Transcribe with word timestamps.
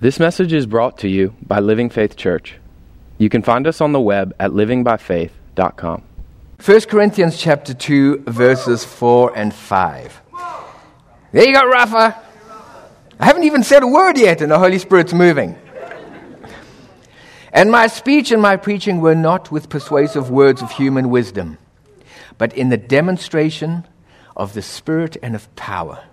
This 0.00 0.18
message 0.18 0.54
is 0.54 0.64
brought 0.64 0.96
to 1.00 1.08
you 1.08 1.34
by 1.42 1.60
Living 1.60 1.90
Faith 1.90 2.16
Church. 2.16 2.56
You 3.18 3.28
can 3.28 3.42
find 3.42 3.66
us 3.66 3.82
on 3.82 3.92
the 3.92 4.00
web 4.00 4.34
at 4.40 4.50
livingbyfaith.com. 4.52 6.02
1 6.64 6.80
Corinthians 6.88 7.36
chapter 7.36 7.74
2, 7.74 8.24
verses 8.26 8.82
4 8.82 9.36
and 9.36 9.52
5. 9.52 10.22
There 11.32 11.46
you 11.46 11.52
go, 11.52 11.68
Rafa. 11.68 12.18
I 13.18 13.24
haven't 13.26 13.44
even 13.44 13.62
said 13.62 13.82
a 13.82 13.86
word 13.86 14.16
yet, 14.16 14.40
and 14.40 14.50
the 14.50 14.58
Holy 14.58 14.78
Spirit's 14.78 15.12
moving. 15.12 15.54
And 17.52 17.70
my 17.70 17.86
speech 17.86 18.32
and 18.32 18.40
my 18.40 18.56
preaching 18.56 19.02
were 19.02 19.14
not 19.14 19.52
with 19.52 19.68
persuasive 19.68 20.30
words 20.30 20.62
of 20.62 20.70
human 20.70 21.10
wisdom, 21.10 21.58
but 22.38 22.54
in 22.54 22.70
the 22.70 22.78
demonstration 22.78 23.86
of 24.34 24.54
the 24.54 24.62
Spirit 24.62 25.18
and 25.22 25.34
of 25.34 25.54
power 25.56 26.04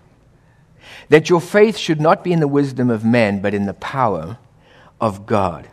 that 1.09 1.29
your 1.29 1.41
faith 1.41 1.77
should 1.77 2.01
not 2.01 2.23
be 2.23 2.33
in 2.33 2.39
the 2.39 2.47
wisdom 2.47 2.89
of 2.89 3.03
men, 3.03 3.41
but 3.41 3.53
in 3.53 3.65
the 3.65 3.73
power 3.73 4.37
of 4.99 5.25
God. 5.25 5.67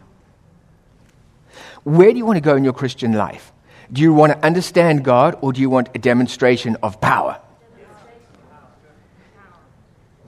Where 1.82 2.10
do 2.10 2.18
you 2.18 2.24
want 2.24 2.36
to 2.36 2.40
go 2.40 2.56
in 2.56 2.64
your 2.64 2.72
Christian 2.72 3.12
life? 3.12 3.52
Do 3.92 4.00
you 4.00 4.14
want 4.14 4.32
to 4.32 4.44
understand 4.44 5.04
God 5.04 5.36
or 5.40 5.52
do 5.52 5.60
you 5.60 5.68
want 5.68 5.90
a 5.94 5.98
demonstration 5.98 6.76
of 6.82 7.00
power? 7.00 7.40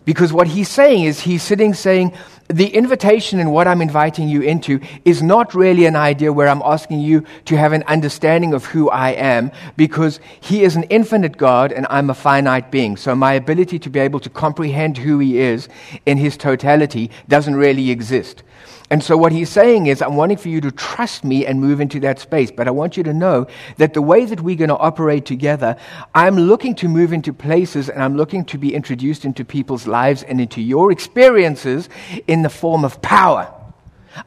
Because 0.06 0.32
what 0.32 0.46
he's 0.46 0.70
saying 0.70 1.04
is, 1.04 1.20
he's 1.20 1.42
sitting 1.42 1.74
saying, 1.74 2.14
the 2.48 2.68
invitation 2.68 3.40
and 3.40 3.52
what 3.52 3.66
I'm 3.66 3.82
inviting 3.82 4.28
you 4.28 4.40
into 4.40 4.78
is 5.04 5.20
not 5.20 5.52
really 5.52 5.84
an 5.84 5.96
idea 5.96 6.32
where 6.32 6.46
I'm 6.46 6.62
asking 6.64 7.00
you 7.00 7.24
to 7.46 7.56
have 7.56 7.72
an 7.72 7.82
understanding 7.88 8.54
of 8.54 8.64
who 8.66 8.88
I 8.88 9.10
am, 9.10 9.50
because 9.76 10.20
He 10.40 10.62
is 10.62 10.76
an 10.76 10.84
infinite 10.84 11.36
God 11.36 11.72
and 11.72 11.88
I'm 11.90 12.08
a 12.08 12.14
finite 12.14 12.70
being. 12.70 12.96
So 12.96 13.16
my 13.16 13.32
ability 13.32 13.80
to 13.80 13.90
be 13.90 13.98
able 13.98 14.20
to 14.20 14.30
comprehend 14.30 14.96
who 14.96 15.18
He 15.18 15.40
is 15.40 15.68
in 16.06 16.18
His 16.18 16.36
totality 16.36 17.10
doesn't 17.26 17.56
really 17.56 17.90
exist. 17.90 18.44
And 18.88 19.02
so 19.02 19.16
what 19.16 19.32
he's 19.32 19.50
saying 19.50 19.88
is, 19.88 20.00
I'm 20.00 20.14
wanting 20.14 20.36
for 20.36 20.48
you 20.48 20.60
to 20.60 20.70
trust 20.70 21.24
me 21.24 21.44
and 21.44 21.60
move 21.60 21.80
into 21.80 21.98
that 22.00 22.20
space. 22.20 22.52
But 22.52 22.68
I 22.68 22.70
want 22.70 22.96
you 22.96 23.02
to 23.02 23.12
know 23.12 23.48
that 23.78 23.94
the 23.94 24.02
way 24.02 24.24
that 24.24 24.40
we're 24.40 24.56
going 24.56 24.68
to 24.68 24.76
operate 24.76 25.24
together, 25.26 25.76
I'm 26.14 26.36
looking 26.36 26.74
to 26.76 26.88
move 26.88 27.12
into 27.12 27.32
places 27.32 27.88
and 27.88 28.02
I'm 28.02 28.16
looking 28.16 28.44
to 28.46 28.58
be 28.58 28.74
introduced 28.74 29.24
into 29.24 29.44
people's 29.44 29.88
lives 29.88 30.22
and 30.22 30.40
into 30.40 30.60
your 30.60 30.92
experiences 30.92 31.88
in 32.28 32.42
the 32.42 32.48
form 32.48 32.84
of 32.84 33.02
power. 33.02 33.52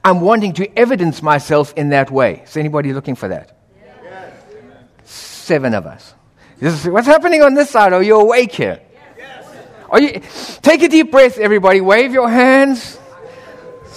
I'm 0.04 0.22
wanting 0.22 0.54
to 0.54 0.78
evidence 0.78 1.24
myself 1.24 1.74
in 1.76 1.90
that 1.90 2.12
way. 2.12 2.44
Is 2.46 2.58
anybody 2.58 2.92
looking 2.92 3.16
for 3.16 3.30
that? 3.30 3.58
Yes. 4.04 4.34
Seven 5.06 5.74
of 5.74 5.88
us. 5.88 6.14
Is, 6.60 6.86
what's 6.86 7.08
happening 7.08 7.42
on 7.42 7.54
this 7.54 7.70
side? 7.70 7.94
Oh, 7.94 7.98
Are 7.98 8.04
you 8.04 8.20
awake 8.20 8.52
here? 8.52 8.82
Yes. 9.18 9.48
Are 9.90 10.02
you, 10.02 10.22
take 10.62 10.84
a 10.84 10.90
deep 10.90 11.12
breath, 11.12 11.38
everybody. 11.38 11.80
Wave 11.80 12.12
your 12.12 12.30
hands. 12.30 13.00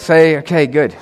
Say, 0.03 0.39
okay, 0.39 0.67
good. 0.67 0.97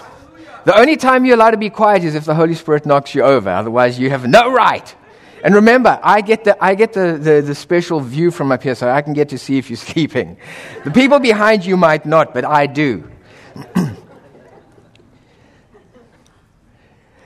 The 0.67 0.79
only 0.79 0.99
time 0.99 1.25
you're 1.25 1.37
allowed 1.37 1.53
to 1.53 1.57
be 1.57 1.71
quiet 1.71 2.05
is 2.05 2.15
if 2.15 2.27
the 2.27 2.35
Holy 2.35 2.55
Spirit 2.55 2.85
knocks 2.85 3.15
you 3.15 3.23
over. 3.23 3.49
Otherwise, 3.49 3.99
you 3.99 4.11
have 4.11 4.29
no 4.29 4.53
right. 4.53 4.95
And 5.43 5.55
remember, 5.55 5.99
I 6.03 6.21
get, 6.21 6.45
the, 6.45 6.63
I 6.63 6.75
get 6.75 6.93
the, 6.93 7.19
the, 7.19 7.41
the, 7.41 7.55
special 7.55 8.01
view 8.01 8.31
from 8.31 8.53
up 8.53 8.63
here, 8.63 8.75
so 8.75 8.91
I 8.91 9.01
can 9.01 9.15
get 9.15 9.31
to 9.31 9.39
see 9.39 9.57
if 9.57 9.71
you're 9.71 9.77
sleeping. 9.93 10.37
The 10.85 10.91
people 10.91 11.19
behind 11.19 11.65
you 11.65 11.79
might 11.79 12.05
not, 12.05 12.35
but 12.35 12.45
I 12.45 12.67
do. 12.67 13.11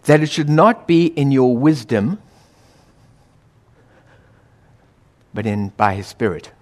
that 0.04 0.22
it 0.22 0.30
should 0.30 0.48
not 0.48 0.86
be 0.86 1.06
in 1.06 1.32
your 1.32 1.56
wisdom, 1.56 2.22
but 5.34 5.44
in 5.44 5.70
by 5.70 5.94
His 5.94 6.06
Spirit. 6.06 6.52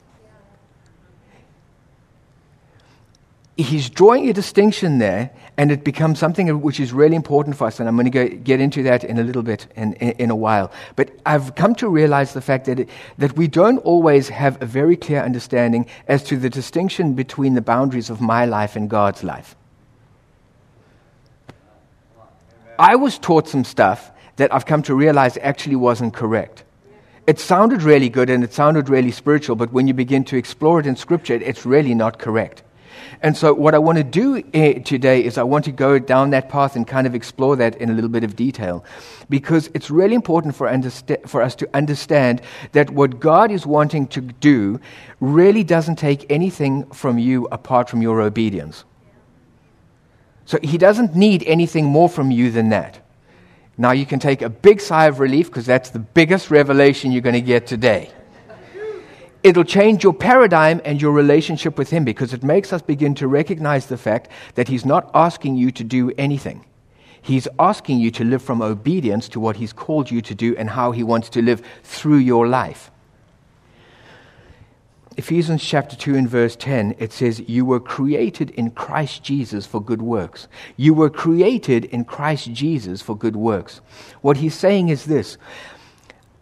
He's 3.57 3.91
drawing 3.91 4.29
a 4.29 4.33
distinction 4.33 4.99
there, 4.99 5.31
and 5.57 5.71
it 5.71 5.85
becomes 5.85 6.19
something 6.19 6.61
which 6.63 6.81
is 6.81 6.93
really 6.93 7.17
important 7.17 7.57
for 7.57 7.67
us. 7.67 7.79
And 7.79 7.89
I'm 7.89 7.97
going 7.97 8.11
to 8.11 8.11
go, 8.11 8.29
get 8.29 8.61
into 8.61 8.83
that 8.85 9.05
in 9.05 9.19
a 9.19 9.23
little 9.23 9.43
bit, 9.43 9.67
in, 9.77 9.93
in, 9.95 10.13
in, 10.13 10.31
a 10.31 10.37
while. 10.37 10.73
But 10.97 11.11
I've 11.27 11.55
come 11.55 11.75
to 11.77 11.89
realize 11.89 12.33
the 12.33 12.41
fact 12.41 12.65
that, 12.67 12.81
it, 12.81 12.89
that 13.19 13.37
we 13.37 13.49
don't 13.49 13.79
always 13.79 14.31
have 14.31 14.61
a 14.63 14.67
very 14.67 14.97
clear 14.97 15.23
understanding 15.23 15.87
as 16.09 16.23
to 16.25 16.37
the 16.37 16.49
distinction 16.49 17.15
between 17.15 17.55
the 17.55 17.61
boundaries 17.61 18.09
of 18.09 18.21
my 18.21 18.47
life 18.47 18.77
and 18.77 18.89
God's 18.89 19.23
life. 19.23 19.55
I 22.79 22.97
was 22.97 23.19
taught 23.19 23.49
some 23.49 23.65
stuff 23.65 24.11
that 24.37 24.53
I've 24.53 24.67
come 24.67 24.83
to 24.85 24.95
realize 24.95 25.37
actually 25.37 25.77
wasn't 25.77 26.15
correct. 26.15 26.65
It 27.27 27.39
sounded 27.39 27.83
really 27.83 28.09
good 28.09 28.31
and 28.31 28.43
it 28.43 28.53
sounded 28.53 28.89
really 28.89 29.13
spiritual, 29.13 29.55
but 29.55 29.73
when 29.73 29.87
you 29.87 29.95
begin 29.95 30.25
to 30.25 30.37
explore 30.37 30.81
it 30.81 30.87
in 30.87 30.97
Scripture, 30.97 31.35
it's 31.35 31.65
really 31.67 31.95
not 31.95 32.19
correct. 32.19 32.63
And 33.23 33.37
so, 33.37 33.55
what 33.55 33.73
I 33.73 33.79
want 33.79 33.99
to 33.99 34.05
do 34.05 34.43
eh, 34.53 34.81
today 34.81 35.25
is 35.25 35.39
I 35.39 35.45
want 35.45 35.65
to 35.67 35.73
go 35.73 36.01
down 36.01 36.31
that 36.31 36.49
path 36.49 36.75
and 36.75 36.85
kind 36.85 37.07
of 37.07 37.15
explore 37.15 37.55
that 37.55 37.77
in 37.77 37.89
a 37.89 37.93
little 37.93 38.11
bit 38.11 38.25
of 38.25 38.35
detail. 38.35 38.85
Because 39.31 39.71
it's 39.75 39.91
really 39.91 40.17
important 40.17 40.57
for, 40.57 40.67
understa- 40.67 41.29
for 41.29 41.41
us 41.41 41.55
to 41.57 41.69
understand 41.73 42.43
that 42.73 42.91
what 42.91 43.21
God 43.21 43.53
is 43.53 43.65
wanting 43.65 44.09
to 44.09 44.21
do 44.21 44.81
really 45.21 45.63
doesn't 45.63 45.97
take 45.97 46.27
anything 46.31 46.85
from 46.87 47.17
you 47.17 47.47
apart 47.53 47.89
from 47.89 48.03
your 48.03 48.21
obedience. 48.21 48.83
So, 50.45 50.59
He 50.61 50.77
doesn't 50.77 51.15
need 51.15 51.45
anything 51.45 51.85
more 51.85 52.09
from 52.09 52.33
you 52.33 52.51
than 52.51 52.71
that. 52.71 52.99
Now, 53.79 53.93
you 53.93 54.05
can 54.05 54.19
take 54.19 54.43
a 54.43 54.51
big 54.51 54.81
sigh 54.81 55.07
of 55.07 55.21
relief 55.21 55.47
because 55.47 55.65
that's 55.65 55.91
the 55.91 56.01
biggest 56.01 56.51
revelation 56.51 57.13
you're 57.13 57.23
going 57.23 57.35
to 57.35 57.41
get 57.41 57.69
today 57.69 58.11
it'll 59.43 59.65
change 59.65 60.05
your 60.05 60.15
paradigm 60.15 60.81
and 60.85 61.01
your 61.01 61.13
relationship 61.13 61.79
with 61.79 61.91
Him 61.91 62.05
because 62.05 62.33
it 62.33 62.43
makes 62.43 62.73
us 62.73 62.83
begin 62.83 63.15
to 63.17 63.27
recognize 63.27 63.87
the 63.87 63.97
fact 63.97 64.29
that 64.55 64.69
He's 64.69 64.85
not 64.85 65.11
asking 65.15 65.57
you 65.57 65.71
to 65.73 65.85
do 65.85 66.13
anything. 66.17 66.65
He's 67.21 67.47
asking 67.59 68.01
you 68.01 68.11
to 68.13 68.25
live 68.25 68.43
from 68.43 68.63
obedience 68.63 69.29
to 69.31 69.41
what 69.41 69.57
He's 69.57 69.73
called 69.73 70.11
you 70.11 70.21
to 70.23 70.35
do 70.35 70.57
and 70.57 70.71
how 70.71 70.93
He 70.93 71.03
wants 71.03 71.29
to 71.31 71.43
live 71.43 71.63
through 71.83 72.19
your 72.19 72.49
life. 72.49 72.91
Ephesians 75.17 75.63
chapter 75.63 75.95
2 75.95 76.15
and 76.15 76.29
verse 76.29 76.57
10, 76.57 76.97
it 76.99 77.13
says, 77.13 77.41
You 77.47 77.67
were 77.67 77.81
created 77.81 78.51
in 78.51 78.71
Christ 78.71 79.23
Jesus 79.23 79.67
for 79.67 79.83
good 79.83 80.01
works. 80.01 80.49
You 80.77 80.95
were 80.95 81.11
created 81.11 81.85
in 81.87 82.07
Christ 82.07 82.51
Jesus 82.53 83.03
for 83.03 83.17
good 83.17 83.37
works. 83.37 83.83
What 84.23 84.39
he's 84.39 84.55
saying 84.55 84.89
is 84.89 85.05
this 85.05 85.37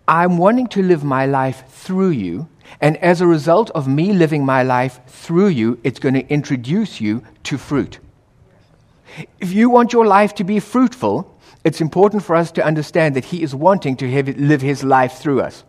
I'm 0.06 0.38
wanting 0.38 0.68
to 0.68 0.82
live 0.82 1.02
my 1.02 1.26
life 1.26 1.68
through 1.68 2.10
you 2.10 2.48
and 2.80 2.96
as 2.98 3.20
a 3.20 3.26
result 3.26 3.70
of 3.70 3.88
me 3.88 4.12
living 4.12 4.44
my 4.44 4.62
life 4.62 5.00
through 5.06 5.48
you, 5.48 5.78
it's 5.82 5.98
going 5.98 6.14
to 6.14 6.28
introduce 6.28 7.00
you 7.00 7.22
to 7.44 7.58
fruit. 7.58 7.98
If 9.40 9.52
you 9.52 9.70
want 9.70 9.92
your 9.92 10.06
life 10.06 10.34
to 10.36 10.44
be 10.44 10.60
fruitful, 10.60 11.36
it's 11.64 11.80
important 11.80 12.22
for 12.22 12.36
us 12.36 12.52
to 12.52 12.64
understand 12.64 13.16
that 13.16 13.24
He 13.24 13.42
is 13.42 13.54
wanting 13.54 13.96
to 13.96 14.10
have, 14.10 14.28
live 14.28 14.62
His 14.62 14.84
life 14.84 15.14
through 15.14 15.40
us. 15.40 15.64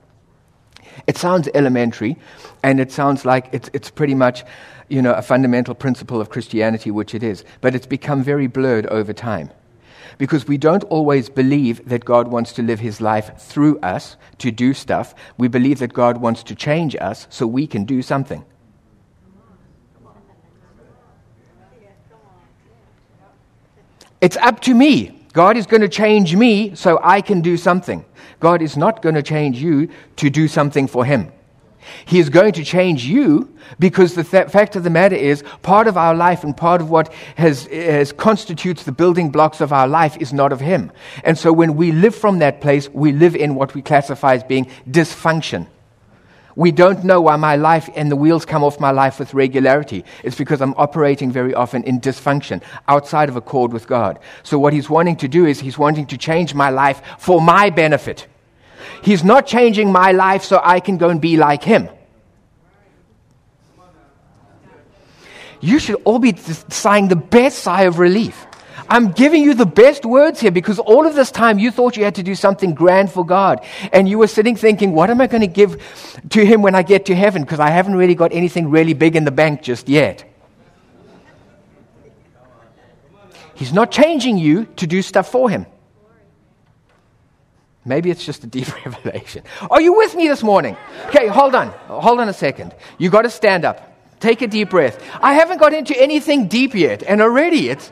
It 1.07 1.17
sounds 1.17 1.49
elementary, 1.53 2.17
and 2.63 2.79
it 2.79 2.91
sounds 2.91 3.25
like 3.25 3.49
it's, 3.51 3.69
it's 3.73 3.89
pretty 3.89 4.13
much 4.13 4.43
you 4.89 5.01
know, 5.01 5.13
a 5.13 5.21
fundamental 5.21 5.73
principle 5.73 6.19
of 6.19 6.29
Christianity, 6.29 6.91
which 6.91 7.15
it 7.15 7.23
is, 7.23 7.43
but 7.61 7.73
it's 7.73 7.87
become 7.87 8.23
very 8.23 8.47
blurred 8.47 8.85
over 8.87 9.13
time 9.13 9.49
because 10.17 10.47
we 10.47 10.57
don't 10.57 10.83
always 10.85 11.29
believe 11.29 11.87
that 11.87 12.05
God 12.05 12.27
wants 12.27 12.53
to 12.53 12.61
live 12.61 12.79
his 12.79 13.01
life 13.01 13.37
through 13.37 13.79
us 13.79 14.17
to 14.39 14.51
do 14.51 14.73
stuff. 14.73 15.15
We 15.37 15.47
believe 15.47 15.79
that 15.79 15.93
God 15.93 16.17
wants 16.17 16.43
to 16.43 16.55
change 16.55 16.95
us 16.99 17.27
so 17.29 17.47
we 17.47 17.67
can 17.67 17.85
do 17.85 18.01
something. 18.01 18.45
It's 24.21 24.37
up 24.37 24.59
to 24.61 24.75
me. 24.75 25.17
God 25.33 25.57
is 25.57 25.65
going 25.65 25.81
to 25.81 25.89
change 25.89 26.35
me 26.35 26.75
so 26.75 26.99
I 27.01 27.21
can 27.21 27.41
do 27.41 27.57
something. 27.57 28.05
God 28.39 28.61
is 28.61 28.77
not 28.77 29.01
going 29.01 29.15
to 29.15 29.23
change 29.23 29.57
you 29.57 29.89
to 30.17 30.29
do 30.29 30.47
something 30.47 30.87
for 30.87 31.05
him. 31.05 31.31
He 32.05 32.19
is 32.19 32.29
going 32.29 32.53
to 32.53 32.63
change 32.63 33.05
you 33.05 33.53
because 33.79 34.15
the 34.15 34.23
th- 34.23 34.49
fact 34.49 34.75
of 34.75 34.83
the 34.83 34.89
matter 34.89 35.15
is, 35.15 35.43
part 35.61 35.87
of 35.87 35.97
our 35.97 36.15
life 36.15 36.43
and 36.43 36.55
part 36.55 36.81
of 36.81 36.89
what 36.89 37.13
has, 37.35 37.65
has 37.67 38.11
constitutes 38.11 38.83
the 38.83 38.91
building 38.91 39.29
blocks 39.29 39.61
of 39.61 39.73
our 39.73 39.87
life 39.87 40.17
is 40.17 40.33
not 40.33 40.51
of 40.51 40.59
Him. 40.59 40.91
And 41.23 41.37
so 41.37 41.51
when 41.53 41.75
we 41.75 41.91
live 41.91 42.15
from 42.15 42.39
that 42.39 42.61
place, 42.61 42.89
we 42.89 43.11
live 43.11 43.35
in 43.35 43.55
what 43.55 43.73
we 43.73 43.81
classify 43.81 44.35
as 44.35 44.43
being 44.43 44.69
dysfunction. 44.89 45.67
We 46.55 46.71
don't 46.71 47.03
know 47.05 47.21
why 47.21 47.37
my 47.37 47.55
life 47.55 47.89
and 47.95 48.11
the 48.11 48.15
wheels 48.15 48.45
come 48.45 48.63
off 48.63 48.79
my 48.79 48.91
life 48.91 49.19
with 49.19 49.33
regularity. 49.33 50.03
It's 50.23 50.35
because 50.37 50.61
I'm 50.61 50.73
operating 50.75 51.31
very 51.31 51.53
often 51.53 51.83
in 51.83 52.01
dysfunction, 52.01 52.61
outside 52.87 53.29
of 53.29 53.35
accord 53.35 53.71
with 53.71 53.87
God. 53.87 54.19
So 54.43 54.59
what 54.59 54.73
He's 54.73 54.89
wanting 54.89 55.15
to 55.17 55.27
do 55.27 55.45
is 55.45 55.59
He's 55.59 55.77
wanting 55.77 56.07
to 56.07 56.17
change 56.17 56.53
my 56.53 56.69
life 56.69 57.01
for 57.17 57.41
my 57.41 57.69
benefit. 57.69 58.27
He's 59.01 59.23
not 59.23 59.47
changing 59.47 59.91
my 59.91 60.11
life 60.11 60.43
so 60.43 60.61
I 60.63 60.79
can 60.79 60.97
go 60.97 61.09
and 61.09 61.21
be 61.21 61.37
like 61.37 61.63
him. 61.63 61.89
You 65.59 65.77
should 65.79 66.01
all 66.05 66.19
be 66.19 66.35
sighing 66.35 67.07
the 67.07 67.15
best 67.15 67.59
sigh 67.59 67.83
of 67.83 67.99
relief. 67.99 68.47
I'm 68.89 69.11
giving 69.11 69.43
you 69.43 69.53
the 69.53 69.65
best 69.65 70.05
words 70.05 70.41
here 70.41 70.51
because 70.51 70.77
all 70.77 71.07
of 71.07 71.15
this 71.15 71.31
time 71.31 71.59
you 71.59 71.71
thought 71.71 71.95
you 71.95 72.03
had 72.03 72.15
to 72.15 72.23
do 72.23 72.35
something 72.35 72.73
grand 72.73 73.09
for 73.09 73.25
God. 73.25 73.63
And 73.93 74.09
you 74.09 74.17
were 74.17 74.27
sitting 74.27 74.57
thinking, 74.57 74.91
what 74.91 75.09
am 75.09 75.21
I 75.21 75.27
going 75.27 75.41
to 75.41 75.47
give 75.47 75.81
to 76.31 76.45
Him 76.45 76.61
when 76.61 76.75
I 76.75 76.81
get 76.81 77.05
to 77.05 77.15
heaven? 77.15 77.43
Because 77.43 77.61
I 77.61 77.69
haven't 77.69 77.95
really 77.95 78.15
got 78.15 78.33
anything 78.33 78.69
really 78.69 78.93
big 78.93 79.15
in 79.15 79.23
the 79.23 79.31
bank 79.31 79.61
just 79.61 79.87
yet. 79.87 80.25
He's 83.53 83.71
not 83.71 83.91
changing 83.91 84.39
you 84.39 84.65
to 84.75 84.87
do 84.87 85.01
stuff 85.01 85.31
for 85.31 85.49
Him. 85.49 85.67
Maybe 87.83 88.11
it's 88.11 88.23
just 88.23 88.43
a 88.43 88.47
deep 88.47 88.67
revelation. 88.85 89.43
Are 89.69 89.81
you 89.81 89.93
with 89.93 90.15
me 90.15 90.27
this 90.27 90.43
morning? 90.43 90.77
Okay, 91.07 91.27
hold 91.27 91.55
on. 91.55 91.69
Hold 91.87 92.19
on 92.19 92.29
a 92.29 92.33
second. 92.33 92.73
You 92.97 93.09
got 93.09 93.23
to 93.23 93.29
stand 93.29 93.65
up. 93.65 93.87
Take 94.19 94.43
a 94.43 94.47
deep 94.47 94.69
breath. 94.69 95.03
I 95.21 95.33
haven't 95.33 95.57
got 95.57 95.73
into 95.73 95.99
anything 95.99 96.47
deep 96.47 96.75
yet, 96.75 97.01
and 97.01 97.21
already 97.21 97.69
it's 97.69 97.91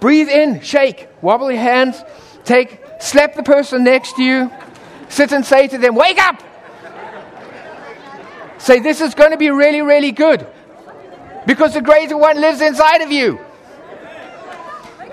breathe 0.00 0.28
in, 0.28 0.60
shake, 0.60 1.08
wobble 1.22 1.50
your 1.50 1.60
hands, 1.60 2.02
take, 2.44 2.82
slap 3.00 3.34
the 3.34 3.42
person 3.44 3.84
next 3.84 4.16
to 4.16 4.22
you, 4.22 4.50
sit 5.08 5.32
and 5.32 5.46
say 5.46 5.68
to 5.68 5.78
them, 5.78 5.94
Wake 5.94 6.18
up! 6.18 6.42
Say, 8.58 8.80
This 8.80 9.00
is 9.00 9.14
going 9.14 9.30
to 9.30 9.36
be 9.36 9.50
really, 9.50 9.80
really 9.80 10.10
good 10.10 10.44
because 11.46 11.74
the 11.74 11.82
greater 11.82 12.16
one 12.16 12.40
lives 12.40 12.60
inside 12.60 13.00
of 13.02 13.12
you. 13.12 13.38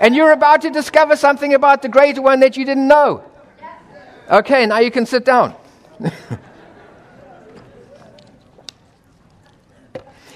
And 0.00 0.14
you're 0.14 0.32
about 0.32 0.62
to 0.62 0.70
discover 0.70 1.16
something 1.16 1.54
about 1.54 1.82
the 1.82 1.88
greater 1.88 2.20
one 2.20 2.40
that 2.40 2.56
you 2.56 2.64
didn't 2.64 2.86
know. 2.86 3.24
Okay, 4.30 4.66
now 4.66 4.78
you 4.80 4.90
can 4.90 5.06
sit 5.06 5.24
down. 5.24 5.54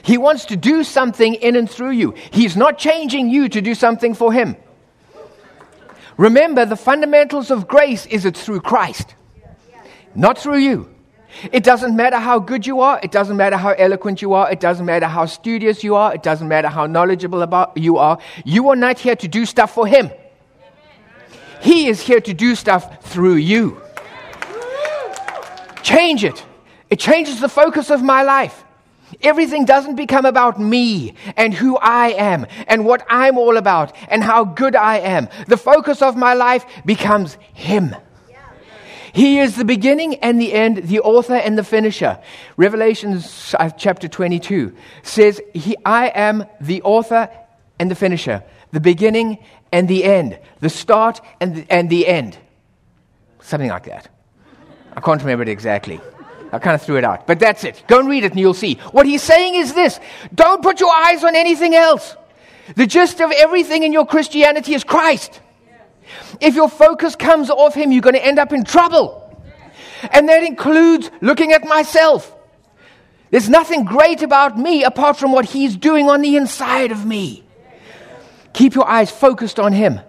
he 0.02 0.16
wants 0.16 0.46
to 0.46 0.56
do 0.56 0.84
something 0.84 1.34
in 1.34 1.56
and 1.56 1.68
through 1.68 1.90
you. 1.90 2.14
He's 2.30 2.56
not 2.56 2.78
changing 2.78 3.30
you 3.30 3.48
to 3.48 3.60
do 3.60 3.74
something 3.74 4.14
for 4.14 4.32
him. 4.32 4.56
Remember, 6.16 6.64
the 6.66 6.76
fundamentals 6.76 7.50
of 7.50 7.66
grace 7.66 8.06
is 8.06 8.24
it's 8.24 8.44
through 8.44 8.60
Christ, 8.60 9.14
not 10.14 10.38
through 10.38 10.58
you. 10.58 10.88
It 11.52 11.64
doesn't 11.64 11.96
matter 11.96 12.18
how 12.18 12.38
good 12.38 12.66
you 12.66 12.80
are. 12.80 13.00
It 13.02 13.10
doesn't 13.10 13.36
matter 13.36 13.56
how 13.56 13.70
eloquent 13.70 14.20
you 14.20 14.34
are. 14.34 14.50
It 14.50 14.60
doesn't 14.60 14.84
matter 14.84 15.06
how 15.06 15.26
studious 15.26 15.82
you 15.82 15.94
are. 15.94 16.14
It 16.14 16.22
doesn't 16.22 16.48
matter 16.48 16.68
how 16.68 16.86
knowledgeable 16.86 17.42
about 17.42 17.76
you 17.76 17.98
are. 17.98 18.18
You 18.44 18.68
are 18.68 18.76
not 18.76 18.98
here 18.98 19.16
to 19.16 19.28
do 19.28 19.46
stuff 19.46 19.72
for 19.72 19.86
Him. 19.86 20.10
He 21.60 21.88
is 21.88 22.00
here 22.00 22.20
to 22.20 22.34
do 22.34 22.54
stuff 22.54 23.04
through 23.04 23.36
you. 23.36 23.80
Change 25.82 26.24
it. 26.24 26.44
It 26.88 26.98
changes 26.98 27.40
the 27.40 27.48
focus 27.48 27.90
of 27.90 28.02
my 28.02 28.22
life. 28.22 28.64
Everything 29.22 29.64
doesn't 29.64 29.96
become 29.96 30.24
about 30.24 30.60
me 30.60 31.14
and 31.36 31.52
who 31.52 31.76
I 31.76 32.10
am 32.10 32.46
and 32.68 32.84
what 32.84 33.04
I'm 33.08 33.38
all 33.38 33.56
about 33.56 33.94
and 34.08 34.22
how 34.22 34.44
good 34.44 34.76
I 34.76 34.98
am. 34.98 35.28
The 35.48 35.56
focus 35.56 36.00
of 36.00 36.16
my 36.16 36.34
life 36.34 36.64
becomes 36.84 37.36
Him. 37.52 37.94
He 39.12 39.40
is 39.40 39.56
the 39.56 39.64
beginning 39.64 40.16
and 40.16 40.40
the 40.40 40.52
end, 40.52 40.84
the 40.84 41.00
author 41.00 41.34
and 41.34 41.58
the 41.58 41.64
finisher. 41.64 42.20
Revelation 42.56 43.20
uh, 43.58 43.70
chapter 43.70 44.06
22 44.06 44.74
says, 45.02 45.40
he, 45.52 45.76
I 45.84 46.08
am 46.14 46.46
the 46.60 46.80
author 46.82 47.28
and 47.80 47.90
the 47.90 47.96
finisher, 47.96 48.44
the 48.70 48.80
beginning 48.80 49.38
and 49.72 49.88
the 49.88 50.04
end, 50.04 50.38
the 50.60 50.68
start 50.68 51.20
and 51.40 51.56
the, 51.56 51.66
and 51.70 51.88
the 51.90 52.06
end. 52.06 52.36
Something 53.40 53.70
like 53.70 53.84
that. 53.84 54.08
I 54.96 55.00
can't 55.00 55.20
remember 55.20 55.42
it 55.42 55.48
exactly. 55.48 56.00
I 56.52 56.58
kind 56.58 56.74
of 56.74 56.82
threw 56.82 56.96
it 56.96 57.04
out. 57.04 57.26
But 57.26 57.38
that's 57.38 57.64
it. 57.64 57.82
Go 57.86 58.00
and 58.00 58.08
read 58.08 58.24
it 58.24 58.32
and 58.32 58.40
you'll 58.40 58.54
see. 58.54 58.74
What 58.92 59.06
he's 59.06 59.22
saying 59.22 59.54
is 59.54 59.72
this 59.72 60.00
don't 60.34 60.62
put 60.62 60.80
your 60.80 60.92
eyes 60.92 61.24
on 61.24 61.36
anything 61.36 61.74
else. 61.74 62.16
The 62.76 62.86
gist 62.86 63.20
of 63.20 63.30
everything 63.32 63.82
in 63.82 63.92
your 63.92 64.06
Christianity 64.06 64.74
is 64.74 64.84
Christ. 64.84 65.40
If 66.40 66.54
your 66.54 66.68
focus 66.68 67.16
comes 67.16 67.50
off 67.50 67.74
him, 67.74 67.92
you're 67.92 68.02
going 68.02 68.14
to 68.14 68.24
end 68.24 68.38
up 68.38 68.52
in 68.52 68.64
trouble. 68.64 69.16
And 70.12 70.28
that 70.28 70.42
includes 70.42 71.10
looking 71.20 71.52
at 71.52 71.64
myself. 71.64 72.34
There's 73.30 73.48
nothing 73.48 73.84
great 73.84 74.22
about 74.22 74.58
me 74.58 74.82
apart 74.82 75.16
from 75.16 75.30
what 75.30 75.44
he's 75.44 75.76
doing 75.76 76.08
on 76.08 76.20
the 76.20 76.36
inside 76.36 76.90
of 76.90 77.04
me. 77.04 77.44
Keep 78.52 78.74
your 78.74 78.88
eyes 78.88 79.10
focused 79.10 79.60
on 79.60 79.72
him. 79.72 80.00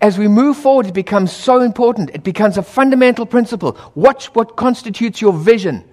As 0.00 0.18
we 0.18 0.26
move 0.26 0.56
forward, 0.56 0.86
it 0.86 0.94
becomes 0.94 1.32
so 1.32 1.60
important. 1.60 2.10
It 2.14 2.24
becomes 2.24 2.56
a 2.56 2.62
fundamental 2.62 3.26
principle. 3.26 3.76
Watch 3.94 4.34
what 4.34 4.56
constitutes 4.56 5.20
your 5.20 5.32
vision. 5.32 5.84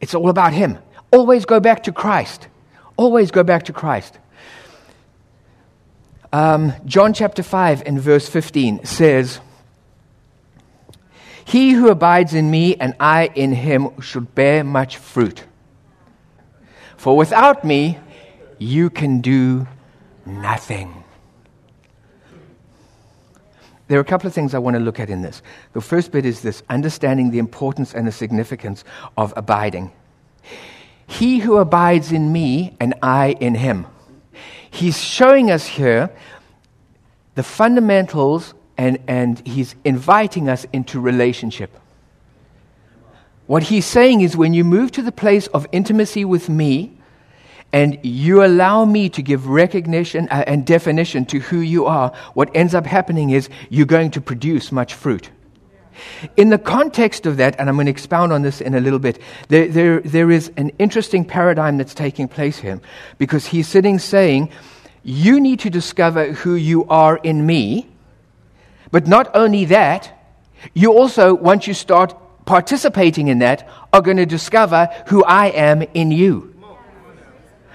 It's 0.00 0.14
all 0.14 0.28
about 0.28 0.52
him. 0.52 0.78
Always 1.10 1.44
go 1.44 1.60
back 1.60 1.84
to 1.84 1.92
Christ. 1.92 2.48
Always 2.96 3.30
go 3.30 3.42
back 3.42 3.64
to 3.64 3.72
Christ. 3.72 4.18
Um, 6.32 6.72
John 6.84 7.12
chapter 7.12 7.42
5 7.42 7.82
and 7.86 8.00
verse 8.00 8.28
15 8.28 8.84
says, 8.84 9.40
He 11.44 11.72
who 11.72 11.88
abides 11.88 12.34
in 12.34 12.50
me 12.50 12.76
and 12.76 12.94
I 13.00 13.30
in 13.34 13.52
him 13.52 14.00
should 14.00 14.34
bear 14.34 14.62
much 14.62 14.98
fruit. 14.98 15.44
For 16.96 17.16
without 17.16 17.64
me, 17.64 17.98
you 18.58 18.90
can 18.90 19.22
do 19.22 19.66
nothing. 20.30 21.04
There 23.88 23.98
are 23.98 24.02
a 24.02 24.04
couple 24.04 24.28
of 24.28 24.34
things 24.34 24.54
I 24.54 24.58
want 24.58 24.74
to 24.74 24.80
look 24.80 25.00
at 25.00 25.10
in 25.10 25.22
this. 25.22 25.42
The 25.72 25.80
first 25.80 26.12
bit 26.12 26.24
is 26.24 26.42
this 26.42 26.62
understanding 26.70 27.32
the 27.32 27.40
importance 27.40 27.92
and 27.92 28.06
the 28.06 28.12
significance 28.12 28.84
of 29.16 29.34
abiding. 29.36 29.90
He 31.08 31.40
who 31.40 31.56
abides 31.56 32.12
in 32.12 32.32
me 32.32 32.76
and 32.78 32.94
I 33.02 33.32
in 33.40 33.56
him. 33.56 33.86
He's 34.70 35.02
showing 35.02 35.50
us 35.50 35.66
here 35.66 36.08
the 37.34 37.42
fundamentals 37.42 38.54
and, 38.78 38.98
and 39.08 39.44
he's 39.46 39.74
inviting 39.84 40.48
us 40.48 40.64
into 40.72 41.00
relationship. 41.00 41.76
What 43.48 43.64
he's 43.64 43.86
saying 43.86 44.20
is 44.20 44.36
when 44.36 44.54
you 44.54 44.62
move 44.62 44.92
to 44.92 45.02
the 45.02 45.10
place 45.10 45.48
of 45.48 45.66
intimacy 45.72 46.24
with 46.24 46.48
me, 46.48 46.96
and 47.72 47.98
you 48.02 48.44
allow 48.44 48.84
me 48.84 49.08
to 49.10 49.22
give 49.22 49.46
recognition 49.46 50.28
uh, 50.30 50.44
and 50.46 50.66
definition 50.66 51.24
to 51.26 51.38
who 51.38 51.60
you 51.60 51.86
are, 51.86 52.12
what 52.34 52.50
ends 52.54 52.74
up 52.74 52.86
happening 52.86 53.30
is 53.30 53.48
you're 53.68 53.86
going 53.86 54.10
to 54.12 54.20
produce 54.20 54.72
much 54.72 54.94
fruit. 54.94 55.30
In 56.36 56.48
the 56.48 56.58
context 56.58 57.26
of 57.26 57.36
that, 57.36 57.58
and 57.58 57.68
I'm 57.68 57.76
going 57.76 57.86
to 57.86 57.90
expound 57.90 58.32
on 58.32 58.42
this 58.42 58.60
in 58.60 58.74
a 58.74 58.80
little 58.80 58.98
bit, 58.98 59.20
there, 59.48 59.68
there, 59.68 60.00
there 60.00 60.30
is 60.30 60.50
an 60.56 60.70
interesting 60.78 61.24
paradigm 61.24 61.76
that's 61.76 61.94
taking 61.94 62.26
place 62.26 62.58
here 62.58 62.80
because 63.18 63.46
he's 63.46 63.68
sitting 63.68 63.98
saying, 63.98 64.50
You 65.02 65.40
need 65.40 65.60
to 65.60 65.70
discover 65.70 66.32
who 66.32 66.54
you 66.54 66.86
are 66.86 67.18
in 67.18 67.44
me, 67.44 67.88
but 68.90 69.06
not 69.06 69.30
only 69.34 69.66
that, 69.66 70.16
you 70.74 70.92
also, 70.92 71.34
once 71.34 71.66
you 71.66 71.74
start 71.74 72.14
participating 72.46 73.28
in 73.28 73.38
that, 73.40 73.68
are 73.92 74.02
going 74.02 74.16
to 74.16 74.26
discover 74.26 74.88
who 75.06 75.22
I 75.24 75.48
am 75.48 75.82
in 75.94 76.10
you. 76.10 76.49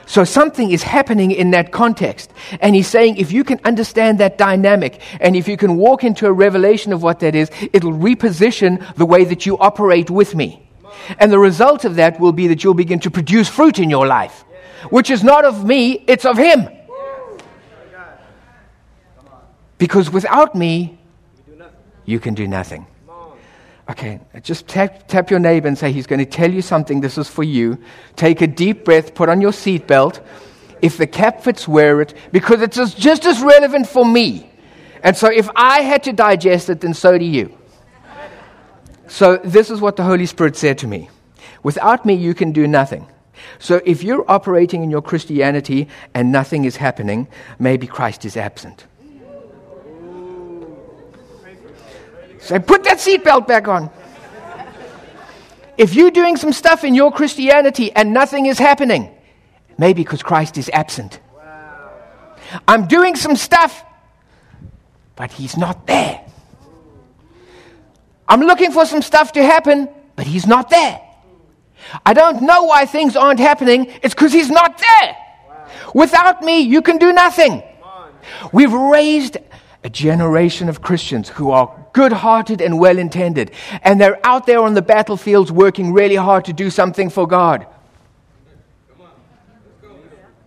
So 0.05 0.23
something 0.23 0.71
is 0.71 0.83
happening 0.83 1.31
in 1.31 1.51
that 1.51 1.71
context. 1.71 2.31
And 2.61 2.75
he's 2.75 2.87
saying 2.87 3.17
if 3.17 3.31
you 3.31 3.43
can 3.43 3.59
understand 3.63 4.19
that 4.19 4.37
dynamic 4.37 5.01
and 5.19 5.35
if 5.35 5.47
you 5.47 5.57
can 5.57 5.77
walk 5.77 6.03
into 6.03 6.27
a 6.27 6.31
revelation 6.31 6.93
of 6.93 7.01
what 7.01 7.19
that 7.19 7.35
is, 7.35 7.49
it'll 7.73 7.93
reposition 7.93 8.95
the 8.95 9.05
way 9.05 9.25
that 9.25 9.45
you 9.45 9.57
operate 9.57 10.09
with 10.09 10.35
me. 10.35 10.67
And 11.19 11.31
the 11.31 11.39
result 11.39 11.85
of 11.85 11.95
that 11.95 12.19
will 12.19 12.31
be 12.31 12.47
that 12.47 12.63
you'll 12.63 12.73
begin 12.73 12.99
to 12.99 13.11
produce 13.11 13.49
fruit 13.49 13.79
in 13.79 13.89
your 13.89 14.07
life, 14.07 14.43
which 14.89 15.09
is 15.09 15.23
not 15.23 15.45
of 15.45 15.65
me, 15.65 16.03
it's 16.07 16.25
of 16.25 16.37
him. 16.37 16.69
Because 19.77 20.09
without 20.09 20.55
me, 20.55 20.97
you 22.05 22.19
can 22.19 22.33
do 22.33 22.47
nothing. 22.47 22.87
Okay, 23.89 24.19
just 24.41 24.67
tap, 24.67 25.07
tap 25.07 25.29
your 25.29 25.39
neighbor 25.39 25.67
and 25.67 25.77
say, 25.77 25.91
He's 25.91 26.07
going 26.07 26.19
to 26.19 26.25
tell 26.25 26.51
you 26.51 26.61
something. 26.61 27.01
This 27.01 27.17
is 27.17 27.29
for 27.29 27.43
you. 27.43 27.77
Take 28.15 28.41
a 28.41 28.47
deep 28.47 28.83
breath, 28.83 29.13
put 29.13 29.29
on 29.29 29.41
your 29.41 29.51
seatbelt. 29.51 30.21
If 30.81 30.97
the 30.97 31.07
cap 31.07 31.41
fits, 31.41 31.67
wear 31.67 32.01
it, 32.01 32.13
because 32.31 32.61
it's 32.61 32.93
just 32.93 33.25
as 33.25 33.41
relevant 33.41 33.87
for 33.87 34.05
me. 34.05 34.51
And 35.03 35.15
so 35.15 35.31
if 35.31 35.47
I 35.55 35.81
had 35.81 36.03
to 36.03 36.13
digest 36.13 36.69
it, 36.69 36.81
then 36.81 36.93
so 36.93 37.17
do 37.17 37.25
you. 37.25 37.55
So 39.07 39.37
this 39.37 39.69
is 39.69 39.79
what 39.79 39.95
the 39.95 40.03
Holy 40.03 40.25
Spirit 40.25 40.55
said 40.55 40.79
to 40.79 40.87
me 40.87 41.09
Without 41.61 42.05
me, 42.05 42.15
you 42.15 42.33
can 42.33 42.51
do 42.51 42.67
nothing. 42.67 43.07
So 43.59 43.81
if 43.85 44.03
you're 44.03 44.29
operating 44.29 44.83
in 44.83 44.89
your 44.89 45.01
Christianity 45.01 45.87
and 46.13 46.31
nothing 46.31 46.65
is 46.65 46.77
happening, 46.77 47.27
maybe 47.59 47.85
Christ 47.87 48.25
is 48.25 48.35
absent. 48.35 48.85
Say, 52.45 52.59
put 52.59 52.83
that 52.83 52.99
seatbelt 52.99 53.47
back 53.47 53.67
on. 53.67 53.89
If 55.79 55.95
you're 55.95 56.11
doing 56.11 56.37
some 56.37 56.53
stuff 56.53 56.83
in 56.83 56.93
your 56.93 57.11
Christianity 57.11 57.91
and 57.91 58.13
nothing 58.13 58.45
is 58.45 58.59
happening, 58.59 59.09
maybe 59.79 60.03
because 60.03 60.21
Christ 60.21 60.59
is 60.59 60.69
absent. 60.71 61.19
I'm 62.67 62.85
doing 62.85 63.15
some 63.15 63.35
stuff, 63.35 63.83
but 65.15 65.31
He's 65.31 65.57
not 65.57 65.87
there. 65.87 66.21
I'm 68.27 68.41
looking 68.41 68.71
for 68.71 68.85
some 68.85 69.01
stuff 69.01 69.31
to 69.31 69.43
happen, 69.43 69.89
but 70.15 70.27
He's 70.27 70.45
not 70.45 70.69
there. 70.69 71.01
I 72.05 72.13
don't 72.13 72.43
know 72.43 72.65
why 72.65 72.85
things 72.85 73.15
aren't 73.15 73.39
happening. 73.39 73.87
It's 74.03 74.13
because 74.13 74.31
He's 74.31 74.51
not 74.51 74.77
there. 74.77 75.17
Without 75.95 76.43
me, 76.43 76.59
you 76.59 76.83
can 76.83 76.99
do 76.99 77.11
nothing. 77.11 77.63
We've 78.53 78.71
raised 78.71 79.37
a 79.85 79.89
generation 79.89 80.67
of 80.67 80.81
Christians 80.81 81.29
who 81.29 81.51
are 81.51 81.71
good 81.93 82.11
hearted 82.11 82.59
and 82.59 82.79
well 82.79 82.97
intended, 82.97 83.51
and 83.83 84.01
they're 84.01 84.19
out 84.25 84.47
there 84.47 84.59
on 84.59 84.73
the 84.73 84.81
battlefields 84.81 85.51
working 85.51 85.93
really 85.93 86.15
hard 86.15 86.45
to 86.45 86.53
do 86.53 86.71
something 86.71 87.07
for 87.07 87.27
God. 87.27 87.67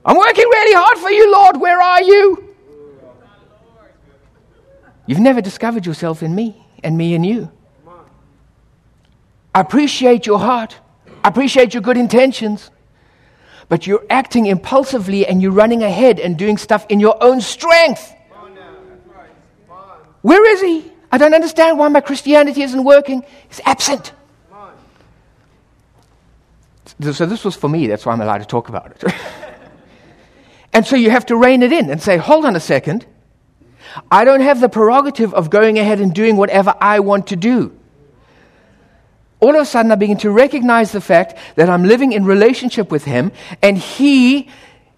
I'm 0.05 0.17
working 0.17 0.45
really 0.45 0.75
hard 0.75 0.99
for 0.99 1.11
you, 1.11 1.31
Lord. 1.31 1.61
Where 1.61 1.81
are 1.81 2.03
you? 2.03 2.55
You've 5.07 5.21
never 5.21 5.41
discovered 5.41 5.87
yourself 5.87 6.25
in 6.25 6.35
me 6.35 6.61
and 6.83 6.99
me 6.99 7.15
in 7.15 7.23
you. 7.23 7.49
I 9.55 9.61
appreciate 9.61 10.27
your 10.27 10.41
heart. 10.41 10.77
I 11.23 11.29
appreciate 11.29 11.75
your 11.75 11.83
good 11.83 11.97
intentions. 11.97 12.73
But 13.69 13.87
you're 13.87 14.05
acting 14.11 14.47
impulsively 14.47 15.29
and 15.29 15.41
you're 15.41 15.53
running 15.53 15.85
ahead 15.85 16.19
and 16.19 16.37
doing 16.37 16.59
stuff 16.59 16.87
in 16.89 16.99
your 16.99 17.23
own 17.23 17.41
strength. 17.41 18.17
Where 20.23 20.45
is 20.53 20.61
he? 20.61 20.93
I 21.11 21.19
don't 21.19 21.35
understand 21.35 21.79
why 21.79 21.89
my 21.89 22.01
Christianity 22.01 22.63
isn't 22.63 22.85
working. 22.85 23.25
He's 23.49 23.61
absent. 23.65 24.13
So 27.01 27.27
this 27.27 27.45
was 27.45 27.55
for 27.55 27.69
me. 27.69 27.87
That's 27.87 28.05
why 28.05 28.13
I'm 28.13 28.21
allowed 28.21 28.39
to 28.39 28.47
talk 28.47 28.69
about 28.69 28.91
it. 28.91 29.15
and 30.73 30.85
so 30.85 30.97
you 30.97 31.11
have 31.11 31.27
to 31.27 31.37
rein 31.37 31.63
it 31.63 31.73
in 31.73 31.91
and 31.91 32.03
say, 32.03 32.17
hold 32.17 32.45
on 32.45 32.57
a 32.57 32.61
second. 32.61 33.07
I 34.11 34.25
don't 34.25 34.41
have 34.41 34.61
the 34.61 34.69
prerogative 34.69 35.33
of 35.33 35.49
going 35.49 35.79
ahead 35.79 36.01
and 36.01 36.13
doing 36.13 36.37
whatever 36.37 36.75
I 36.81 37.01
want 37.01 37.29
to 37.29 37.37
do. 37.37 37.75
All 39.41 39.55
of 39.55 39.61
a 39.61 39.65
sudden, 39.65 39.93
I 39.93 39.95
begin 39.95 40.19
to 40.19 40.31
recognize 40.31 40.91
the 40.91 41.01
fact 41.01 41.37
that 41.55 41.71
I'm 41.71 41.85
living 41.85 42.13
in 42.13 42.25
relationship 42.25 42.91
with 42.91 43.05
Him, 43.05 43.31
and 43.63 43.79
He 43.79 44.49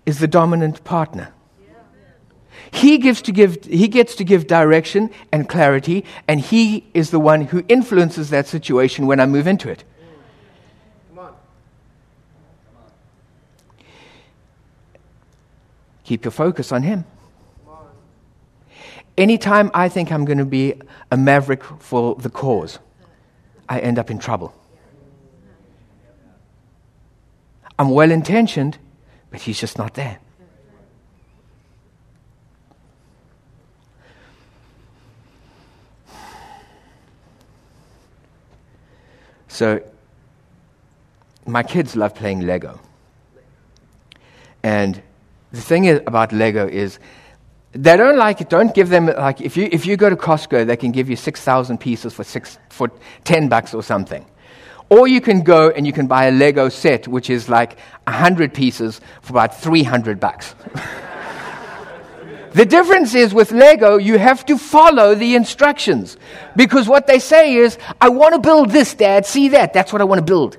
is 0.07 0.19
the 0.19 0.27
dominant 0.27 0.83
partner. 0.83 1.33
He, 2.73 2.99
gives 2.99 3.21
to 3.23 3.33
give, 3.33 3.65
he 3.65 3.89
gets 3.89 4.15
to 4.17 4.25
give 4.25 4.47
direction 4.47 5.11
and 5.33 5.49
clarity, 5.49 6.05
and 6.29 6.41
He 6.41 6.87
is 6.95 7.11
the 7.11 7.19
one 7.19 7.43
who 7.43 7.65
influences 7.69 8.31
that 8.31 8.47
situation 8.47 9.07
when 9.07 9.19
I 9.19 9.27
move 9.27 9.47
into 9.47 9.69
it. 9.69 9.85
Come 11.09 11.19
on. 11.19 11.35
Keep 16.05 16.25
your 16.25 16.33
focus 16.33 16.71
on 16.71 16.83
Him. 16.85 17.05
Anytime 19.19 19.71
I 19.75 19.89
think 19.89 20.12
I'm 20.12 20.25
going 20.25 20.39
to 20.39 20.45
be 20.45 20.75
a 21.11 21.17
maverick 21.17 21.62
for 21.65 22.15
the 22.15 22.31
cause, 22.31 22.79
I 23.69 23.81
end 23.81 23.99
up 23.99 24.11
in 24.11 24.19
trouble. 24.19 24.55
I'm 27.79 27.91
well 27.91 28.11
intentioned, 28.11 28.79
but 29.31 29.41
He's 29.41 29.59
just 29.59 29.77
not 29.77 29.95
there. 29.95 30.21
So, 39.50 39.80
my 41.45 41.64
kids 41.64 41.97
love 41.97 42.14
playing 42.14 42.42
Lego. 42.42 42.78
And 44.62 45.02
the 45.50 45.61
thing 45.61 45.87
is 45.87 46.00
about 46.07 46.33
Lego 46.33 46.69
is 46.69 47.00
they 47.73 47.97
don't 47.97 48.16
like 48.16 48.40
it. 48.40 48.49
Don't 48.49 48.73
give 48.73 48.90
them 48.90 49.07
like 49.07 49.40
if 49.40 49.57
you 49.57 49.69
if 49.73 49.87
you 49.87 49.97
go 49.97 50.09
to 50.09 50.14
Costco, 50.14 50.66
they 50.66 50.76
can 50.76 50.92
give 50.92 51.11
you 51.11 51.16
six 51.16 51.40
thousand 51.40 51.78
pieces 51.78 52.14
for 52.14 52.23
six 52.23 52.59
for 52.69 52.92
ten 53.25 53.49
bucks 53.49 53.75
or 53.75 53.83
something. 53.83 54.25
Or 54.88 55.09
you 55.09 55.21
can 55.21 55.42
go 55.42 55.71
and 55.71 55.85
you 55.85 55.92
can 55.92 56.07
buy 56.07 56.26
a 56.26 56.30
Lego 56.30 56.69
set, 56.69 57.09
which 57.09 57.28
is 57.28 57.49
like 57.49 57.76
hundred 58.07 58.54
pieces 58.54 59.00
for 59.21 59.33
about 59.33 59.61
three 59.61 59.83
hundred 59.83 60.21
bucks. 60.21 60.54
the 62.52 62.66
difference 62.66 63.14
is 63.14 63.33
with 63.33 63.52
Lego, 63.52 63.97
you 63.97 64.19
have 64.19 64.45
to 64.47 64.59
follow 64.59 65.14
the 65.14 65.35
instructions 65.35 66.16
because 66.57 66.88
what 66.88 67.07
they 67.07 67.19
say 67.19 67.54
is, 67.54 67.78
"I 68.00 68.09
want 68.09 68.35
to 68.35 68.40
build 68.40 68.71
this, 68.71 68.95
Dad. 68.95 69.26
See 69.26 69.49
that? 69.50 69.73
That's 69.73 69.92
what 69.92 70.02
I 70.02 70.04
want 70.04 70.19
to 70.19 70.25
build." 70.25 70.59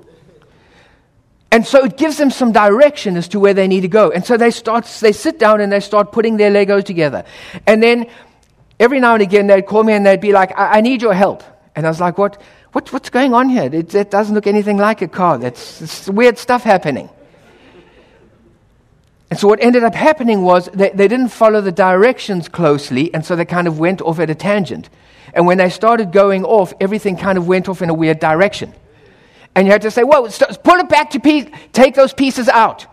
And 1.52 1.66
so 1.66 1.84
it 1.84 1.98
gives 1.98 2.16
them 2.16 2.30
some 2.30 2.50
direction 2.50 3.14
as 3.18 3.28
to 3.28 3.38
where 3.38 3.52
they 3.52 3.68
need 3.68 3.82
to 3.82 3.88
go. 3.88 4.10
And 4.10 4.24
so 4.24 4.38
they 4.38 4.50
start, 4.50 4.86
they 5.02 5.12
sit 5.12 5.38
down 5.38 5.60
and 5.60 5.70
they 5.70 5.80
start 5.80 6.10
putting 6.10 6.38
their 6.38 6.50
Legos 6.50 6.84
together. 6.84 7.24
And 7.66 7.82
then 7.82 8.06
every 8.80 9.00
now 9.00 9.12
and 9.12 9.22
again 9.22 9.48
they'd 9.48 9.66
call 9.66 9.84
me 9.84 9.92
and 9.92 10.04
they'd 10.06 10.18
be 10.20 10.32
like, 10.32 10.58
I, 10.58 10.78
I 10.78 10.80
need 10.80 11.02
your 11.02 11.12
help. 11.12 11.44
And 11.76 11.84
I 11.84 11.90
was 11.90 12.00
like, 12.00 12.16
what, 12.16 12.40
what 12.72 12.90
what's 12.90 13.10
going 13.10 13.34
on 13.34 13.50
here? 13.50 13.68
It, 13.70 13.94
it, 13.94 14.10
doesn't 14.10 14.34
look 14.34 14.46
anything 14.46 14.78
like 14.78 15.02
a 15.02 15.08
car. 15.08 15.36
That's 15.36 16.08
weird 16.08 16.38
stuff 16.38 16.62
happening. 16.62 17.10
And 19.32 19.38
so 19.38 19.48
what 19.48 19.62
ended 19.62 19.82
up 19.82 19.94
happening 19.94 20.42
was 20.42 20.68
they, 20.74 20.90
they 20.90 21.08
didn't 21.08 21.28
follow 21.28 21.62
the 21.62 21.72
directions 21.72 22.50
closely, 22.50 23.14
and 23.14 23.24
so 23.24 23.34
they 23.34 23.46
kind 23.46 23.66
of 23.66 23.78
went 23.78 24.02
off 24.02 24.18
at 24.18 24.28
a 24.28 24.34
tangent. 24.34 24.90
And 25.32 25.46
when 25.46 25.56
they 25.56 25.70
started 25.70 26.12
going 26.12 26.44
off, 26.44 26.74
everything 26.82 27.16
kind 27.16 27.38
of 27.38 27.46
went 27.46 27.66
off 27.66 27.80
in 27.80 27.88
a 27.88 27.94
weird 27.94 28.20
direction. 28.20 28.74
And 29.54 29.66
you 29.66 29.72
had 29.72 29.80
to 29.80 29.90
say, 29.90 30.02
whoa, 30.02 30.28
pull 30.62 30.80
it 30.80 30.88
back 30.90 31.08
to 31.12 31.50
take 31.72 31.94
those 31.94 32.12
pieces 32.12 32.46
out. 32.50 32.84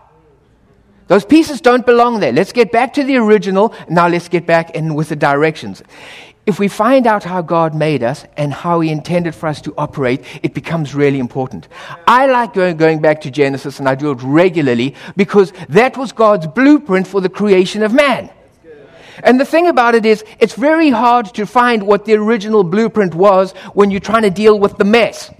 Those 1.08 1.26
pieces 1.26 1.60
don't 1.60 1.84
belong 1.84 2.20
there. 2.20 2.32
Let's 2.32 2.52
get 2.52 2.72
back 2.72 2.94
to 2.94 3.04
the 3.04 3.18
original. 3.18 3.74
Now 3.90 4.08
let's 4.08 4.30
get 4.30 4.46
back 4.46 4.70
in 4.70 4.94
with 4.94 5.10
the 5.10 5.16
directions. 5.16 5.82
If 6.50 6.58
we 6.58 6.66
find 6.66 7.06
out 7.06 7.22
how 7.22 7.42
God 7.42 7.76
made 7.76 8.02
us 8.02 8.24
and 8.36 8.52
how 8.52 8.80
He 8.80 8.90
intended 8.90 9.36
for 9.36 9.46
us 9.46 9.60
to 9.60 9.74
operate, 9.78 10.24
it 10.42 10.52
becomes 10.52 10.96
really 10.96 11.20
important. 11.20 11.68
I 12.08 12.26
like 12.26 12.54
going, 12.54 12.76
going 12.76 13.00
back 13.00 13.20
to 13.20 13.30
Genesis, 13.30 13.78
and 13.78 13.88
I 13.88 13.94
do 13.94 14.10
it 14.10 14.18
regularly 14.20 14.96
because 15.14 15.52
that 15.68 15.96
was 15.96 16.10
God's 16.10 16.48
blueprint 16.48 17.06
for 17.06 17.20
the 17.20 17.28
creation 17.28 17.84
of 17.84 17.94
man. 17.94 18.30
And 19.22 19.38
the 19.38 19.44
thing 19.44 19.68
about 19.68 19.94
it 19.94 20.04
is, 20.04 20.24
it's 20.40 20.54
very 20.54 20.90
hard 20.90 21.26
to 21.34 21.46
find 21.46 21.84
what 21.84 22.04
the 22.04 22.14
original 22.14 22.64
blueprint 22.64 23.14
was 23.14 23.52
when 23.72 23.92
you're 23.92 24.00
trying 24.00 24.22
to 24.22 24.30
deal 24.30 24.58
with 24.58 24.76
the 24.76 24.84
mess. 24.84 25.30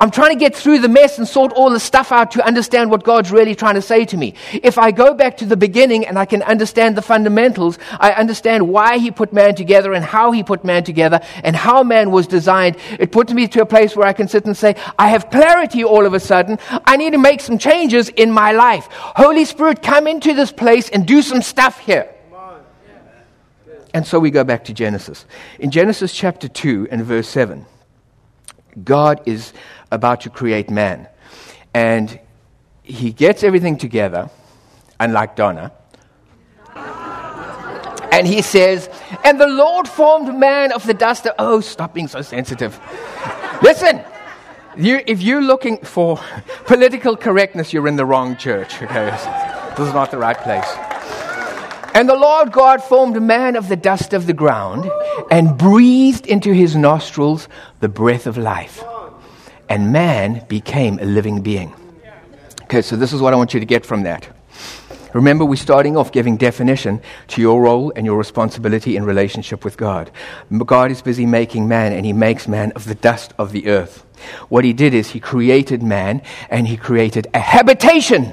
I'm 0.00 0.10
trying 0.10 0.30
to 0.30 0.38
get 0.38 0.54
through 0.54 0.80
the 0.80 0.88
mess 0.88 1.18
and 1.18 1.26
sort 1.26 1.52
all 1.52 1.70
the 1.70 1.80
stuff 1.80 2.12
out 2.12 2.32
to 2.32 2.44
understand 2.44 2.90
what 2.90 3.04
God's 3.04 3.30
really 3.30 3.54
trying 3.54 3.74
to 3.74 3.82
say 3.82 4.04
to 4.06 4.16
me. 4.16 4.34
If 4.52 4.78
I 4.78 4.90
go 4.90 5.14
back 5.14 5.38
to 5.38 5.46
the 5.46 5.56
beginning 5.56 6.06
and 6.06 6.18
I 6.18 6.24
can 6.24 6.42
understand 6.42 6.96
the 6.96 7.02
fundamentals, 7.02 7.78
I 7.98 8.12
understand 8.12 8.68
why 8.68 8.98
He 8.98 9.10
put 9.10 9.32
man 9.32 9.54
together 9.54 9.92
and 9.92 10.04
how 10.04 10.32
He 10.32 10.42
put 10.42 10.64
man 10.64 10.84
together 10.84 11.20
and 11.42 11.56
how 11.56 11.82
man 11.82 12.10
was 12.10 12.26
designed. 12.26 12.76
It 12.98 13.12
puts 13.12 13.32
me 13.32 13.48
to 13.48 13.62
a 13.62 13.66
place 13.66 13.96
where 13.96 14.06
I 14.06 14.12
can 14.12 14.28
sit 14.28 14.44
and 14.44 14.56
say, 14.56 14.76
I 14.98 15.08
have 15.08 15.30
clarity 15.30 15.84
all 15.84 16.06
of 16.06 16.14
a 16.14 16.20
sudden. 16.20 16.58
I 16.84 16.96
need 16.96 17.12
to 17.12 17.18
make 17.18 17.40
some 17.40 17.58
changes 17.58 18.08
in 18.08 18.30
my 18.30 18.52
life. 18.52 18.88
Holy 18.90 19.44
Spirit, 19.44 19.82
come 19.82 20.06
into 20.06 20.34
this 20.34 20.52
place 20.52 20.88
and 20.88 21.06
do 21.06 21.22
some 21.22 21.42
stuff 21.42 21.78
here. 21.78 22.12
And 23.94 24.06
so 24.06 24.18
we 24.18 24.30
go 24.30 24.44
back 24.44 24.64
to 24.64 24.74
Genesis. 24.74 25.24
In 25.58 25.70
Genesis 25.70 26.12
chapter 26.12 26.48
2 26.48 26.88
and 26.90 27.02
verse 27.02 27.26
7, 27.28 27.64
God 28.84 29.22
is 29.24 29.54
about 29.90 30.22
to 30.22 30.30
create 30.30 30.70
man. 30.70 31.08
And 31.74 32.18
he 32.82 33.12
gets 33.12 33.42
everything 33.42 33.76
together, 33.76 34.30
unlike 34.98 35.36
Donna. 35.36 35.72
and 38.12 38.26
he 38.26 38.42
says, 38.42 38.88
And 39.24 39.40
the 39.40 39.46
Lord 39.46 39.88
formed 39.88 40.38
man 40.38 40.72
of 40.72 40.86
the 40.86 40.94
dust 40.94 41.26
of. 41.26 41.34
Oh, 41.38 41.60
stop 41.60 41.94
being 41.94 42.08
so 42.08 42.22
sensitive. 42.22 42.78
Listen, 43.62 44.02
you, 44.76 45.00
if 45.06 45.22
you're 45.22 45.42
looking 45.42 45.78
for 45.78 46.20
political 46.64 47.16
correctness, 47.16 47.72
you're 47.72 47.88
in 47.88 47.96
the 47.96 48.06
wrong 48.06 48.36
church. 48.36 48.82
Okay? 48.82 49.10
This 49.76 49.88
is 49.88 49.94
not 49.94 50.10
the 50.10 50.18
right 50.18 50.38
place. 50.38 50.66
And 51.94 52.08
the 52.08 52.16
Lord 52.16 52.52
God 52.52 52.82
formed 52.82 53.20
man 53.22 53.56
of 53.56 53.68
the 53.68 53.76
dust 53.76 54.12
of 54.12 54.26
the 54.26 54.34
ground 54.34 54.90
and 55.30 55.56
breathed 55.56 56.26
into 56.26 56.52
his 56.52 56.76
nostrils 56.76 57.48
the 57.80 57.88
breath 57.88 58.26
of 58.26 58.36
life 58.36 58.84
and 59.68 59.92
man 59.92 60.44
became 60.48 60.98
a 60.98 61.04
living 61.04 61.42
being. 61.42 61.74
Okay, 62.64 62.82
so 62.82 62.96
this 62.96 63.12
is 63.12 63.20
what 63.20 63.32
I 63.32 63.36
want 63.36 63.54
you 63.54 63.60
to 63.60 63.66
get 63.66 63.86
from 63.86 64.02
that. 64.02 64.28
Remember, 65.12 65.44
we're 65.44 65.56
starting 65.56 65.96
off 65.96 66.12
giving 66.12 66.36
definition 66.36 67.00
to 67.28 67.40
your 67.40 67.62
role 67.62 67.92
and 67.96 68.04
your 68.04 68.18
responsibility 68.18 68.96
in 68.96 69.04
relationship 69.04 69.64
with 69.64 69.76
God. 69.76 70.10
God 70.66 70.90
is 70.90 71.00
busy 71.00 71.24
making 71.24 71.68
man, 71.68 71.92
and 71.92 72.04
He 72.04 72.12
makes 72.12 72.46
man 72.46 72.72
of 72.72 72.84
the 72.84 72.94
dust 72.94 73.32
of 73.38 73.52
the 73.52 73.68
earth. 73.68 74.04
What 74.48 74.64
He 74.64 74.72
did 74.72 74.92
is 74.92 75.10
He 75.10 75.20
created 75.20 75.82
man, 75.82 76.22
and 76.50 76.68
He 76.68 76.76
created 76.76 77.28
a 77.32 77.38
habitation 77.38 78.32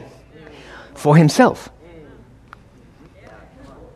for 0.94 1.16
Himself. 1.16 1.70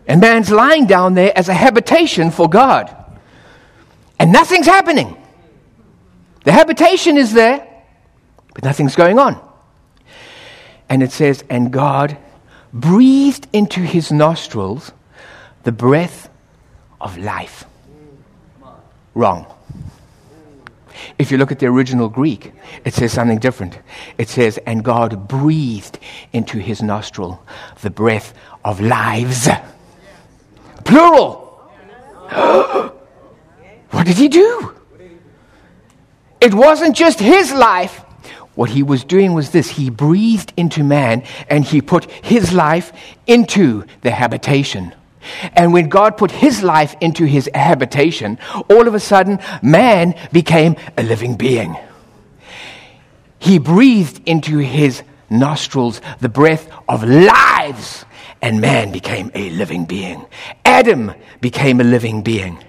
And 0.08 0.22
man's 0.22 0.50
lying 0.50 0.86
down 0.86 1.16
there 1.16 1.38
as 1.38 1.50
a 1.50 1.54
habitation 1.54 2.32
for 2.32 2.50
God. 2.50 2.96
And 4.18 4.32
nothing's 4.32 4.66
happening. 4.66 5.18
The 6.48 6.54
habitation 6.54 7.18
is 7.18 7.34
there, 7.34 7.68
but 8.54 8.64
nothing's 8.64 8.96
going 8.96 9.20
on. 9.20 9.38
And 10.88 11.04
it 11.04 11.12
says, 11.12 11.44
and 11.50 11.74
God 11.74 12.18
breathed 12.72 13.48
into 13.52 13.82
his 13.82 14.14
nostrils 14.14 14.94
the 15.64 15.74
breath 15.74 16.30
of 17.02 17.18
life. 17.18 17.66
Wrong. 19.14 19.46
If 21.20 21.34
you 21.34 21.38
look 21.38 21.52
at 21.52 21.60
the 21.60 21.66
original 21.66 22.08
Greek, 22.08 22.54
it 22.86 22.94
says 22.94 23.12
something 23.12 23.40
different. 23.40 23.78
It 24.18 24.30
says, 24.30 24.58
and 24.66 24.86
God 24.86 25.28
breathed 25.28 26.00
into 26.32 26.60
his 26.60 26.82
nostril 26.82 27.46
the 27.82 27.90
breath 27.90 28.34
of 28.64 28.80
lives. 28.80 29.50
Plural. 30.86 31.36
what 33.92 34.08
did 34.08 34.16
he 34.16 34.30
do? 34.30 34.77
It 36.40 36.54
wasn't 36.54 36.96
just 36.96 37.20
his 37.20 37.52
life. 37.54 38.04
What 38.56 38.70
he 38.72 38.84
was 38.84 39.04
doing 39.04 39.34
was 39.34 39.52
this 39.52 39.70
he 39.70 39.90
breathed 39.90 40.52
into 40.58 40.84
man 40.84 41.24
and 41.50 41.64
he 41.64 41.82
put 41.82 42.10
his 42.10 42.52
life 42.54 42.92
into 43.28 43.86
the 44.02 44.12
habitation. 44.12 44.94
And 45.54 45.74
when 45.74 45.90
God 45.90 46.18
put 46.18 46.32
his 46.32 46.64
life 46.64 46.96
into 47.02 47.26
his 47.26 47.50
habitation, 47.54 48.40
all 48.70 48.88
of 48.88 48.96
a 48.96 49.00
sudden, 49.00 49.40
man 49.62 50.16
became 50.32 50.76
a 50.98 51.04
living 51.04 51.36
being. 51.36 51.78
He 53.40 53.60
breathed 53.60 54.22
into 54.26 54.58
his 54.58 55.04
nostrils 55.30 56.02
the 56.20 56.30
breath 56.30 56.70
of 56.88 57.04
lives, 57.04 58.06
and 58.42 58.62
man 58.62 58.92
became 58.92 59.32
a 59.36 59.50
living 59.52 59.86
being. 59.86 60.26
Adam 60.66 61.14
became 61.42 61.80
a 61.82 61.84
living 61.84 62.24
being. 62.24 62.64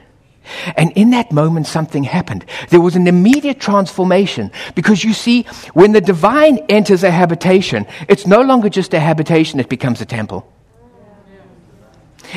And 0.77 0.93
in 0.93 1.11
that 1.11 1.33
moment, 1.33 1.67
something 1.67 2.05
happened. 2.05 2.45
There 2.71 2.81
was 2.81 2.97
an 2.97 3.07
immediate 3.07 3.61
transformation 3.61 4.51
because 4.75 5.05
you 5.05 5.13
see, 5.13 5.43
when 5.75 5.93
the 5.93 6.01
divine 6.01 6.59
enters 6.69 7.03
a 7.03 7.11
habitation, 7.11 7.87
it's 8.09 8.27
no 8.27 8.41
longer 8.41 8.69
just 8.69 8.95
a 8.95 9.01
habitation, 9.01 9.61
it 9.61 9.69
becomes 9.69 10.01
a 10.01 10.07
temple. 10.07 10.51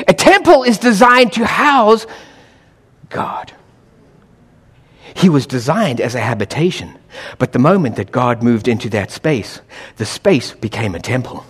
A 0.08 0.14
temple 0.14 0.62
is 0.62 0.78
designed 0.78 1.32
to 1.34 1.44
house 1.44 2.06
God. 3.08 3.52
He 5.14 5.28
was 5.28 5.46
designed 5.46 6.00
as 6.00 6.14
a 6.14 6.20
habitation, 6.20 6.98
but 7.38 7.52
the 7.52 7.58
moment 7.58 7.96
that 7.96 8.10
God 8.10 8.42
moved 8.42 8.66
into 8.66 8.88
that 8.90 9.10
space, 9.10 9.60
the 9.96 10.06
space 10.06 10.52
became 10.52 10.94
a 10.94 11.00
temple. 11.00 11.44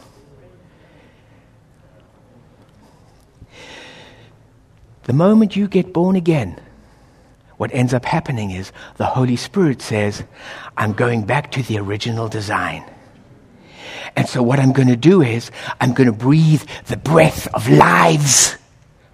The 5.05 5.13
moment 5.13 5.57
you 5.57 5.69
get 5.69 5.93
born 5.93 6.17
again, 6.17 6.61
what 7.57 7.73
ends 7.75 7.93
up 7.93 8.05
happening 8.05 8.51
is 8.51 8.73
the 8.97 9.07
Holy 9.07 9.37
Spirit 9.37 9.83
says, 9.83 10.25
I'm 10.77 10.93
going 10.93 11.25
back 11.25 11.53
to 11.53 11.63
the 11.63 11.79
original 11.79 12.29
design. 12.29 12.85
And 14.17 14.29
so 14.29 14.43
what 14.43 14.59
I'm 14.61 14.73
going 14.73 14.89
to 14.89 14.97
do 14.97 15.23
is 15.23 15.51
I'm 15.81 15.93
going 15.95 16.07
to 16.07 16.13
breathe 16.13 16.63
the 16.87 16.97
breath 16.97 17.53
of 17.55 17.69
lives 17.69 18.57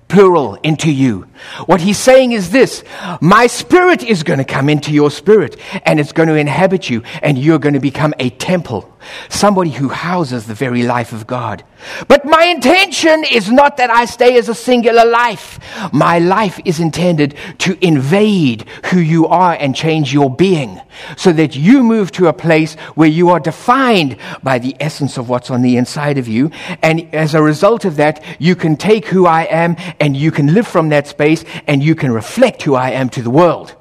plural, 0.08 0.54
into 0.62 0.90
you. 0.90 1.26
What 1.66 1.80
he's 1.80 1.98
saying 1.98 2.32
is 2.32 2.50
this 2.50 2.82
My 3.20 3.46
spirit 3.46 4.02
is 4.02 4.22
going 4.22 4.38
to 4.38 4.44
come 4.44 4.68
into 4.68 4.92
your 4.92 5.10
spirit 5.10 5.56
and 5.84 6.00
it's 6.00 6.12
going 6.12 6.28
to 6.28 6.34
inhabit 6.34 6.90
you, 6.90 7.02
and 7.22 7.38
you're 7.38 7.58
going 7.58 7.74
to 7.74 7.80
become 7.80 8.14
a 8.18 8.30
temple, 8.30 8.90
somebody 9.28 9.70
who 9.70 9.88
houses 9.88 10.46
the 10.46 10.54
very 10.54 10.82
life 10.82 11.12
of 11.12 11.26
God. 11.26 11.62
But 12.08 12.24
my 12.24 12.44
intention 12.44 13.24
is 13.30 13.50
not 13.50 13.76
that 13.76 13.90
I 13.90 14.04
stay 14.06 14.36
as 14.36 14.48
a 14.48 14.54
singular 14.54 15.04
life. 15.04 15.60
My 15.92 16.18
life 16.18 16.58
is 16.64 16.80
intended 16.80 17.36
to 17.58 17.78
invade 17.84 18.66
who 18.86 18.98
you 18.98 19.26
are 19.28 19.54
and 19.54 19.76
change 19.76 20.12
your 20.12 20.34
being 20.34 20.80
so 21.16 21.32
that 21.32 21.54
you 21.54 21.84
move 21.84 22.10
to 22.12 22.26
a 22.26 22.32
place 22.32 22.74
where 22.94 23.08
you 23.08 23.30
are 23.30 23.38
defined 23.38 24.16
by 24.42 24.58
the 24.58 24.74
essence 24.80 25.16
of 25.16 25.28
what's 25.28 25.50
on 25.50 25.62
the 25.62 25.76
inside 25.76 26.18
of 26.18 26.26
you. 26.26 26.50
And 26.82 27.14
as 27.14 27.34
a 27.34 27.42
result 27.42 27.84
of 27.84 27.96
that, 27.96 28.24
you 28.40 28.56
can 28.56 28.76
take 28.76 29.06
who 29.06 29.26
I 29.26 29.44
am 29.44 29.76
and 30.00 30.16
you 30.16 30.30
can 30.30 30.54
live 30.54 30.66
from 30.66 30.90
that 30.90 31.06
space 31.06 31.44
and 31.66 31.82
you 31.82 31.94
can 31.94 32.12
reflect 32.12 32.62
who 32.62 32.74
I 32.74 32.90
am 32.90 33.08
to 33.10 33.22
the 33.22 33.30
world. 33.30 33.74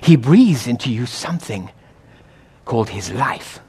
He 0.00 0.16
breathes 0.16 0.66
into 0.66 0.92
you 0.92 1.06
something 1.06 1.70
called 2.64 2.90
his 2.90 3.10
life. 3.12 3.60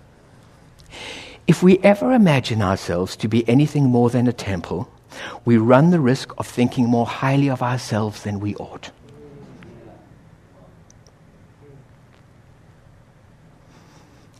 If 1.47 1.63
we 1.63 1.79
ever 1.79 2.11
imagine 2.11 2.61
ourselves 2.61 3.15
to 3.17 3.27
be 3.27 3.47
anything 3.47 3.85
more 3.85 4.09
than 4.09 4.27
a 4.27 4.33
temple, 4.33 4.89
we 5.45 5.57
run 5.57 5.91
the 5.91 5.99
risk 5.99 6.33
of 6.37 6.45
thinking 6.45 6.87
more 6.87 7.05
highly 7.05 7.49
of 7.49 7.63
ourselves 7.63 8.23
than 8.23 8.39
we 8.39 8.55
ought. 8.55 8.91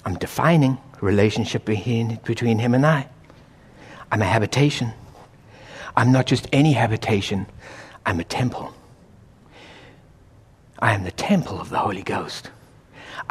I'm 0.06 0.16
defining 0.16 0.78
relationship 1.02 1.66
between, 1.66 2.20
between 2.24 2.60
him 2.60 2.74
and 2.74 2.86
I. 2.86 3.08
I'm 4.12 4.22
a 4.22 4.26
habitation. 4.26 4.94
I'm 5.98 6.12
not 6.12 6.28
just 6.28 6.48
any 6.54 6.74
habitation, 6.74 7.48
I'm 8.06 8.20
a 8.20 8.24
temple. 8.24 8.72
I 10.78 10.94
am 10.94 11.04
the 11.04 11.12
temple 11.12 11.60
of 11.60 11.72
the 11.72 11.80
Holy 11.80 12.04
Ghost. 12.04 12.52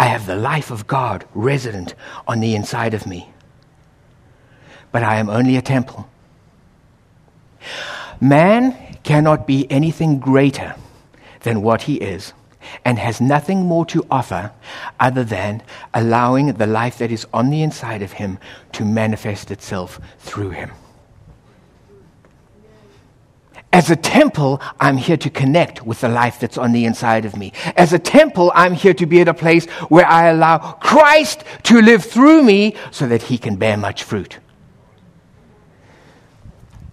I 0.00 0.06
have 0.06 0.26
the 0.26 0.34
life 0.34 0.72
of 0.72 0.88
God 0.88 1.24
resident 1.32 1.94
on 2.26 2.40
the 2.40 2.56
inside 2.56 2.92
of 2.92 3.06
me. 3.06 3.30
But 4.90 5.04
I 5.04 5.20
am 5.20 5.30
only 5.30 5.56
a 5.56 5.62
temple. 5.62 6.10
Man 8.20 8.98
cannot 9.04 9.46
be 9.46 9.70
anything 9.70 10.18
greater 10.18 10.74
than 11.42 11.62
what 11.62 11.82
he 11.82 11.94
is 11.94 12.32
and 12.84 12.98
has 12.98 13.20
nothing 13.20 13.60
more 13.60 13.86
to 13.86 14.04
offer 14.10 14.50
other 14.98 15.22
than 15.22 15.62
allowing 15.94 16.54
the 16.54 16.66
life 16.66 16.98
that 16.98 17.12
is 17.12 17.28
on 17.32 17.50
the 17.50 17.62
inside 17.62 18.02
of 18.02 18.10
him 18.12 18.40
to 18.72 18.84
manifest 18.84 19.52
itself 19.52 20.00
through 20.18 20.50
him. 20.50 20.72
As 23.76 23.90
a 23.90 23.96
temple, 23.96 24.58
I'm 24.80 24.96
here 24.96 25.18
to 25.18 25.28
connect 25.28 25.84
with 25.84 26.00
the 26.00 26.08
life 26.08 26.40
that's 26.40 26.56
on 26.56 26.72
the 26.72 26.86
inside 26.86 27.26
of 27.26 27.36
me. 27.36 27.52
As 27.76 27.92
a 27.92 27.98
temple, 27.98 28.50
I'm 28.54 28.72
here 28.72 28.94
to 28.94 29.04
be 29.04 29.20
at 29.20 29.28
a 29.28 29.34
place 29.34 29.66
where 29.90 30.06
I 30.06 30.28
allow 30.28 30.56
Christ 30.80 31.44
to 31.64 31.82
live 31.82 32.02
through 32.02 32.42
me 32.42 32.74
so 32.90 33.06
that 33.06 33.24
he 33.24 33.36
can 33.36 33.56
bear 33.56 33.76
much 33.76 34.02
fruit 34.02 34.38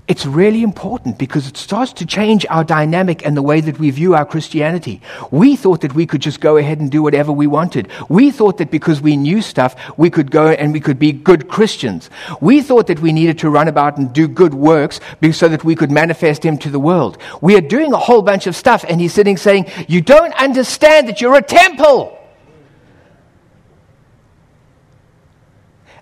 it's 0.06 0.26
really 0.26 0.64
important 0.64 1.18
because 1.18 1.48
it 1.48 1.56
starts 1.56 1.94
to 1.94 2.06
change 2.06 2.46
our 2.50 2.66
dynamic 2.66 3.26
and 3.26 3.38
the 3.38 3.42
way 3.42 3.62
that 3.62 3.80
we 3.80 3.90
view 3.90 4.16
our 4.16 4.26
Christianity. 4.26 5.02
We 5.32 5.56
thought 5.56 5.80
that 5.80 5.96
we 5.96 6.06
could 6.06 6.22
just 6.22 6.42
go 6.42 6.58
ahead 6.58 6.82
and 6.82 6.92
do 6.92 7.02
whatever 7.02 7.32
we 7.32 7.48
wanted. 7.48 7.88
We 8.10 8.30
thought 8.30 8.58
that 8.58 8.70
because 8.70 9.00
we 9.00 9.16
knew 9.16 9.42
stuff, 9.42 9.76
we 9.98 10.10
could 10.10 10.30
go 10.30 10.48
and 10.50 10.74
we 10.74 10.82
could 10.82 11.00
be 11.00 11.14
good 11.14 11.48
Christians. 11.48 12.10
We 12.42 12.62
thought 12.62 12.88
that 12.88 13.00
we 13.00 13.14
needed 13.14 13.40
to 13.40 13.50
run 13.50 13.70
about 13.70 13.98
and 13.98 14.12
do 14.12 14.28
good 14.28 14.54
works 14.54 15.00
so 15.32 15.48
that 15.48 15.64
we 15.64 15.74
could 15.74 15.90
manifest 15.90 16.44
Him 16.44 16.58
to 16.60 16.70
the 16.70 16.80
world. 16.80 17.18
We 17.40 17.56
are 17.56 17.62
doing 17.62 17.94
a 17.94 17.98
whole 17.98 18.22
bunch 18.22 18.46
of 18.46 18.58
stuff, 18.58 18.84
and 18.88 19.00
He's 19.00 19.14
sitting 19.14 19.38
saying, 19.38 19.68
You 19.88 20.02
don't 20.02 20.34
understand 20.34 21.08
that 21.08 21.22
you're 21.22 21.38
a 21.38 21.42
temple. 21.42 22.20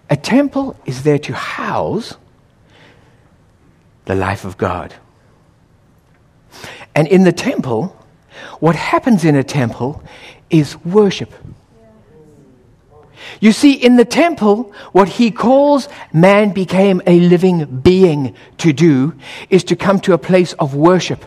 A 0.10 0.18
temple 0.18 0.76
is 0.86 1.04
there 1.04 1.20
to 1.20 1.34
house 1.34 2.16
the 4.06 4.16
life 4.16 4.46
of 4.46 4.58
God. 4.58 4.94
And 6.96 7.08
in 7.08 7.24
the 7.24 7.32
temple, 7.32 7.96
what 8.60 8.76
happens 8.76 9.24
in 9.24 9.36
a 9.36 9.44
temple 9.44 10.04
is 10.50 10.78
worship. 10.84 11.34
You 13.40 13.52
see, 13.52 13.74
in 13.74 13.96
the 13.96 14.06
temple, 14.06 14.74
what 14.92 15.08
he 15.08 15.32
calls 15.32 15.88
man 16.12 16.52
became 16.52 17.02
a 17.08 17.20
living 17.20 17.82
being 17.82 18.36
to 18.58 18.74
do 18.74 19.14
is 19.50 19.64
to 19.66 19.76
come 19.76 20.00
to 20.02 20.14
a 20.14 20.18
place 20.18 20.54
of 20.54 20.76
worship. 20.76 21.24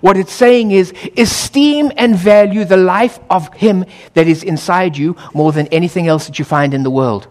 What 0.00 0.16
it's 0.16 0.32
saying 0.32 0.72
is, 0.72 0.92
esteem 1.16 1.92
and 1.96 2.14
value 2.14 2.64
the 2.64 2.76
life 2.76 3.18
of 3.30 3.52
him 3.54 3.84
that 4.14 4.28
is 4.28 4.42
inside 4.42 4.96
you 4.96 5.16
more 5.32 5.52
than 5.52 5.66
anything 5.68 6.08
else 6.08 6.26
that 6.26 6.38
you 6.38 6.44
find 6.44 6.74
in 6.74 6.82
the 6.82 6.90
world. 6.90 7.26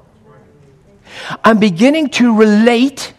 I'm 1.43 1.59
beginning 1.59 2.09
to 2.11 2.35
relate 2.35 3.13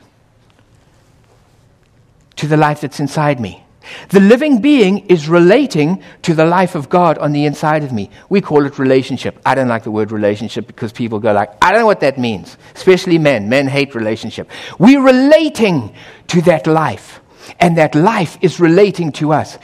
to 2.37 2.47
the 2.47 2.57
life 2.57 2.81
that's 2.81 3.01
inside 3.01 3.41
me. 3.41 3.65
The 4.11 4.21
living 4.21 4.61
being 4.61 5.07
is 5.07 5.29
relating 5.29 6.03
to 6.23 6.35
the 6.35 6.45
life 6.45 6.75
of 6.75 6.89
God 6.89 7.19
on 7.19 7.33
the 7.33 7.47
inside 7.47 7.83
of 7.83 7.93
me. 7.93 8.11
We 8.29 8.41
call 8.41 8.65
it 8.65 8.79
relationship. 8.79 9.41
I 9.45 9.55
don't 9.55 9.69
like 9.69 9.85
the 9.85 9.91
word 9.91 10.13
relationship 10.13 10.67
because 10.67 10.93
people 10.93 11.19
go 11.19 11.33
like, 11.33 11.53
I 11.63 11.73
don't 11.73 11.81
know 11.81 11.87
what 11.87 12.01
that 12.01 12.19
means. 12.19 12.57
Especially 12.75 13.19
men. 13.19 13.49
Men 13.49 13.67
hate 13.67 13.95
relationship. 13.95 14.49
We're 14.79 15.03
relating 15.03 15.95
to 16.29 16.43
that 16.43 16.67
life. 16.67 17.21
And 17.59 17.77
that 17.77 17.95
life 17.95 18.39
is 18.41 18.61
relating 18.61 19.13
to 19.13 19.33
us. 19.33 19.59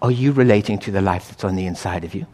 Are 0.00 0.12
you 0.12 0.32
relating 0.32 0.78
to 0.80 0.92
the 0.92 1.00
life 1.00 1.28
that's 1.28 1.44
on 1.44 1.56
the 1.56 1.66
inside 1.66 2.04
of 2.04 2.14
you? 2.14 2.26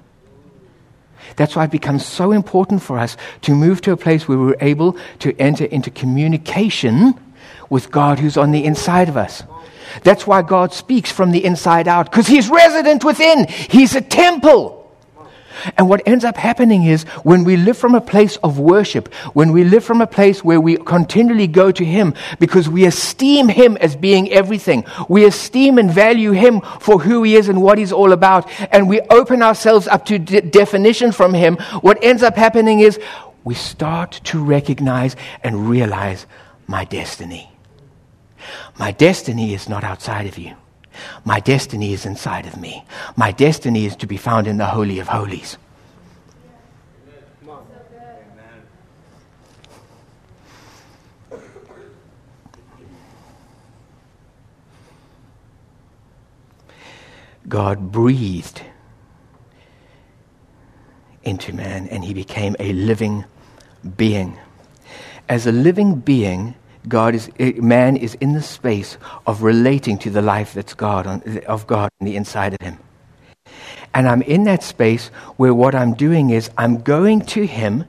That's 1.37 1.57
why 1.57 1.65
it 1.65 1.71
becomes 1.71 2.05
so 2.05 2.33
important 2.33 2.83
for 2.83 2.99
us 2.99 3.17
to 3.43 3.55
move 3.55 3.81
to 3.83 3.93
a 3.93 3.97
place 3.97 4.29
where 4.29 4.39
we're 4.39 4.57
able 4.61 4.99
to 5.21 5.35
enter 5.41 5.65
into 5.65 5.91
communication 5.91 7.15
with 7.71 7.91
God 7.91 8.19
who's 8.19 8.37
on 8.37 8.51
the 8.51 8.65
inside 8.65 9.09
of 9.09 9.17
us. 9.17 9.43
That's 10.03 10.27
why 10.27 10.43
God 10.43 10.73
speaks 10.73 11.11
from 11.11 11.31
the 11.31 11.45
inside 11.45 11.89
out, 11.89 12.11
because 12.11 12.27
He's 12.27 12.49
resident 12.49 13.05
within. 13.05 13.47
He's 13.49 13.95
a 13.95 14.01
temple. 14.01 14.83
And 15.77 15.89
what 15.89 16.03
ends 16.07 16.25
up 16.25 16.37
happening 16.37 16.85
is 16.85 17.05
when 17.25 17.45
we 17.45 17.57
live 17.57 17.77
from 17.77 17.95
a 17.95 18.01
place 18.01 18.37
of 18.37 18.59
worship, 18.59 19.13
when 19.35 19.53
we 19.53 19.65
live 19.65 19.85
from 19.85 20.01
a 20.01 20.07
place 20.07 20.43
where 20.43 20.61
we 20.61 20.77
continually 20.77 21.47
go 21.47 21.71
to 21.71 21.85
Him 21.85 22.15
because 22.39 22.69
we 22.69 22.85
esteem 22.87 23.49
Him 23.49 23.77
as 23.77 23.95
being 23.95 24.31
everything, 24.31 24.85
we 25.09 25.25
esteem 25.25 25.79
and 25.79 25.91
value 25.91 26.33
Him 26.33 26.61
for 26.81 26.99
who 26.99 27.23
He 27.23 27.37
is 27.37 27.49
and 27.49 27.63
what 27.63 27.79
He's 27.79 27.93
all 27.93 28.13
about, 28.13 28.49
and 28.73 28.89
we 28.89 29.01
open 29.03 29.43
ourselves 29.43 29.87
up 29.87 30.07
to 30.07 30.19
de- 30.19 30.41
definition 30.41 31.13
from 31.13 31.35
Him, 31.35 31.57
what 31.81 32.03
ends 32.03 32.23
up 32.23 32.37
happening 32.37 32.81
is 32.81 32.99
we 33.45 33.55
start 33.55 34.21
to 34.25 34.43
recognize 34.43 35.17
and 35.43 35.69
realize 35.69 36.27
my 36.67 36.85
destiny. 36.85 37.52
My 38.79 38.93
destiny 38.93 39.55
is 39.55 39.69
not 39.69 39.85
outside 39.85 40.27
of 40.27 40.39
you. 40.39 40.55
My 41.25 41.41
destiny 41.41 41.93
is 41.93 42.05
inside 42.05 42.47
of 42.47 42.61
me. 42.61 42.85
My 43.17 43.33
destiny 43.33 43.87
is 43.87 43.97
to 43.97 44.07
be 44.07 44.17
found 44.17 44.47
in 44.47 44.59
the 44.59 44.67
Holy 44.67 44.99
of 44.99 45.09
Holies. 45.09 45.57
God 57.49 57.93
breathed 57.93 58.63
into 61.23 61.53
man 61.53 61.87
and 61.89 62.05
he 62.05 62.15
became 62.15 62.57
a 62.59 62.73
living 62.73 63.25
being. 63.97 64.39
As 65.29 65.47
a 65.47 65.53
living 65.53 65.97
being, 65.97 66.55
God 66.89 67.15
is, 67.15 67.31
eh, 67.39 67.53
man 67.57 67.97
is 67.97 68.15
in 68.15 68.33
the 68.33 68.43
space 68.43 68.99
of 69.27 69.43
relating 69.43 69.99
to 69.99 70.11
the 70.11 70.23
life 70.23 70.55
that's 70.55 70.75
God 70.75 71.07
on, 71.07 71.23
of 71.47 71.67
God 71.67 71.91
on 72.01 72.07
the 72.07 72.17
inside 72.17 72.55
of 72.55 72.61
him. 72.61 72.79
And 73.95 74.09
I'm 74.09 74.23
in 74.23 74.45
that 74.45 74.63
space 74.63 75.09
where 75.37 75.55
what 75.55 75.75
I'm 75.75 75.95
doing 75.95 76.31
is 76.31 76.51
I'm 76.57 76.81
going 76.81 77.21
to 77.27 77.47
him 77.47 77.85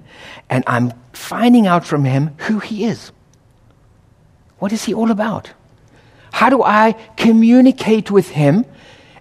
and 0.49 0.63
I'm 0.67 0.93
finding 1.13 1.65
out 1.65 1.85
from 1.85 2.03
him 2.03 2.35
who 2.39 2.59
he 2.59 2.85
is. 2.85 3.11
What 4.59 4.73
is 4.73 4.83
he 4.83 4.93
all 4.93 5.11
about? 5.11 5.51
How 6.31 6.49
do 6.49 6.63
I 6.63 6.93
communicate 7.15 8.11
with 8.11 8.29
him? 8.29 8.65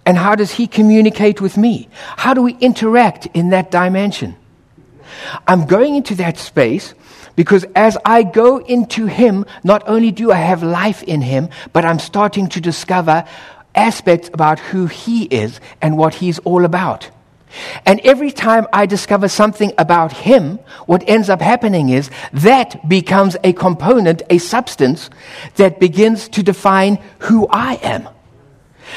And 0.05 0.19
how 0.19 0.35
does 0.35 0.53
he 0.53 0.67
communicate 0.67 1.41
with 1.41 1.57
me? 1.57 1.89
How 2.17 2.35
do 2.35 2.43
we 2.43 2.57
interact 2.61 3.27
in 3.35 3.51
that 3.51 3.71
dimension? 3.71 4.37
I'm 5.47 5.67
going 5.67 5.95
into 5.95 6.17
that 6.17 6.39
space 6.39 6.95
because 7.37 7.65
as 7.75 7.97
I 8.05 8.23
go 8.23 8.59
into 8.59 9.07
Him, 9.07 9.47
not 9.65 9.83
only 9.87 10.11
do 10.11 10.33
I 10.33 10.37
have 10.37 10.63
life 10.63 11.03
in 11.03 11.23
Him, 11.23 11.49
but 11.73 11.85
I'm 11.85 11.99
starting 11.99 12.49
to 12.51 12.61
discover 12.61 13.25
aspects 13.75 14.31
about 14.33 14.59
who 14.59 14.87
He 14.87 15.25
is 15.25 15.61
and 15.81 15.97
what 15.97 16.15
He's 16.15 16.39
all 16.41 16.65
about. 16.65 17.11
And 17.85 18.01
every 18.01 18.31
time 18.31 18.67
I 18.73 18.87
discover 18.87 19.29
something 19.29 19.73
about 19.77 20.13
Him, 20.13 20.59
what 20.87 21.05
ends 21.07 21.29
up 21.29 21.41
happening 21.41 21.91
is 21.91 22.11
that 22.33 22.89
becomes 22.89 23.37
a 23.45 23.53
component, 23.53 24.23
a 24.31 24.39
substance 24.39 25.11
that 25.57 25.79
begins 25.79 26.29
to 26.31 26.43
define 26.43 26.99
who 27.21 27.47
I 27.49 27.75
am. 27.83 28.09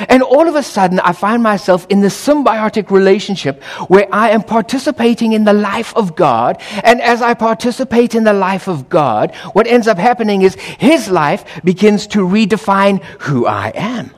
And 0.10 0.23
all 0.23 0.47
of 0.47 0.55
a 0.55 0.63
sudden, 0.63 0.99
I 0.99 1.13
find 1.13 1.41
myself 1.43 1.86
in 1.89 2.01
this 2.01 2.15
symbiotic 2.27 2.89
relationship 2.91 3.63
where 3.88 4.08
I 4.12 4.31
am 4.31 4.43
participating 4.43 5.34
in 5.34 5.43
the 5.43 5.53
life 5.53 5.95
of 5.95 6.15
God. 6.15 6.62
And 6.84 7.01
as 7.01 7.21
I 7.21 7.34
participate 7.34 8.15
in 8.15 8.23
the 8.23 8.34
life 8.34 8.67
of 8.67 8.89
God, 8.89 9.36
what 9.53 9.67
ends 9.67 9.88
up 9.88 9.97
happening 9.97 10.41
is 10.41 10.55
His 10.55 11.10
life 11.10 11.62
begins 11.63 12.08
to 12.08 12.19
redefine 12.19 13.03
who 13.21 13.45
I 13.45 13.71
am. 13.75 14.12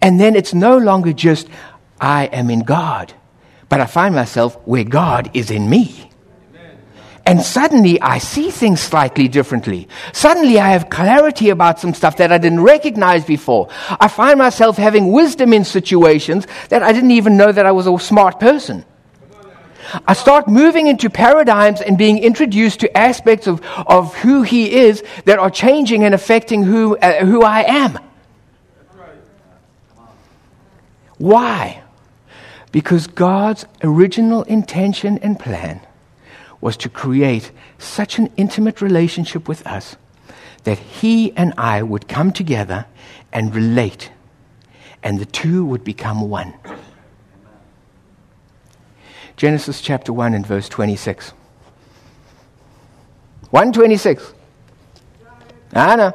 And 0.00 0.20
then 0.20 0.36
it's 0.36 0.54
no 0.54 0.78
longer 0.78 1.12
just, 1.12 1.48
I 2.00 2.26
am 2.26 2.50
in 2.50 2.60
God, 2.60 3.12
but 3.68 3.80
I 3.80 3.86
find 3.86 4.14
myself 4.14 4.56
where 4.64 4.84
God 4.84 5.30
is 5.34 5.50
in 5.50 5.68
me. 5.68 6.11
And 7.24 7.40
suddenly 7.40 8.00
I 8.00 8.18
see 8.18 8.50
things 8.50 8.80
slightly 8.80 9.28
differently. 9.28 9.88
Suddenly 10.12 10.58
I 10.58 10.70
have 10.70 10.90
clarity 10.90 11.50
about 11.50 11.78
some 11.78 11.94
stuff 11.94 12.16
that 12.16 12.32
I 12.32 12.38
didn't 12.38 12.62
recognize 12.62 13.24
before. 13.24 13.68
I 13.88 14.08
find 14.08 14.38
myself 14.38 14.76
having 14.76 15.12
wisdom 15.12 15.52
in 15.52 15.64
situations 15.64 16.46
that 16.68 16.82
I 16.82 16.92
didn't 16.92 17.12
even 17.12 17.36
know 17.36 17.52
that 17.52 17.64
I 17.64 17.72
was 17.72 17.86
a 17.86 17.96
smart 17.98 18.40
person. 18.40 18.84
I 20.06 20.14
start 20.14 20.48
moving 20.48 20.86
into 20.86 21.10
paradigms 21.10 21.80
and 21.80 21.98
being 21.98 22.18
introduced 22.18 22.80
to 22.80 22.96
aspects 22.96 23.46
of, 23.46 23.60
of 23.86 24.14
who 24.16 24.42
he 24.42 24.72
is 24.74 25.04
that 25.24 25.38
are 25.38 25.50
changing 25.50 26.02
and 26.04 26.14
affecting 26.14 26.64
who, 26.64 26.96
uh, 26.96 27.24
who 27.24 27.42
I 27.42 27.62
am. 27.62 27.98
Why? 31.18 31.82
Because 32.72 33.06
God's 33.06 33.64
original 33.82 34.42
intention 34.44 35.18
and 35.18 35.38
plan 35.38 35.80
was 36.62 36.78
to 36.78 36.88
create 36.88 37.50
such 37.76 38.18
an 38.18 38.30
intimate 38.38 38.80
relationship 38.80 39.46
with 39.46 39.66
us 39.66 39.96
that 40.64 40.78
he 40.78 41.36
and 41.36 41.52
I 41.58 41.82
would 41.82 42.08
come 42.08 42.32
together 42.32 42.86
and 43.32 43.54
relate, 43.54 44.10
and 45.02 45.18
the 45.18 45.26
two 45.26 45.66
would 45.66 45.84
become 45.84 46.30
one. 46.30 46.54
Genesis 49.36 49.80
chapter 49.80 50.12
1 50.12 50.34
and 50.34 50.46
verse 50.46 50.68
26. 50.68 51.30
126. 53.50 54.32
Anna. 55.72 56.14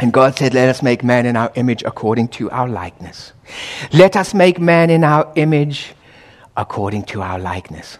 And 0.00 0.12
God 0.12 0.36
said, 0.36 0.54
Let 0.54 0.68
us 0.68 0.82
make 0.82 1.04
man 1.04 1.26
in 1.26 1.36
our 1.36 1.52
image 1.54 1.84
according 1.84 2.28
to 2.28 2.50
our 2.50 2.68
likeness. 2.68 3.32
Let 3.92 4.16
us 4.16 4.34
make 4.34 4.58
man 4.58 4.90
in 4.90 5.04
our 5.04 5.30
image 5.36 5.92
according 6.58 7.04
to 7.04 7.22
our 7.22 7.38
likeness. 7.38 7.98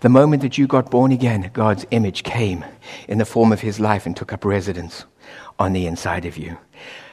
The 0.00 0.10
moment 0.10 0.42
that 0.42 0.58
you 0.58 0.66
got 0.66 0.90
born 0.90 1.12
again, 1.12 1.50
God's 1.54 1.86
image 1.92 2.24
came 2.24 2.64
in 3.08 3.16
the 3.16 3.24
form 3.24 3.52
of 3.52 3.60
his 3.60 3.80
life 3.80 4.04
and 4.04 4.14
took 4.14 4.32
up 4.32 4.44
residence 4.44 5.06
on 5.58 5.72
the 5.72 5.86
inside 5.86 6.26
of 6.26 6.36
you. 6.36 6.58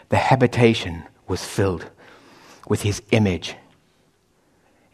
The 0.10 0.18
habitation 0.18 1.04
was 1.28 1.46
filled 1.46 1.90
with 2.68 2.82
his 2.82 3.02
image. 3.12 3.56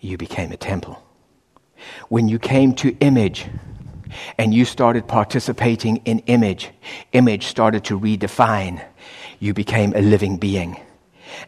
You 0.01 0.17
became 0.17 0.51
a 0.51 0.57
temple. 0.57 1.01
When 2.09 2.27
you 2.27 2.37
came 2.39 2.75
to 2.75 2.95
image 2.99 3.47
and 4.37 4.53
you 4.53 4.65
started 4.65 5.07
participating 5.07 5.97
in 6.05 6.19
image, 6.19 6.69
image 7.13 7.47
started 7.47 7.83
to 7.85 7.99
redefine. 7.99 8.83
You 9.39 9.53
became 9.53 9.93
a 9.95 10.01
living 10.01 10.37
being. 10.37 10.79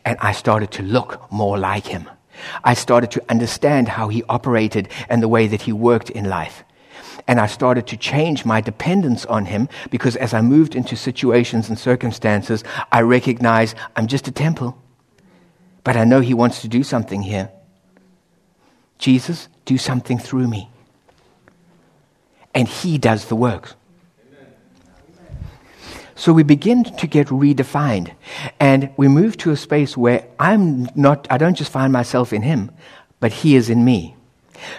And 0.05 0.17
I 0.19 0.31
started 0.31 0.71
to 0.71 0.83
look 0.83 1.31
more 1.31 1.57
like 1.57 1.85
him. 1.85 2.09
I 2.63 2.73
started 2.73 3.11
to 3.11 3.23
understand 3.29 3.87
how 3.87 4.07
he 4.09 4.23
operated 4.29 4.89
and 5.09 5.21
the 5.21 5.27
way 5.27 5.47
that 5.47 5.63
he 5.63 5.73
worked 5.73 6.09
in 6.09 6.29
life. 6.29 6.63
And 7.27 7.39
I 7.39 7.47
started 7.47 7.87
to 7.87 7.97
change 7.97 8.45
my 8.45 8.61
dependence 8.61 9.25
on 9.25 9.45
him 9.45 9.67
because 9.89 10.15
as 10.15 10.33
I 10.33 10.41
moved 10.41 10.75
into 10.75 10.95
situations 10.95 11.67
and 11.67 11.77
circumstances, 11.77 12.63
I 12.91 13.01
recognize 13.01 13.75
I'm 13.95 14.07
just 14.07 14.27
a 14.27 14.31
temple. 14.31 14.81
But 15.83 15.97
I 15.97 16.05
know 16.05 16.21
he 16.21 16.33
wants 16.33 16.61
to 16.61 16.67
do 16.67 16.83
something 16.83 17.21
here. 17.21 17.49
Jesus, 18.97 19.49
do 19.65 19.77
something 19.77 20.17
through 20.17 20.47
me. 20.47 20.69
And 22.53 22.67
he 22.67 22.97
does 22.97 23.25
the 23.25 23.35
work. 23.35 23.75
So 26.17 26.33
we 26.33 26.41
begin 26.41 26.83
to 26.83 27.07
get 27.07 27.27
redefined. 27.27 28.11
And 28.59 28.89
we 28.97 29.07
move 29.07 29.37
to 29.37 29.51
a 29.51 29.55
space 29.55 29.95
where 29.95 30.27
I'm 30.39 30.89
not, 30.95 31.27
I 31.29 31.37
don't 31.37 31.55
just 31.55 31.71
find 31.71 31.93
myself 31.93 32.33
in 32.33 32.41
him, 32.41 32.71
but 33.19 33.31
he 33.31 33.55
is 33.55 33.69
in 33.69 33.85
me. 33.85 34.15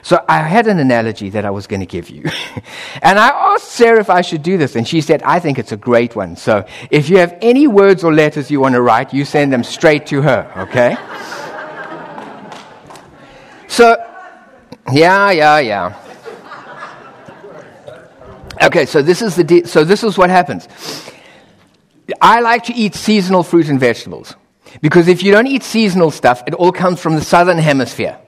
So 0.03 0.23
I 0.29 0.39
had 0.39 0.67
an 0.67 0.81
analogy 0.81 1.31
that 1.31 1.45
I 1.45 1.51
was 1.51 1.69
going 1.69 1.79
to 1.79 1.87
give 1.87 2.11
you. 2.11 2.25
and 3.03 3.21
I 3.21 3.29
asked 3.29 3.69
Sarah 3.69 4.01
if 4.01 4.11
I 4.11 4.23
should 4.23 4.43
do 4.43 4.59
this, 4.59 4.75
and 4.75 4.87
she 4.87 5.01
said, 5.01 5.23
I 5.23 5.39
think 5.39 5.61
it's 5.61 5.71
a 5.71 5.77
great 5.77 6.17
one. 6.17 6.35
So 6.35 6.67
if 6.91 7.09
you 7.09 7.19
have 7.19 7.39
any 7.41 7.69
words 7.69 8.03
or 8.03 8.13
letters 8.13 8.51
you 8.51 8.59
want 8.59 8.75
to 8.75 8.83
write, 8.83 9.15
you 9.15 9.25
send 9.25 9.53
them 9.53 9.63
straight 9.63 10.09
to 10.09 10.21
her, 10.23 10.53
okay? 10.69 10.97
so, 13.69 13.97
yeah, 14.93 15.31
yeah, 15.31 15.61
yeah. 15.61 16.05
Okay, 18.61 18.87
so 18.87 19.03
this 19.03 19.23
is 19.23 19.37
the 19.37 19.45
de- 19.45 19.67
so 19.69 19.85
this 19.85 20.03
is 20.03 20.19
what 20.19 20.31
happens. 20.31 20.67
I 22.21 22.41
like 22.41 22.65
to 22.65 22.75
eat 22.75 22.95
seasonal 22.95 23.43
fruit 23.43 23.69
and 23.69 23.79
vegetables. 23.79 24.35
Because 24.81 25.09
if 25.09 25.23
you 25.23 25.33
don't 25.33 25.47
eat 25.47 25.63
seasonal 25.63 26.11
stuff, 26.11 26.43
it 26.47 26.55
all 26.55 26.73
comes 26.73 27.01
from 27.01 27.15
the 27.15 27.23
southern 27.23 27.59
hemisphere. 27.59 28.19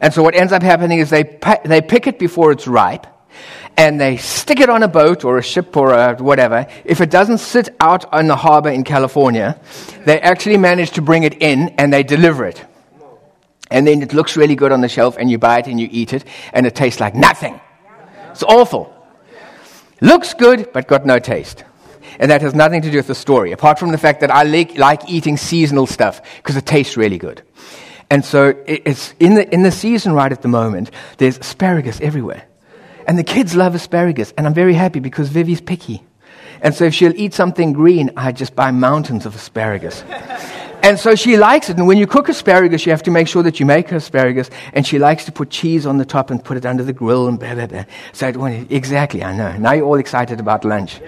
And 0.00 0.12
so 0.12 0.22
what 0.22 0.34
ends 0.34 0.52
up 0.52 0.62
happening 0.62 0.98
is 0.98 1.10
they, 1.10 1.38
they 1.64 1.80
pick 1.80 2.06
it 2.06 2.18
before 2.18 2.52
it's 2.52 2.66
ripe, 2.66 3.06
and 3.76 4.00
they 4.00 4.16
stick 4.16 4.60
it 4.60 4.68
on 4.68 4.82
a 4.82 4.88
boat 4.88 5.24
or 5.24 5.38
a 5.38 5.42
ship 5.42 5.76
or 5.76 5.92
a 5.92 6.16
whatever. 6.16 6.66
If 6.84 7.00
it 7.00 7.10
doesn't 7.10 7.38
sit 7.38 7.74
out 7.80 8.12
on 8.12 8.26
the 8.26 8.36
harbor 8.36 8.70
in 8.70 8.84
California, 8.84 9.60
they 10.04 10.20
actually 10.20 10.56
manage 10.56 10.92
to 10.92 11.02
bring 11.02 11.22
it 11.22 11.40
in 11.40 11.74
and 11.78 11.92
they 11.92 12.02
deliver 12.02 12.44
it. 12.44 12.64
And 13.70 13.86
then 13.86 14.02
it 14.02 14.12
looks 14.12 14.36
really 14.36 14.56
good 14.56 14.72
on 14.72 14.80
the 14.80 14.88
shelf, 14.88 15.16
and 15.18 15.30
you 15.30 15.38
buy 15.38 15.60
it 15.60 15.66
and 15.66 15.78
you 15.78 15.88
eat 15.90 16.12
it, 16.12 16.24
and 16.52 16.66
it 16.66 16.74
tastes 16.74 17.00
like 17.00 17.14
nothing. 17.14 17.60
It's 18.30 18.42
awful. 18.42 18.92
Looks 20.00 20.34
good, 20.34 20.72
but 20.72 20.88
got 20.88 21.06
no 21.06 21.18
taste. 21.18 21.64
And 22.20 22.30
that 22.30 22.42
has 22.42 22.54
nothing 22.54 22.82
to 22.82 22.90
do 22.90 22.98
with 22.98 23.06
the 23.06 23.14
story, 23.14 23.50
apart 23.50 23.78
from 23.78 23.92
the 23.92 23.98
fact 23.98 24.20
that 24.20 24.30
I 24.30 24.42
like, 24.42 24.76
like 24.76 25.08
eating 25.08 25.38
seasonal 25.38 25.86
stuff 25.86 26.20
because 26.36 26.54
it 26.54 26.66
tastes 26.66 26.96
really 26.96 27.16
good. 27.16 27.42
And 28.10 28.24
so 28.24 28.54
it's 28.66 29.14
in 29.18 29.34
the, 29.34 29.52
in 29.52 29.62
the 29.62 29.70
season 29.70 30.12
right 30.12 30.30
at 30.30 30.42
the 30.42 30.48
moment, 30.48 30.90
there's 31.16 31.38
asparagus 31.38 31.98
everywhere. 32.00 32.44
And 33.06 33.18
the 33.18 33.24
kids 33.24 33.56
love 33.56 33.74
asparagus. 33.74 34.34
And 34.36 34.46
I'm 34.46 34.52
very 34.52 34.74
happy 34.74 35.00
because 35.00 35.30
Vivi's 35.30 35.62
picky. 35.62 36.04
And 36.60 36.74
so 36.74 36.84
if 36.84 36.94
she'll 36.94 37.18
eat 37.18 37.32
something 37.32 37.72
green, 37.72 38.10
I 38.16 38.32
just 38.32 38.54
buy 38.54 38.70
mountains 38.70 39.24
of 39.24 39.34
asparagus. 39.34 40.04
And 40.82 40.98
so 40.98 41.14
she 41.14 41.36
likes 41.36 41.68
it. 41.68 41.76
And 41.76 41.86
when 41.86 41.98
you 41.98 42.06
cook 42.06 42.28
asparagus, 42.28 42.86
you 42.86 42.92
have 42.92 43.02
to 43.04 43.10
make 43.10 43.28
sure 43.28 43.42
that 43.42 43.60
you 43.60 43.66
make 43.66 43.92
asparagus. 43.92 44.50
And 44.72 44.86
she 44.86 44.98
likes 44.98 45.24
to 45.26 45.32
put 45.32 45.50
cheese 45.50 45.86
on 45.86 45.98
the 45.98 46.04
top 46.04 46.30
and 46.30 46.42
put 46.42 46.56
it 46.56 46.66
under 46.66 46.82
the 46.82 46.92
grill 46.92 47.28
and 47.28 47.38
blah, 47.38 47.54
blah, 47.54 47.66
blah. 47.66 47.84
So 48.12 48.28
it, 48.28 48.72
exactly, 48.72 49.22
I 49.22 49.36
know. 49.36 49.56
Now 49.56 49.72
you're 49.72 49.86
all 49.86 49.98
excited 49.98 50.40
about 50.40 50.64
lunch. 50.64 51.00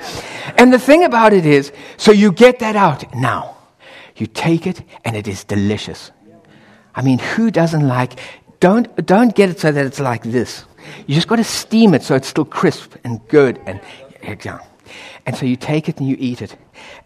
And 0.57 0.73
the 0.73 0.79
thing 0.79 1.05
about 1.05 1.33
it 1.33 1.47
is, 1.47 1.73
so 1.97 2.13
you 2.13 2.33
get 2.33 2.59
that 2.59 2.77
out 2.77 3.15
now. 3.15 3.57
You 4.17 4.27
take 4.27 4.67
it 4.67 4.83
and 5.05 5.17
it 5.17 5.27
is 5.27 5.45
delicious. 5.45 6.11
I 6.95 7.03
mean, 7.03 7.19
who 7.19 7.51
doesn't 7.51 7.87
like, 7.87 8.21
don't, 8.61 8.95
don't 9.07 9.35
get 9.35 9.49
it 9.49 9.59
so 9.59 9.73
that 9.73 9.87
it's 9.87 10.01
like 10.01 10.23
this. 10.23 10.65
You 11.07 11.15
just 11.15 11.29
got 11.29 11.37
to 11.37 11.45
steam 11.45 11.95
it 11.95 12.03
so 12.03 12.15
it's 12.15 12.29
still 12.29 12.45
crisp 12.45 12.95
and 13.05 13.27
good 13.29 13.59
and, 13.67 13.81
yeah. 14.23 14.59
And 15.25 15.37
so 15.37 15.47
you 15.47 15.57
take 15.57 15.89
it 15.89 15.99
and 15.99 16.09
you 16.09 16.17
eat 16.19 16.43
it. 16.43 16.57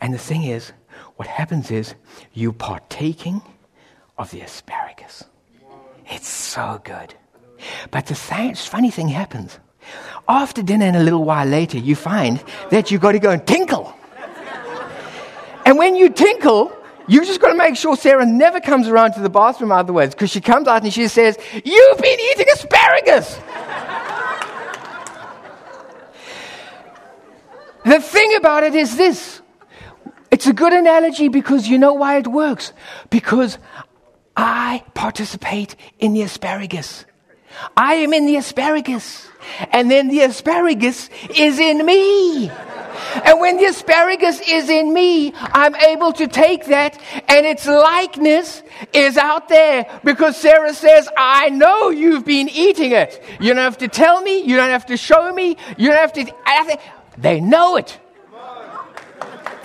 And 0.00 0.12
the 0.12 0.18
thing 0.18 0.44
is, 0.44 0.72
what 1.16 1.26
happens 1.26 1.70
is 1.70 1.94
you 2.33 2.52
partaking 2.52 3.42
of 4.18 4.31
the 4.31 4.40
asparagus. 4.42 5.24
It's 6.07 6.29
so 6.29 6.81
good. 6.85 7.14
But 7.90 8.07
the 8.07 8.14
th- 8.14 8.68
funny 8.68 8.90
thing 8.90 9.09
happens. 9.09 9.59
After 10.29 10.62
dinner 10.62 10.87
and 10.87 10.96
a 10.96 11.02
little 11.02 11.24
while 11.24 11.46
later, 11.46 11.79
you 11.79 11.96
find 11.96 12.42
that 12.70 12.90
you've 12.90 13.00
got 13.00 13.12
to 13.12 13.18
go 13.18 13.31
and 13.31 13.46
tinkle. 13.46 13.94
and 15.64 15.79
when 15.79 15.96
you 15.96 16.11
tinkle, 16.11 16.72
you 17.09 17.24
just 17.24 17.40
got 17.40 17.48
to 17.48 17.59
make 17.59 17.76
sure 17.76 17.96
Sarah 17.96 18.26
never 18.26 18.61
comes 18.61 18.88
around 18.88 19.12
to 19.12 19.20
the 19.20 19.31
bathroom 19.31 19.72
otherwise, 19.72 20.11
because 20.11 20.31
she 20.31 20.40
comes 20.40 20.68
out 20.68 20.83
and 20.83 20.92
she 20.92 21.09
says, 21.09 21.38
You've 21.52 21.98
been 21.98 22.20
eating 22.20 22.46
asparagus! 22.52 23.38
the 27.85 28.00
thing 28.00 28.35
about 28.37 28.64
it 28.64 28.74
is 28.74 28.96
this 28.96 29.40
it's 30.31 30.47
a 30.47 30.53
good 30.53 30.73
analogy 30.73 31.29
because 31.29 31.69
you 31.69 31.79
know 31.79 31.95
why 31.95 32.19
it 32.19 32.27
works. 32.27 32.73
Because 33.11 33.59
I 34.37 34.85
participate 34.95 35.77
in 35.99 36.12
the 36.12 36.23
asparagus. 36.23 37.05
I 37.77 37.95
am 37.95 38.12
in 38.12 38.27
the 38.27 38.37
asparagus. 38.37 39.27
And 39.73 39.91
then 39.91 40.09
the 40.09 40.23
asparagus 40.23 41.09
is 41.35 41.59
in 41.59 41.85
me. 41.85 42.51
And 43.25 43.41
when 43.41 43.57
the 43.57 43.67
asparagus 43.67 44.41
is 44.41 44.69
in 44.69 44.93
me, 44.93 45.33
I'm 45.37 45.75
able 45.77 46.12
to 46.15 46.27
take 46.27 46.67
that 46.67 47.01
and 47.29 47.47
its 47.47 47.67
likeness 47.67 48.62
is 48.93 49.17
out 49.17 49.49
there 49.49 50.01
because 50.05 50.37
Sarah 50.37 50.75
says, 50.75 51.09
I 51.17 51.51
know 51.51 51.91
you've 51.91 52.25
been 52.25 52.49
eating 52.49 52.93
it. 52.93 53.23
You 53.41 53.55
don't 53.55 53.62
have 53.62 53.79
to 53.79 53.89
tell 53.89 54.21
me. 54.23 54.43
You 54.43 54.57
don't 54.57 54.71
have 54.71 54.87
to 54.87 54.97
show 54.97 55.33
me. 55.33 55.57
You 55.77 55.89
don't 55.89 55.99
have 55.99 56.12
to. 56.15 56.33
They 57.19 57.41
know 57.41 57.77
it. 57.77 57.99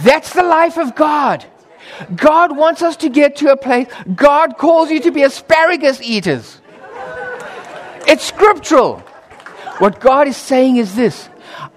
That's 0.03 0.33
the 0.33 0.43
life 0.43 0.77
of 0.77 0.95
God. 0.95 1.45
God 2.15 2.55
wants 2.55 2.81
us 2.81 2.97
to 2.97 3.09
get 3.09 3.35
to 3.37 3.51
a 3.51 3.57
place, 3.57 3.87
God 4.15 4.57
calls 4.57 4.89
you 4.89 4.99
to 5.01 5.11
be 5.11 5.23
asparagus 5.23 6.01
eaters. 6.01 6.59
It's 8.07 8.23
scriptural. 8.23 8.99
What 9.77 9.99
God 9.99 10.27
is 10.27 10.37
saying 10.37 10.77
is 10.77 10.95
this 10.95 11.27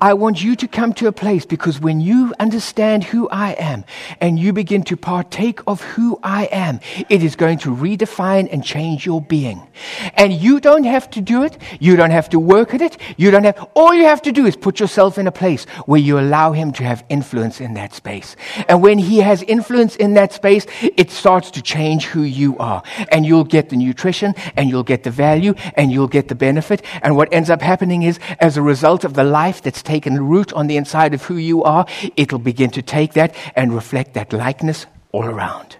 I 0.05 0.13
want 0.13 0.45
you 0.45 0.55
to 0.57 0.69
come 0.69 0.93
to 1.01 1.07
a 1.07 1.13
place 1.13 1.47
because 1.47 1.81
when 1.81 1.99
you 1.99 2.35
understand 2.39 3.05
who 3.05 3.27
I 3.31 3.53
am 3.53 3.87
and 4.21 4.39
you 4.39 4.53
begin 4.53 4.83
to 4.83 4.99
partake 4.99 5.61
of 5.67 5.81
who 5.81 6.21
I 6.23 6.45
am, 6.53 6.81
it 7.09 7.23
is 7.23 7.37
going 7.37 7.57
to 7.61 7.75
redefine 7.75 8.47
and 8.53 8.63
change 8.63 9.07
your 9.07 9.23
being. 9.23 9.67
And 10.13 10.31
you 10.31 10.61
don't 10.61 10.85
have 10.85 11.09
to 11.13 11.23
do 11.23 11.43
it. 11.43 11.57
You 11.81 11.97
don't 11.97 12.11
have 12.11 12.29
to 12.29 12.39
work 12.39 12.75
at 12.75 12.83
it. 12.83 12.99
You 13.17 13.31
don't 13.31 13.45
have, 13.45 13.67
all 13.73 13.95
you 13.95 14.05
have 14.05 14.21
to 14.23 14.33
do 14.33 14.45
is 14.45 14.57
put 14.57 14.79
yourself 14.79 15.17
in 15.17 15.27
a 15.27 15.33
place 15.33 15.65
where 15.87 16.01
you 16.01 16.19
allow 16.19 16.53
Him 16.53 16.73
to 16.73 16.85
have 16.85 17.03
influence 17.09 17.63
in 17.63 17.73
that 17.73 17.95
space. 17.95 18.37
And 18.69 18.83
when 18.83 18.99
He 18.99 19.21
has 19.21 19.43
influence 19.43 19.97
in 19.97 20.13
that 20.15 20.35
space, 20.35 20.67
it 20.83 21.13
starts 21.13 21.51
to 21.53 21.63
change 21.63 22.05
who 22.05 22.25
you 22.25 22.59
are. 22.59 22.83
And 23.09 23.25
you'll 23.25 23.45
get 23.45 23.71
the 23.71 23.77
nutrition 23.77 24.35
and 24.55 24.69
you'll 24.69 24.83
get 24.83 25.05
the 25.05 25.11
value 25.11 25.55
and 25.77 25.91
you'll 25.91 26.09
get 26.09 26.29
the 26.29 26.35
benefit. 26.35 26.83
And 27.01 27.17
what 27.17 27.33
ends 27.33 27.49
up 27.49 27.63
happening 27.63 28.03
is 28.03 28.21
as 28.39 28.59
a 28.59 28.63
result 28.63 29.05
of 29.05 29.15
the 29.15 29.25
life 29.25 29.63
that's 29.63 29.83
taken 29.83 29.94
root 30.03 30.53
on 30.53 30.67
the 30.67 30.77
inside 30.77 31.15
of 31.15 31.23
who 31.23 31.37
you 31.37 31.63
are, 31.63 31.87
it'll 32.17 32.39
begin 32.39 32.71
to 32.71 32.83
take 32.83 33.15
that 33.15 33.35
and 33.57 33.75
reflect 33.75 34.15
that 34.15 34.33
likeness 34.33 34.87
all 35.13 35.25
around. 35.25 35.77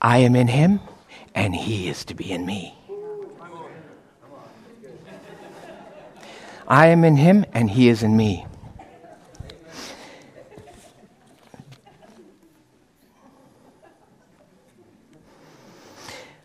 I 0.00 0.18
am 0.18 0.36
in 0.36 0.48
him, 0.48 0.80
and 1.34 1.54
he 1.54 1.88
is 1.88 2.04
to 2.06 2.14
be 2.14 2.30
in 2.30 2.44
me. 2.44 2.74
I 6.68 6.86
am 6.88 7.04
in 7.04 7.16
him, 7.16 7.44
and 7.52 7.70
he 7.70 7.88
is 7.88 8.02
in 8.02 8.16
me. 8.16 8.46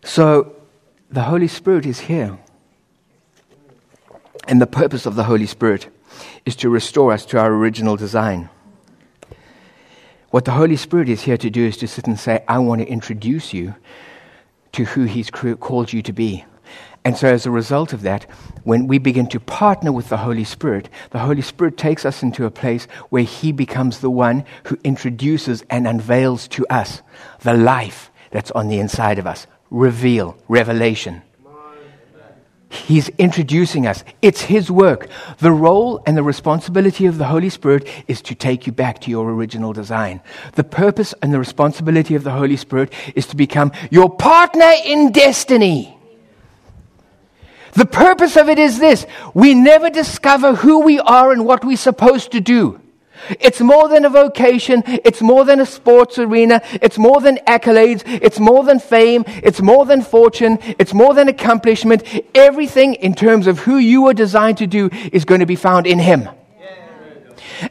So, 0.02 0.56
the 1.10 1.22
Holy 1.22 1.46
Spirit 1.46 1.86
is 1.86 2.00
here. 2.00 2.38
And 4.50 4.60
the 4.60 4.66
purpose 4.66 5.06
of 5.06 5.14
the 5.14 5.22
Holy 5.22 5.46
Spirit 5.46 5.88
is 6.44 6.56
to 6.56 6.68
restore 6.68 7.12
us 7.12 7.24
to 7.26 7.38
our 7.38 7.52
original 7.54 7.94
design. 7.94 8.50
What 10.30 10.44
the 10.44 10.50
Holy 10.50 10.74
Spirit 10.74 11.08
is 11.08 11.22
here 11.22 11.36
to 11.36 11.50
do 11.50 11.66
is 11.66 11.76
to 11.76 11.86
sit 11.86 12.08
and 12.08 12.18
say, 12.18 12.42
I 12.48 12.58
want 12.58 12.80
to 12.80 12.86
introduce 12.88 13.54
you 13.54 13.76
to 14.72 14.84
who 14.86 15.04
He's 15.04 15.30
called 15.30 15.92
you 15.92 16.02
to 16.02 16.12
be. 16.12 16.44
And 17.04 17.16
so, 17.16 17.28
as 17.28 17.46
a 17.46 17.50
result 17.52 17.92
of 17.92 18.02
that, 18.02 18.24
when 18.64 18.88
we 18.88 18.98
begin 18.98 19.28
to 19.28 19.38
partner 19.38 19.92
with 19.92 20.08
the 20.08 20.16
Holy 20.16 20.44
Spirit, 20.44 20.88
the 21.10 21.20
Holy 21.20 21.42
Spirit 21.42 21.76
takes 21.76 22.04
us 22.04 22.20
into 22.20 22.44
a 22.44 22.50
place 22.50 22.86
where 23.10 23.22
He 23.22 23.52
becomes 23.52 24.00
the 24.00 24.10
one 24.10 24.44
who 24.64 24.78
introduces 24.82 25.62
and 25.70 25.86
unveils 25.86 26.48
to 26.48 26.66
us 26.66 27.02
the 27.42 27.54
life 27.54 28.10
that's 28.32 28.50
on 28.50 28.66
the 28.66 28.80
inside 28.80 29.20
of 29.20 29.28
us. 29.28 29.46
Reveal, 29.70 30.36
revelation. 30.48 31.22
He's 32.70 33.08
introducing 33.10 33.84
us. 33.84 34.04
It's 34.22 34.42
His 34.42 34.70
work. 34.70 35.08
The 35.38 35.50
role 35.50 36.00
and 36.06 36.16
the 36.16 36.22
responsibility 36.22 37.06
of 37.06 37.18
the 37.18 37.24
Holy 37.24 37.50
Spirit 37.50 37.88
is 38.06 38.22
to 38.22 38.36
take 38.36 38.64
you 38.64 38.72
back 38.72 39.00
to 39.00 39.10
your 39.10 39.28
original 39.28 39.72
design. 39.72 40.20
The 40.52 40.62
purpose 40.62 41.12
and 41.20 41.32
the 41.32 41.40
responsibility 41.40 42.14
of 42.14 42.22
the 42.22 42.30
Holy 42.30 42.56
Spirit 42.56 42.92
is 43.16 43.26
to 43.26 43.36
become 43.36 43.72
your 43.90 44.08
partner 44.08 44.72
in 44.84 45.10
destiny. 45.10 45.98
The 47.72 47.86
purpose 47.86 48.36
of 48.36 48.48
it 48.48 48.60
is 48.60 48.78
this 48.78 49.04
we 49.34 49.52
never 49.54 49.90
discover 49.90 50.54
who 50.54 50.80
we 50.80 51.00
are 51.00 51.32
and 51.32 51.44
what 51.44 51.64
we're 51.64 51.76
supposed 51.76 52.30
to 52.32 52.40
do. 52.40 52.80
It's 53.28 53.60
more 53.60 53.88
than 53.88 54.04
a 54.04 54.10
vocation. 54.10 54.82
It's 54.86 55.20
more 55.20 55.44
than 55.44 55.60
a 55.60 55.66
sports 55.66 56.18
arena. 56.18 56.62
It's 56.82 56.98
more 56.98 57.20
than 57.20 57.36
accolades. 57.46 58.02
It's 58.06 58.40
more 58.40 58.64
than 58.64 58.80
fame. 58.80 59.24
It's 59.26 59.60
more 59.60 59.84
than 59.86 60.02
fortune. 60.02 60.58
It's 60.78 60.94
more 60.94 61.14
than 61.14 61.28
accomplishment. 61.28 62.02
Everything 62.34 62.94
in 62.94 63.14
terms 63.14 63.46
of 63.46 63.58
who 63.60 63.76
you 63.76 64.06
are 64.06 64.14
designed 64.14 64.58
to 64.58 64.66
do 64.66 64.90
is 65.12 65.24
going 65.24 65.40
to 65.40 65.46
be 65.46 65.56
found 65.56 65.86
in 65.86 65.98
Him. 65.98 66.28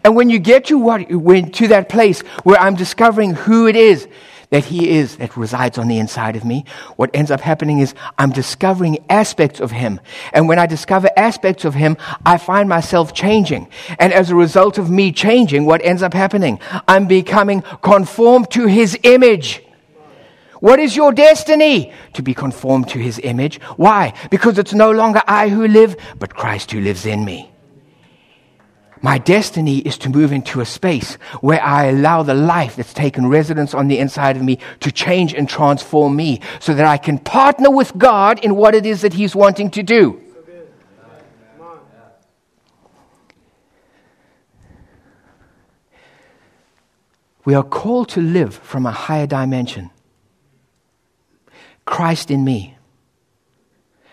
And 0.03 0.15
when 0.15 0.29
you 0.29 0.39
get 0.39 0.65
to 0.65 0.77
what, 0.77 1.11
when, 1.11 1.51
to 1.53 1.67
that 1.69 1.89
place 1.89 2.21
where 2.43 2.59
I'm 2.59 2.75
discovering 2.75 3.33
who 3.33 3.67
it 3.67 3.75
is 3.75 4.07
that 4.49 4.65
He 4.65 4.89
is 4.89 5.17
that 5.17 5.37
resides 5.37 5.77
on 5.77 5.87
the 5.87 5.99
inside 5.99 6.35
of 6.35 6.43
me, 6.43 6.65
what 6.95 7.09
ends 7.13 7.31
up 7.31 7.41
happening 7.41 7.79
is 7.79 7.93
I'm 8.17 8.31
discovering 8.31 8.97
aspects 9.09 9.59
of 9.59 9.71
Him. 9.71 9.99
And 10.33 10.47
when 10.47 10.59
I 10.59 10.65
discover 10.65 11.09
aspects 11.15 11.65
of 11.65 11.75
Him, 11.75 11.97
I 12.25 12.37
find 12.37 12.67
myself 12.67 13.13
changing. 13.13 13.69
And 13.99 14.11
as 14.11 14.29
a 14.29 14.35
result 14.35 14.77
of 14.77 14.89
me 14.89 15.11
changing, 15.11 15.65
what 15.65 15.83
ends 15.83 16.01
up 16.01 16.13
happening? 16.13 16.59
I'm 16.87 17.07
becoming 17.07 17.61
conformed 17.81 18.49
to 18.51 18.65
His 18.65 18.97
image. 19.03 19.61
What 20.59 20.79
is 20.79 20.95
your 20.95 21.13
destiny? 21.13 21.93
To 22.13 22.21
be 22.21 22.33
conformed 22.33 22.89
to 22.89 22.99
his 22.99 23.19
image. 23.23 23.61
Why? 23.77 24.13
Because 24.29 24.57
it's 24.57 24.73
no 24.73 24.91
longer 24.91 25.21
I 25.25 25.47
who 25.47 25.65
live, 25.67 25.95
but 26.17 26.35
Christ 26.35 26.71
who 26.71 26.81
lives 26.81 27.05
in 27.05 27.23
me. 27.23 27.49
My 29.01 29.17
destiny 29.17 29.77
is 29.79 29.97
to 29.99 30.09
move 30.09 30.33
into 30.33 30.59
a 30.59 30.65
space 30.65 31.15
where 31.39 31.61
I 31.61 31.85
allow 31.85 32.21
the 32.23 32.33
life 32.33 32.75
that's 32.75 32.93
taken 32.93 33.27
residence 33.27 33.73
on 33.73 33.87
the 33.87 33.97
inside 33.97 34.35
of 34.35 34.43
me 34.43 34.59
to 34.81 34.91
change 34.91 35.33
and 35.33 35.47
transform 35.47 36.15
me 36.17 36.41
so 36.59 36.73
that 36.73 36.85
I 36.85 36.97
can 36.97 37.17
partner 37.17 37.71
with 37.71 37.97
God 37.97 38.43
in 38.43 38.55
what 38.55 38.75
it 38.75 38.85
is 38.85 39.01
that 39.01 39.13
He's 39.13 39.35
wanting 39.35 39.71
to 39.71 39.83
do. 39.83 40.21
We 47.45 47.55
are 47.55 47.63
called 47.63 48.09
to 48.09 48.21
live 48.21 48.53
from 48.53 48.85
a 48.85 48.91
higher 48.91 49.25
dimension. 49.25 49.91
Christ 51.85 52.29
in 52.29 52.43
me. 52.43 52.77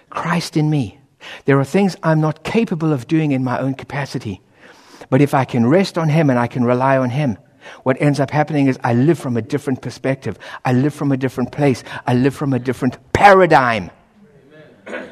Christ 0.09 0.57
in 0.57 0.70
me. 0.70 0.99
There 1.44 1.59
are 1.59 1.64
things 1.64 1.96
I'm 2.03 2.20
not 2.20 2.44
capable 2.44 2.92
of 2.92 3.09
doing 3.09 3.33
in 3.33 3.42
my 3.42 3.59
own 3.59 3.75
capacity. 3.75 4.40
But 5.11 5.21
if 5.21 5.35
I 5.35 5.45
can 5.45 5.66
rest 5.66 5.99
on 5.99 6.09
Him 6.09 6.31
and 6.31 6.38
I 6.38 6.47
can 6.47 6.64
rely 6.64 6.99
on 6.99 7.11
Him, 7.11 7.38
what 7.83 8.01
ends 8.01 8.21
up 8.21 8.31
happening 8.31 8.69
is 8.69 8.79
I 8.83 8.95
live 8.95 9.19
from 9.19 9.37
a 9.37 9.42
different 9.42 9.83
perspective. 9.83 10.38
I 10.64 10.73
live 10.73 10.95
from 10.95 11.12
a 11.12 11.16
different 11.16 11.53
place. 11.53 11.83
I 12.07 12.14
live 12.14 12.35
from 12.35 12.53
a 12.53 12.59
different 12.59 13.12
paradigm. 13.12 13.90
Amen. 14.87 15.11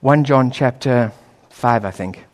1 0.00 0.24
John 0.24 0.50
chapter 0.50 1.12
5, 1.50 1.84
I 1.84 1.90
think. 1.90 2.24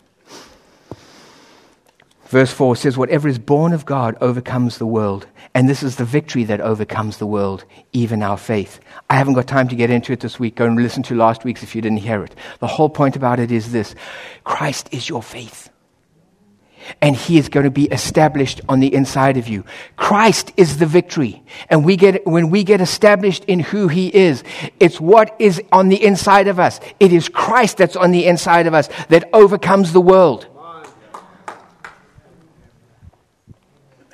Verse 2.30 2.52
4 2.52 2.76
says, 2.76 2.96
Whatever 2.96 3.26
is 3.26 3.40
born 3.40 3.72
of 3.72 3.84
God 3.84 4.16
overcomes 4.20 4.78
the 4.78 4.86
world. 4.86 5.26
And 5.52 5.68
this 5.68 5.82
is 5.82 5.96
the 5.96 6.04
victory 6.04 6.44
that 6.44 6.60
overcomes 6.60 7.18
the 7.18 7.26
world, 7.26 7.64
even 7.92 8.22
our 8.22 8.38
faith. 8.38 8.78
I 9.10 9.16
haven't 9.16 9.34
got 9.34 9.48
time 9.48 9.66
to 9.66 9.74
get 9.74 9.90
into 9.90 10.12
it 10.12 10.20
this 10.20 10.38
week. 10.38 10.54
Go 10.54 10.66
and 10.66 10.80
listen 10.80 11.02
to 11.04 11.16
last 11.16 11.42
week's 11.42 11.64
if 11.64 11.74
you 11.74 11.82
didn't 11.82 11.98
hear 11.98 12.22
it. 12.22 12.36
The 12.60 12.68
whole 12.68 12.88
point 12.88 13.16
about 13.16 13.40
it 13.40 13.50
is 13.50 13.72
this 13.72 13.96
Christ 14.44 14.90
is 14.92 15.08
your 15.08 15.24
faith. 15.24 15.70
And 17.02 17.16
he 17.16 17.36
is 17.36 17.48
going 17.48 17.64
to 17.64 17.70
be 17.70 17.86
established 17.86 18.60
on 18.68 18.78
the 18.78 18.94
inside 18.94 19.36
of 19.36 19.48
you. 19.48 19.64
Christ 19.96 20.52
is 20.56 20.78
the 20.78 20.86
victory. 20.86 21.42
And 21.68 21.84
we 21.84 21.96
get, 21.96 22.24
when 22.28 22.48
we 22.48 22.62
get 22.62 22.80
established 22.80 23.44
in 23.46 23.58
who 23.58 23.88
he 23.88 24.06
is, 24.06 24.44
it's 24.78 25.00
what 25.00 25.34
is 25.40 25.60
on 25.72 25.88
the 25.88 26.02
inside 26.02 26.46
of 26.46 26.60
us. 26.60 26.78
It 27.00 27.12
is 27.12 27.28
Christ 27.28 27.78
that's 27.78 27.96
on 27.96 28.12
the 28.12 28.26
inside 28.26 28.68
of 28.68 28.74
us 28.74 28.88
that 29.08 29.28
overcomes 29.32 29.92
the 29.92 30.00
world. 30.00 30.46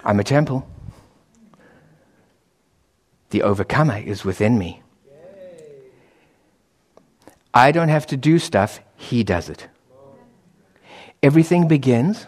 I'm 0.06 0.20
a 0.20 0.24
temple. 0.24 0.64
The 3.30 3.42
overcomer 3.42 3.98
is 3.98 4.24
within 4.24 4.56
me. 4.56 4.80
I 7.52 7.72
don't 7.72 7.88
have 7.88 8.06
to 8.06 8.16
do 8.16 8.38
stuff, 8.38 8.78
He 8.94 9.24
does 9.24 9.48
it. 9.48 9.66
Everything 11.24 11.66
begins 11.66 12.26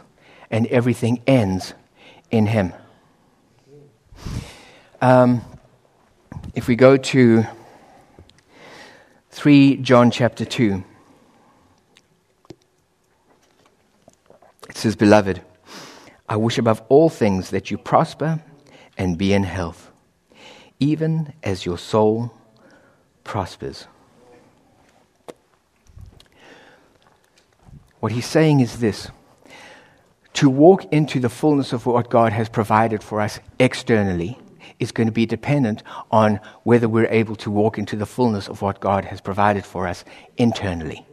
and 0.50 0.66
everything 0.66 1.22
ends 1.24 1.74
in 2.32 2.46
Him. 2.46 2.72
Um, 5.00 5.42
if 6.56 6.66
we 6.66 6.74
go 6.74 6.96
to 6.96 7.44
3 9.30 9.76
John 9.76 10.10
chapter 10.10 10.44
2, 10.44 10.82
it 14.68 14.76
says, 14.76 14.96
Beloved, 14.96 15.42
I 16.28 16.36
wish 16.36 16.58
above 16.58 16.82
all 16.88 17.08
things 17.08 17.50
that 17.50 17.70
you 17.70 17.78
prosper 17.78 18.42
and 18.96 19.16
be 19.16 19.32
in 19.32 19.44
health, 19.44 19.90
even 20.78 21.32
as 21.42 21.64
your 21.64 21.78
soul 21.78 22.32
prospers. 23.24 23.86
What 28.00 28.12
he's 28.12 28.26
saying 28.26 28.60
is 28.60 28.78
this 28.78 29.10
to 30.34 30.48
walk 30.48 30.84
into 30.92 31.18
the 31.18 31.28
fullness 31.28 31.72
of 31.72 31.86
what 31.86 32.10
God 32.10 32.32
has 32.32 32.48
provided 32.48 33.02
for 33.02 33.20
us 33.20 33.40
externally 33.58 34.38
is 34.78 34.92
going 34.92 35.08
to 35.08 35.12
be 35.12 35.26
dependent 35.26 35.82
on 36.12 36.38
whether 36.62 36.88
we're 36.88 37.08
able 37.08 37.34
to 37.36 37.50
walk 37.50 37.78
into 37.78 37.96
the 37.96 38.06
fullness 38.06 38.48
of 38.48 38.62
what 38.62 38.78
God 38.78 39.04
has 39.06 39.20
provided 39.20 39.64
for 39.64 39.88
us 39.88 40.04
internally. 40.36 41.07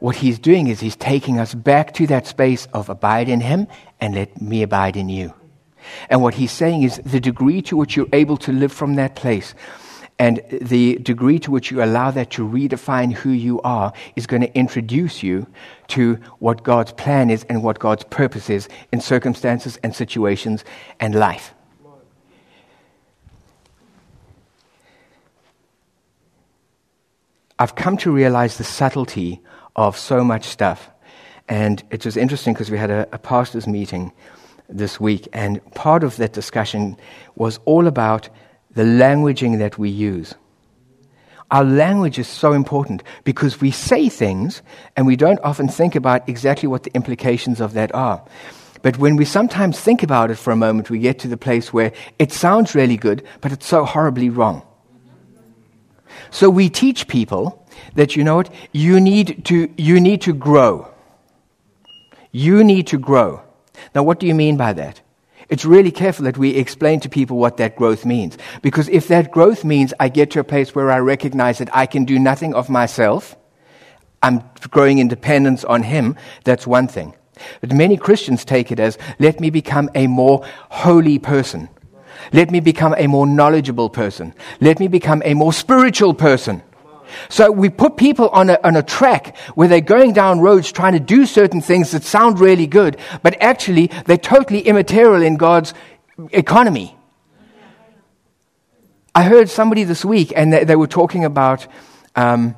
What 0.00 0.16
he's 0.16 0.38
doing 0.38 0.68
is 0.68 0.80
he's 0.80 0.96
taking 0.96 1.38
us 1.38 1.54
back 1.54 1.92
to 1.94 2.06
that 2.06 2.26
space 2.26 2.66
of 2.72 2.88
abide 2.88 3.28
in 3.28 3.40
him 3.40 3.66
and 4.00 4.14
let 4.14 4.40
me 4.40 4.62
abide 4.62 4.96
in 4.96 5.08
you. 5.08 5.34
And 6.08 6.22
what 6.22 6.34
he's 6.34 6.52
saying 6.52 6.82
is 6.82 7.00
the 7.04 7.20
degree 7.20 7.62
to 7.62 7.76
which 7.76 7.96
you're 7.96 8.06
able 8.12 8.36
to 8.38 8.52
live 8.52 8.72
from 8.72 8.94
that 8.94 9.16
place 9.16 9.54
and 10.18 10.40
the 10.50 10.96
degree 10.96 11.38
to 11.38 11.50
which 11.50 11.70
you 11.70 11.82
allow 11.82 12.10
that 12.10 12.30
to 12.30 12.46
redefine 12.46 13.12
who 13.12 13.30
you 13.30 13.60
are 13.62 13.92
is 14.16 14.26
going 14.26 14.42
to 14.42 14.56
introduce 14.56 15.22
you 15.22 15.46
to 15.88 16.14
what 16.40 16.64
God's 16.64 16.92
plan 16.92 17.30
is 17.30 17.44
and 17.44 17.62
what 17.62 17.78
God's 17.78 18.04
purpose 18.04 18.50
is 18.50 18.68
in 18.90 19.00
circumstances 19.00 19.78
and 19.82 19.94
situations 19.94 20.64
and 20.98 21.14
life. 21.14 21.54
I've 27.60 27.74
come 27.74 27.96
to 27.98 28.12
realize 28.12 28.56
the 28.56 28.64
subtlety 28.64 29.40
of 29.78 29.96
so 29.96 30.24
much 30.24 30.44
stuff. 30.44 30.90
And 31.48 31.82
it 31.90 32.04
was 32.04 32.16
interesting 32.16 32.52
because 32.52 32.70
we 32.70 32.76
had 32.76 32.90
a, 32.90 33.08
a 33.12 33.18
pastor's 33.18 33.68
meeting 33.68 34.12
this 34.68 35.00
week, 35.00 35.28
and 35.32 35.64
part 35.74 36.02
of 36.02 36.16
that 36.16 36.32
discussion 36.34 36.96
was 37.36 37.60
all 37.64 37.86
about 37.86 38.28
the 38.72 38.82
languaging 38.82 39.58
that 39.60 39.78
we 39.78 39.88
use. 39.88 40.34
Our 41.50 41.64
language 41.64 42.18
is 42.18 42.28
so 42.28 42.52
important 42.52 43.02
because 43.24 43.60
we 43.62 43.70
say 43.70 44.10
things 44.10 44.62
and 44.96 45.06
we 45.06 45.16
don't 45.16 45.40
often 45.40 45.68
think 45.68 45.94
about 45.94 46.28
exactly 46.28 46.68
what 46.68 46.82
the 46.82 46.94
implications 46.94 47.60
of 47.60 47.72
that 47.72 47.94
are. 47.94 48.22
But 48.82 48.98
when 48.98 49.16
we 49.16 49.24
sometimes 49.24 49.80
think 49.80 50.02
about 50.02 50.30
it 50.30 50.36
for 50.36 50.50
a 50.50 50.56
moment, 50.56 50.90
we 50.90 50.98
get 50.98 51.20
to 51.20 51.28
the 51.28 51.38
place 51.38 51.72
where 51.72 51.92
it 52.18 52.32
sounds 52.32 52.74
really 52.74 52.98
good, 52.98 53.24
but 53.40 53.52
it's 53.52 53.66
so 53.66 53.84
horribly 53.84 54.28
wrong. 54.28 54.62
So 56.30 56.50
we 56.50 56.68
teach 56.68 57.08
people 57.08 57.66
that, 57.94 58.16
you 58.16 58.24
know 58.24 58.36
what, 58.36 58.52
you 58.72 59.00
need 59.00 59.44
to, 59.46 59.72
you 59.76 60.00
need 60.00 60.22
to 60.22 60.32
grow. 60.32 60.88
You 62.32 62.62
need 62.64 62.86
to 62.88 62.98
grow. 62.98 63.42
Now, 63.94 64.02
what 64.02 64.20
do 64.20 64.26
you 64.26 64.34
mean 64.34 64.56
by 64.56 64.72
that? 64.74 65.00
It's 65.48 65.64
really 65.64 65.90
careful 65.90 66.24
that 66.24 66.36
we 66.36 66.50
explain 66.56 67.00
to 67.00 67.08
people 67.08 67.38
what 67.38 67.56
that 67.56 67.76
growth 67.76 68.04
means. 68.04 68.36
Because 68.60 68.88
if 68.88 69.08
that 69.08 69.30
growth 69.30 69.64
means 69.64 69.94
I 69.98 70.08
get 70.08 70.30
to 70.32 70.40
a 70.40 70.44
place 70.44 70.74
where 70.74 70.90
I 70.90 70.98
recognize 70.98 71.58
that 71.58 71.74
I 71.74 71.86
can 71.86 72.04
do 72.04 72.18
nothing 72.18 72.54
of 72.54 72.68
myself, 72.68 73.34
I'm 74.22 74.42
growing 74.70 74.98
independence 74.98 75.64
on 75.64 75.84
Him, 75.84 76.16
that's 76.44 76.66
one 76.66 76.86
thing. 76.86 77.14
But 77.60 77.72
many 77.72 77.96
Christians 77.96 78.44
take 78.44 78.70
it 78.72 78.80
as, 78.80 78.98
let 79.18 79.40
me 79.40 79.48
become 79.48 79.88
a 79.94 80.06
more 80.06 80.44
holy 80.68 81.18
person. 81.18 81.68
Let 82.32 82.50
me 82.50 82.60
become 82.60 82.94
a 82.98 83.06
more 83.06 83.26
knowledgeable 83.26 83.88
person. 83.88 84.34
Let 84.60 84.80
me 84.80 84.88
become 84.88 85.22
a 85.24 85.34
more 85.34 85.52
spiritual 85.52 86.14
person. 86.14 86.62
So 87.28 87.50
we 87.50 87.68
put 87.68 87.96
people 87.96 88.28
on 88.30 88.50
a, 88.50 88.58
on 88.64 88.76
a 88.76 88.82
track 88.82 89.36
where 89.54 89.68
they're 89.68 89.80
going 89.80 90.12
down 90.12 90.40
roads 90.40 90.72
trying 90.72 90.94
to 90.94 91.00
do 91.00 91.26
certain 91.26 91.60
things 91.60 91.90
that 91.92 92.04
sound 92.04 92.40
really 92.40 92.66
good, 92.66 92.96
but 93.22 93.40
actually 93.40 93.90
they're 94.06 94.16
totally 94.16 94.60
immaterial 94.60 95.22
in 95.22 95.36
God's 95.36 95.74
economy. 96.32 96.96
I 99.14 99.24
heard 99.24 99.48
somebody 99.48 99.84
this 99.84 100.04
week, 100.04 100.32
and 100.36 100.52
they, 100.52 100.64
they 100.64 100.76
were 100.76 100.86
talking 100.86 101.24
about 101.24 101.66
um, 102.14 102.54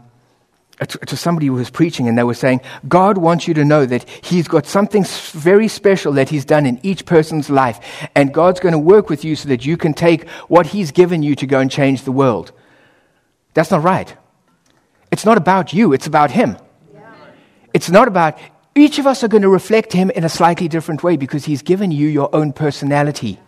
to, 0.78 0.98
to 0.98 1.16
somebody 1.16 1.46
who 1.46 1.54
was 1.54 1.70
preaching, 1.70 2.08
and 2.08 2.18
they 2.18 2.22
were 2.22 2.34
saying, 2.34 2.60
God 2.88 3.18
wants 3.18 3.46
you 3.46 3.54
to 3.54 3.64
know 3.64 3.86
that 3.86 4.08
He's 4.22 4.48
got 4.48 4.66
something 4.66 5.04
very 5.32 5.68
special 5.68 6.12
that 6.14 6.28
He's 6.28 6.44
done 6.44 6.66
in 6.66 6.80
each 6.82 7.04
person's 7.06 7.50
life, 7.50 8.08
and 8.14 8.34
God's 8.34 8.60
going 8.60 8.72
to 8.72 8.78
work 8.78 9.08
with 9.08 9.24
you 9.24 9.36
so 9.36 9.48
that 9.48 9.64
you 9.64 9.76
can 9.76 9.94
take 9.94 10.28
what 10.48 10.66
He's 10.66 10.90
given 10.90 11.22
you 11.22 11.34
to 11.36 11.46
go 11.46 11.60
and 11.60 11.70
change 11.70 12.02
the 12.02 12.12
world. 12.12 12.52
That's 13.54 13.70
not 13.70 13.82
right. 13.82 14.14
It's 15.10 15.24
not 15.24 15.36
about 15.36 15.72
you, 15.72 15.92
it's 15.92 16.06
about 16.06 16.30
Him. 16.30 16.56
It's 17.72 17.90
not 17.90 18.08
about, 18.08 18.38
each 18.74 18.98
of 18.98 19.06
us 19.06 19.22
are 19.22 19.28
going 19.28 19.42
to 19.42 19.48
reflect 19.48 19.92
Him 19.92 20.10
in 20.10 20.24
a 20.24 20.28
slightly 20.28 20.68
different 20.68 21.02
way 21.02 21.16
because 21.16 21.44
He's 21.44 21.62
given 21.62 21.90
you 21.90 22.08
your 22.08 22.34
own 22.34 22.52
personality. 22.52 23.38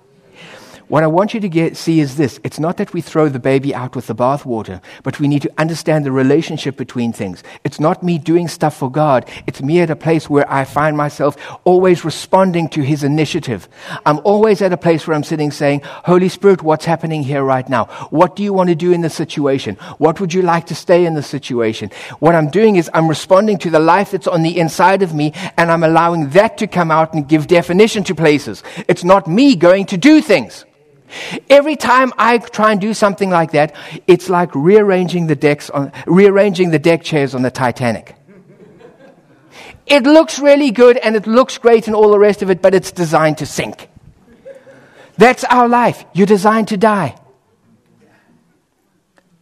What 0.92 1.02
I 1.02 1.07
want 1.07 1.33
you 1.33 1.40
to 1.40 1.48
get, 1.48 1.78
see 1.78 2.00
is 2.00 2.18
this. 2.18 2.38
It's 2.44 2.61
not 2.61 2.76
that 2.76 2.92
we 2.92 3.00
throw 3.00 3.31
the 3.31 3.38
baby 3.38 3.74
out 3.74 3.96
with 3.96 4.09
the 4.09 4.14
bathwater, 4.14 4.83
but 5.02 5.18
we 5.18 5.26
need 5.26 5.40
to 5.40 5.52
understand 5.57 6.05
the 6.05 6.12
relationship 6.12 6.76
between 6.76 7.14
things. 7.14 7.42
It's 7.64 7.81
not 7.81 8.02
me 8.02 8.18
doing 8.18 8.46
stuff 8.46 8.76
for 8.76 8.90
God. 8.90 9.26
It's 9.46 9.62
me 9.62 9.81
at 9.81 9.88
a 9.88 9.96
place 9.96 10.28
where 10.28 10.44
I 10.52 10.66
find 10.66 10.94
myself 10.94 11.38
always 11.64 12.05
responding 12.05 12.68
to 12.68 12.83
His 12.83 13.05
initiative. 13.05 13.70
I'm 14.05 14.18
always 14.18 14.61
at 14.61 14.74
a 14.74 14.76
place 14.76 15.07
where 15.07 15.16
I'm 15.16 15.24
sitting 15.24 15.50
saying, 15.50 15.81
Holy 15.83 16.28
Spirit, 16.28 16.62
what's 16.62 16.85
happening 16.85 17.22
here 17.22 17.42
right 17.42 17.66
now? 17.66 17.87
What 18.11 18.37
do 18.37 18.42
you 18.42 18.52
want 18.52 18.68
to 18.68 18.74
do 18.74 18.92
in 18.92 19.00
the 19.00 19.09
situation? 19.09 19.76
What 19.96 20.20
would 20.20 20.35
you 20.35 20.42
like 20.42 20.66
to 20.66 20.74
stay 20.74 21.07
in 21.07 21.14
the 21.14 21.22
situation? 21.22 21.90
What 22.18 22.35
I'm 22.35 22.50
doing 22.50 22.76
is 22.76 22.90
I'm 22.92 23.09
responding 23.09 23.57
to 23.61 23.70
the 23.70 23.81
life 23.81 24.11
that's 24.11 24.28
on 24.28 24.42
the 24.42 24.59
inside 24.59 25.00
of 25.00 25.14
me 25.14 25.33
and 25.57 25.70
I'm 25.70 25.85
allowing 25.85 26.28
that 26.37 26.59
to 26.59 26.66
come 26.66 26.90
out 26.90 27.14
and 27.14 27.26
give 27.26 27.46
definition 27.46 28.05
to 28.05 28.14
places. 28.14 28.62
It's 28.88 29.05
not 29.05 29.26
me 29.26 29.57
going 29.57 29.87
to 29.87 29.96
do 29.96 30.20
things. 30.20 30.66
Every 31.51 31.77
time 31.77 32.12
I 32.18 32.38
try 32.38 32.72
and 32.72 32.81
do 32.81 32.94
something 32.94 33.31
like 33.31 33.53
that, 33.53 33.75
it's 34.07 34.29
like 34.29 34.55
rearranging 34.55 35.27
the 35.27 35.37
decks 35.37 35.70
on, 35.70 35.92
rearranging 36.07 36.70
the 36.70 36.79
deck 36.79 37.03
chairs 37.03 37.35
on 37.35 37.42
the 37.42 37.51
Titanic. 37.51 38.14
It 39.87 40.05
looks 40.05 40.38
really 40.38 40.70
good 40.70 40.96
and 40.96 41.16
it 41.16 41.27
looks 41.27 41.59
great 41.59 41.87
and 41.87 41.96
all 41.96 42.11
the 42.11 42.18
rest 42.18 42.42
of 42.42 42.51
it, 42.51 42.62
but 42.62 42.75
it's 42.75 42.92
designed 42.92 43.38
to 43.38 43.46
sink. 43.46 43.88
That's 45.18 45.44
our 45.44 45.68
life. 45.68 46.05
You're 46.14 46.27
designed 46.27 46.68
to 46.68 46.77
die. 46.77 47.16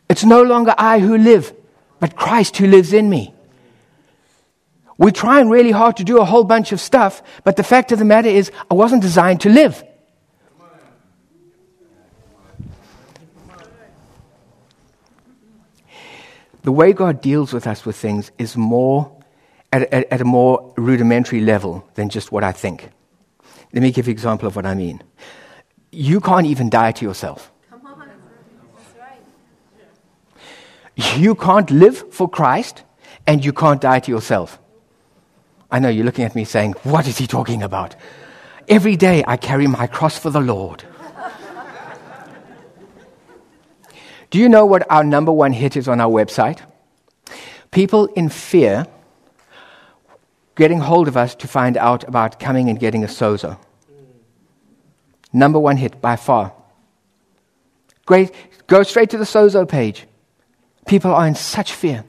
It's 0.08 0.24
no 0.24 0.42
longer 0.42 0.74
I 0.76 0.98
who 0.98 1.16
live, 1.16 1.54
but 2.00 2.16
Christ 2.16 2.56
who 2.56 2.66
lives 2.66 2.92
in 2.92 3.08
me. 3.08 3.32
We're 4.98 5.12
trying 5.12 5.48
really 5.48 5.70
hard 5.70 5.96
to 5.98 6.04
do 6.04 6.18
a 6.18 6.24
whole 6.24 6.44
bunch 6.44 6.72
of 6.72 6.80
stuff, 6.80 7.22
but 7.44 7.56
the 7.56 7.62
fact 7.62 7.92
of 7.92 7.98
the 7.98 8.04
matter 8.04 8.28
is, 8.28 8.50
I 8.70 8.74
wasn't 8.74 9.02
designed 9.02 9.40
to 9.42 9.48
live. 9.48 9.82
The 16.62 16.72
way 16.72 16.92
God 16.92 17.20
deals 17.20 17.52
with 17.52 17.66
us 17.66 17.84
with 17.86 17.96
things 17.96 18.30
is 18.38 18.56
more 18.56 19.10
at, 19.72 19.82
at, 19.92 20.12
at, 20.12 20.20
a 20.20 20.24
more 20.24 20.72
rudimentary 20.76 21.40
level 21.40 21.88
than 21.94 22.08
just 22.08 22.32
what 22.32 22.44
I 22.44 22.52
think. 22.52 22.90
Let 23.72 23.82
me 23.82 23.92
give 23.92 24.06
you 24.06 24.10
an 24.10 24.16
example 24.16 24.48
of 24.48 24.56
what 24.56 24.66
I 24.66 24.74
mean. 24.74 25.02
You 25.92 26.20
can't 26.20 26.46
even 26.46 26.70
die 26.70 26.92
to 26.92 27.04
yourself. 27.04 27.52
You 31.16 31.34
can't 31.34 31.70
live 31.70 32.12
for 32.12 32.28
Christ 32.28 32.82
and 33.26 33.44
you 33.44 33.52
can't 33.52 33.80
die 33.80 34.00
to 34.00 34.10
yourself. 34.10 34.58
I 35.70 35.78
know 35.78 35.88
you're 35.88 36.04
looking 36.04 36.24
at 36.24 36.34
me 36.34 36.44
saying, 36.44 36.72
What 36.82 37.06
is 37.06 37.16
he 37.16 37.26
talking 37.26 37.62
about? 37.62 37.96
Every 38.68 38.96
day 38.96 39.24
I 39.26 39.36
carry 39.36 39.66
my 39.66 39.86
cross 39.86 40.18
for 40.18 40.30
the 40.30 40.40
Lord. 40.40 40.84
Do 44.30 44.38
you 44.38 44.48
know 44.48 44.64
what 44.64 44.88
our 44.90 45.04
number 45.04 45.32
one 45.32 45.52
hit 45.52 45.76
is 45.76 45.88
on 45.88 46.00
our 46.00 46.10
website? 46.10 46.60
People 47.72 48.06
in 48.06 48.28
fear 48.28 48.86
getting 50.54 50.78
hold 50.78 51.08
of 51.08 51.16
us 51.16 51.34
to 51.36 51.48
find 51.48 51.76
out 51.76 52.06
about 52.06 52.38
coming 52.38 52.68
and 52.68 52.78
getting 52.78 53.02
a 53.02 53.08
sozo. 53.08 53.58
Number 55.32 55.58
one 55.58 55.76
hit 55.76 56.00
by 56.00 56.16
far. 56.16 56.52
Great. 58.06 58.32
Go 58.66 58.82
straight 58.82 59.10
to 59.10 59.18
the 59.18 59.24
sozo 59.24 59.68
page. 59.68 60.06
People 60.86 61.12
are 61.12 61.26
in 61.26 61.34
such 61.34 61.72
fear 61.72 62.04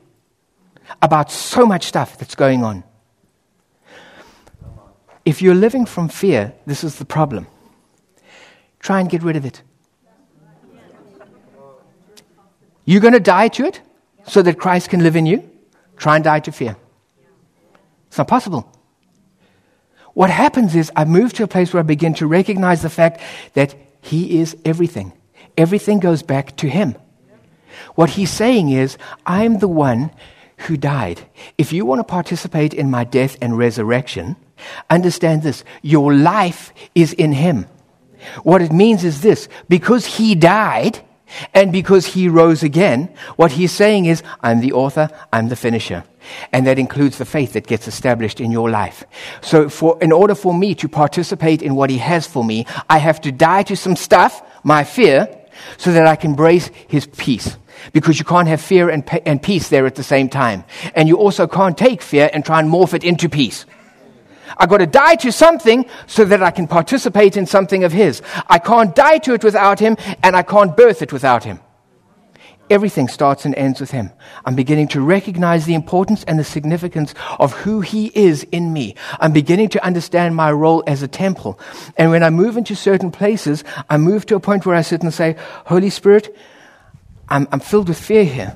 about 1.02 1.32
so 1.32 1.66
much 1.66 1.86
stuff 1.86 2.18
that's 2.18 2.36
going 2.36 2.64
on. 2.64 2.84
If 5.26 5.42
you're 5.42 5.56
living 5.56 5.86
from 5.86 6.10
fear, 6.10 6.54
this 6.66 6.84
is 6.84 6.98
the 6.98 7.06
problem. 7.06 7.48
Try 8.80 9.00
and 9.00 9.10
get 9.10 9.22
rid 9.22 9.36
of 9.36 9.46
it. 9.46 9.62
You're 12.86 13.02
going 13.02 13.14
to 13.14 13.20
die 13.20 13.48
to 13.50 13.66
it 13.66 13.82
so 14.26 14.42
that 14.42 14.60
Christ 14.60 14.90
can 14.90 15.04
live 15.04 15.16
in 15.16 15.26
you? 15.26 15.50
Try 15.98 16.16
and 16.16 16.24
die 16.24 16.40
to 16.42 16.52
fear. 16.52 16.76
It's 18.08 18.18
not 18.18 18.28
possible. 18.28 18.72
What 20.14 20.30
happens 20.30 20.76
is 20.76 20.92
I 20.96 21.06
move 21.06 21.34
to 21.34 21.44
a 21.44 21.48
place 21.48 21.74
where 21.74 21.80
I 21.80 21.84
begin 21.84 22.14
to 22.16 22.28
recognize 22.28 22.82
the 22.82 22.90
fact 22.90 23.22
that 23.54 23.76
He 24.02 24.40
is 24.40 24.58
everything. 24.66 25.14
Everything 25.58 26.00
goes 26.00 26.24
back 26.24 26.58
to 26.58 26.68
Him. 26.68 26.96
What 27.96 28.12
He's 28.12 28.32
saying 28.32 28.70
is, 28.70 28.98
I'm 29.26 29.60
the 29.60 29.68
one 29.68 30.12
who 30.58 30.78
died. 30.78 31.22
If 31.58 31.72
you 31.74 31.86
want 31.86 32.00
to 32.00 32.04
participate 32.04 32.74
in 32.74 32.92
my 32.92 33.04
death 33.04 33.38
and 33.42 33.58
resurrection, 33.58 34.36
understand 34.90 35.44
this 35.44 35.64
your 35.82 36.14
life 36.14 36.74
is 36.94 37.14
in 37.14 37.32
Him. 37.32 37.68
What 38.44 38.62
it 38.62 38.72
means 38.72 39.04
is 39.04 39.22
this 39.22 39.48
because 39.70 40.06
He 40.06 40.36
died, 40.36 41.00
and 41.54 41.72
because 41.72 42.06
he 42.06 42.28
rose 42.28 42.64
again, 42.64 43.14
what 43.36 43.52
he's 43.52 43.72
saying 43.72 44.06
is, 44.06 44.24
I'm 44.42 44.60
the 44.60 44.74
author, 44.74 45.10
I'm 45.32 45.50
the 45.50 45.56
finisher. 45.56 46.04
And 46.52 46.68
that 46.68 46.80
includes 46.80 47.18
the 47.18 47.26
faith 47.26 47.54
that 47.54 47.68
gets 47.68 47.88
established 47.88 48.40
in 48.40 48.52
your 48.52 48.70
life. 48.70 49.04
So 49.42 49.70
for, 49.70 49.98
in 50.02 50.12
order 50.12 50.36
for 50.36 50.54
me 50.54 50.76
to 50.76 50.88
participate 50.88 51.62
in 51.62 51.76
what 51.76 51.90
he 51.90 51.98
has 51.98 52.28
for 52.28 52.44
me, 52.44 52.66
I 52.90 53.00
have 53.00 53.22
to 53.22 53.32
die 53.32 53.64
to 53.64 53.76
some 53.76 53.96
stuff, 53.96 54.42
my 54.64 54.84
fear, 54.84 55.28
so 55.78 55.92
that 55.94 56.08
I 56.08 56.16
can 56.16 56.32
embrace 56.32 56.70
his 56.88 57.08
peace. 57.08 57.58
Because 57.94 58.20
you 58.20 58.26
can't 58.26 58.48
have 58.48 58.62
fear 58.62 58.90
and, 58.90 59.08
and 59.26 59.42
peace 59.42 59.70
there 59.70 59.88
at 59.88 59.96
the 59.96 60.04
same 60.04 60.30
time. 60.30 60.64
And 60.94 61.08
you 61.08 61.18
also 61.18 61.48
can't 61.48 61.78
take 61.78 62.02
fear 62.02 62.30
and 62.32 62.46
try 62.46 62.60
and 62.60 62.70
morph 62.70 62.94
it 62.94 63.04
into 63.04 63.28
peace. 63.28 63.66
I've 64.58 64.70
got 64.70 64.78
to 64.78 64.88
die 64.88 65.16
to 65.16 65.32
something 65.32 65.86
so 66.08 66.26
that 66.26 66.42
I 66.42 66.52
can 66.52 66.68
participate 66.68 67.38
in 67.38 67.46
something 67.46 67.84
of 67.84 67.92
His. 67.92 68.22
I 68.48 68.60
can't 68.60 68.96
die 68.96 69.18
to 69.20 69.34
it 69.34 69.44
without 69.44 69.80
Him, 69.80 69.98
and 70.24 70.36
I 70.36 70.44
can't 70.44 70.76
birth 70.76 71.02
it 71.02 71.14
without 71.14 71.44
Him. 71.44 71.60
Everything 72.70 73.10
starts 73.10 73.44
and 73.44 73.54
ends 73.56 73.82
with 73.82 73.92
Him. 73.92 74.12
I'm 74.46 74.56
beginning 74.56 74.88
to 74.90 75.02
recognize 75.02 75.66
the 75.66 75.74
importance 75.74 76.24
and 76.24 76.40
the 76.40 76.44
significance 76.46 77.14
of 77.38 77.52
who 77.52 77.82
He 77.82 78.12
is 78.16 78.44
in 78.52 78.72
me. 78.72 78.96
I'm 79.20 79.34
beginning 79.34 79.68
to 79.70 79.86
understand 79.86 80.38
my 80.38 80.52
role 80.54 80.82
as 80.88 81.04
a 81.04 81.08
temple. 81.08 81.60
And 81.98 82.12
when 82.12 82.24
I 82.24 82.30
move 82.30 82.56
into 82.56 82.76
certain 82.76 83.12
places, 83.12 83.66
I 83.90 83.98
move 83.98 84.26
to 84.28 84.36
a 84.36 84.40
point 84.40 84.66
where 84.66 84.76
I 84.76 84.84
sit 84.84 85.04
and 85.04 85.14
say, 85.14 85.36
Holy 85.66 85.90
Spirit, 85.90 86.34
I'm, 87.28 87.46
I'm 87.52 87.60
filled 87.60 87.90
with 87.90 88.00
fear 88.00 88.24
here. 88.24 88.54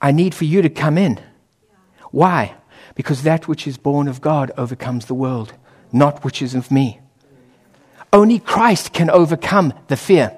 I 0.00 0.12
need 0.12 0.34
for 0.34 0.44
you 0.44 0.62
to 0.62 0.68
come 0.68 0.98
in. 0.98 1.20
Why? 2.10 2.54
Because 2.94 3.22
that 3.22 3.48
which 3.48 3.66
is 3.66 3.76
born 3.76 4.08
of 4.08 4.20
God 4.20 4.52
overcomes 4.56 5.06
the 5.06 5.14
world, 5.14 5.54
not 5.92 6.24
which 6.24 6.40
is 6.40 6.54
of 6.54 6.70
me. 6.70 7.00
Only 8.12 8.38
Christ 8.38 8.92
can 8.92 9.10
overcome 9.10 9.74
the 9.88 9.96
fear. 9.96 10.36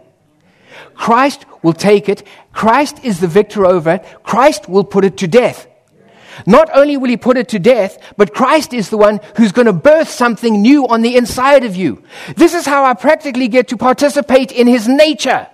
Christ 0.94 1.44
will 1.62 1.74
take 1.74 2.08
it. 2.08 2.26
Christ 2.52 3.04
is 3.04 3.20
the 3.20 3.28
victor 3.28 3.66
over 3.66 3.90
it. 3.90 4.04
Christ 4.22 4.68
will 4.68 4.84
put 4.84 5.04
it 5.04 5.18
to 5.18 5.26
death. 5.26 5.66
Not 6.46 6.68
only 6.74 6.96
will 6.96 7.08
he 7.08 7.16
put 7.16 7.38
it 7.38 7.48
to 7.50 7.58
death, 7.58 7.98
but 8.16 8.34
Christ 8.34 8.74
is 8.74 8.90
the 8.90 8.98
one 8.98 9.20
who's 9.36 9.52
going 9.52 9.66
to 9.66 9.72
birth 9.72 10.08
something 10.08 10.60
new 10.60 10.86
on 10.86 11.00
the 11.00 11.16
inside 11.16 11.64
of 11.64 11.76
you. 11.76 12.02
This 12.36 12.54
is 12.54 12.66
how 12.66 12.84
I 12.84 12.94
practically 12.94 13.48
get 13.48 13.68
to 13.68 13.76
participate 13.76 14.52
in 14.52 14.66
his 14.66 14.86
nature. 14.86 15.48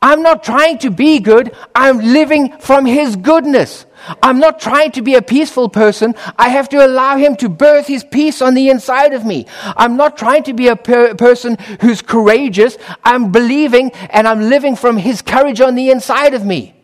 I'm 0.00 0.22
not 0.22 0.44
trying 0.44 0.78
to 0.78 0.90
be 0.90 1.18
good. 1.18 1.56
I'm 1.74 1.98
living 1.98 2.56
from 2.60 2.86
his 2.86 3.16
goodness. 3.16 3.84
I'm 4.22 4.38
not 4.38 4.60
trying 4.60 4.92
to 4.92 5.02
be 5.02 5.14
a 5.14 5.22
peaceful 5.22 5.68
person. 5.68 6.14
I 6.36 6.48
have 6.48 6.68
to 6.70 6.84
allow 6.84 7.16
him 7.16 7.36
to 7.36 7.48
birth 7.48 7.86
his 7.86 8.04
peace 8.04 8.40
on 8.40 8.54
the 8.54 8.70
inside 8.70 9.12
of 9.12 9.24
me. 9.24 9.46
I'm 9.62 9.96
not 9.96 10.16
trying 10.16 10.44
to 10.44 10.52
be 10.52 10.68
a 10.68 10.76
per- 10.76 11.14
person 11.14 11.56
who's 11.80 12.02
courageous. 12.02 12.76
I'm 13.04 13.32
believing 13.32 13.90
and 14.10 14.26
I'm 14.26 14.40
living 14.40 14.76
from 14.76 14.96
his 14.96 15.22
courage 15.22 15.60
on 15.60 15.74
the 15.74 15.90
inside 15.90 16.34
of 16.34 16.44
me. 16.44 16.74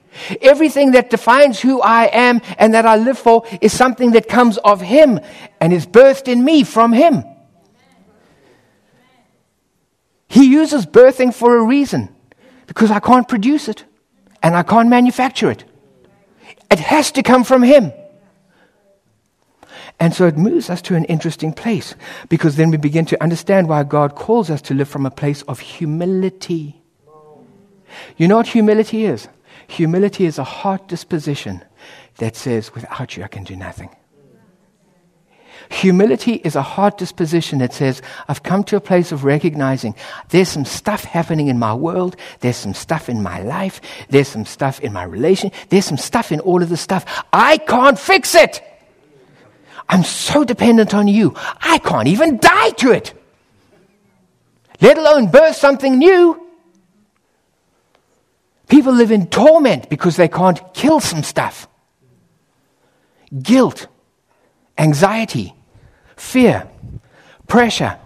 Everything 0.41 0.93
that 0.93 1.11
defines 1.11 1.61
who 1.61 1.81
I 1.81 2.05
am 2.12 2.41
and 2.59 2.75
that 2.75 2.87
I 2.87 2.97
live 2.97 3.19
for 3.19 3.45
is 3.61 3.73
something 3.73 4.12
that 4.12 4.29
comes 4.29 4.59
of 4.59 4.81
him 4.81 5.19
and 5.61 5.73
is 5.73 5.87
birthed 5.87 6.29
in 6.29 6.45
me 6.45 6.62
from 6.62 6.93
him. 6.93 7.25
He 10.29 10.51
uses 10.51 10.87
birthing 10.87 11.33
for 11.33 11.57
a 11.57 11.62
reason 11.62 12.15
because 12.67 12.91
I 12.91 13.01
can't 13.01 13.29
produce 13.29 13.69
it 13.69 13.85
and 14.43 14.57
I 14.57 14.62
can't 14.62 14.89
manufacture 14.89 15.51
it. 15.51 15.65
It 16.75 16.81
has 16.81 17.12
to 17.12 17.22
come 17.22 17.45
from 17.45 17.62
Him. 17.62 17.93
And 20.01 20.12
so 20.12 20.27
it 20.27 20.37
moves 20.37 20.68
us 20.68 20.83
to 20.83 20.97
an 20.97 21.05
interesting 21.05 21.53
place 21.53 21.95
because 22.29 22.57
then 22.57 22.72
we 22.72 22.79
begin 22.79 23.07
to 23.07 23.22
understand 23.22 23.68
why 23.68 23.85
God 23.85 24.16
calls 24.16 24.51
us 24.51 24.61
to 24.62 24.75
live 24.75 24.89
from 24.89 25.07
a 25.07 25.11
place 25.12 25.43
of 25.43 25.61
humility. 25.61 26.83
You 28.16 28.27
know 28.27 28.39
what 28.39 28.49
humility 28.49 29.05
is? 29.05 29.29
Humility 29.68 30.27
is 30.27 30.37
a 30.37 30.43
heart 30.43 30.89
disposition 30.89 31.62
that 32.16 32.35
says, 32.35 32.75
without 32.75 33.16
you, 33.16 33.22
I 33.22 33.29
can 33.29 33.45
do 33.45 33.55
nothing. 33.55 33.95
Humility 35.71 36.35
is 36.45 36.57
a 36.57 36.62
heart 36.62 36.99
disposition 36.99 37.59
that 37.59 37.73
says, 37.73 38.03
I've 38.29 38.43
come 38.43 38.65
to 38.65 38.77
a 38.77 38.81
place 38.81 39.12
of 39.12 39.25
recognizing 39.25 39.95
there's 40.29 40.49
some 40.49 40.65
stuff 40.65 41.05
happening 41.05 41.49
in 41.49 41.59
my 41.59 41.75
world, 41.75 42.17
there's 42.41 42.57
some 42.57 42.75
stuff 42.75 43.09
in 43.09 43.23
my 43.23 43.41
life, 43.43 43.81
there's 44.09 44.29
some 44.29 44.45
stuff 44.45 44.81
in 44.81 44.93
my 44.93 45.05
relation, 45.05 45.51
there's 45.71 45.85
some 45.85 45.97
stuff 45.97 46.33
in 46.33 46.41
all 46.41 46.62
of 46.62 46.69
the 46.69 46.77
stuff. 46.77 47.05
I 47.33 47.59
can't 47.59 47.99
fix 47.99 48.35
it. 48.35 48.62
I'm 49.89 50.03
so 50.03 50.45
dependent 50.45 50.95
on 50.95 51.09
you. 51.09 51.35
I 51.61 51.79
can't 51.79 52.09
even 52.09 52.39
die 52.39 52.71
to 52.71 52.93
it, 52.93 53.12
let 54.81 54.99
alone 54.99 55.31
birth 55.31 55.57
something 55.57 55.99
new. 55.99 56.41
People 58.69 58.95
live 58.95 59.11
in 59.11 59.27
torment 59.29 59.89
because 59.91 60.17
they 60.17 60.29
can't 60.29 60.61
kill 60.73 61.01
some 61.01 61.23
stuff. 61.23 61.69
Guilt 63.43 63.89
anxiety, 64.79 65.55
fear, 66.16 66.68
pressure. 67.47 67.99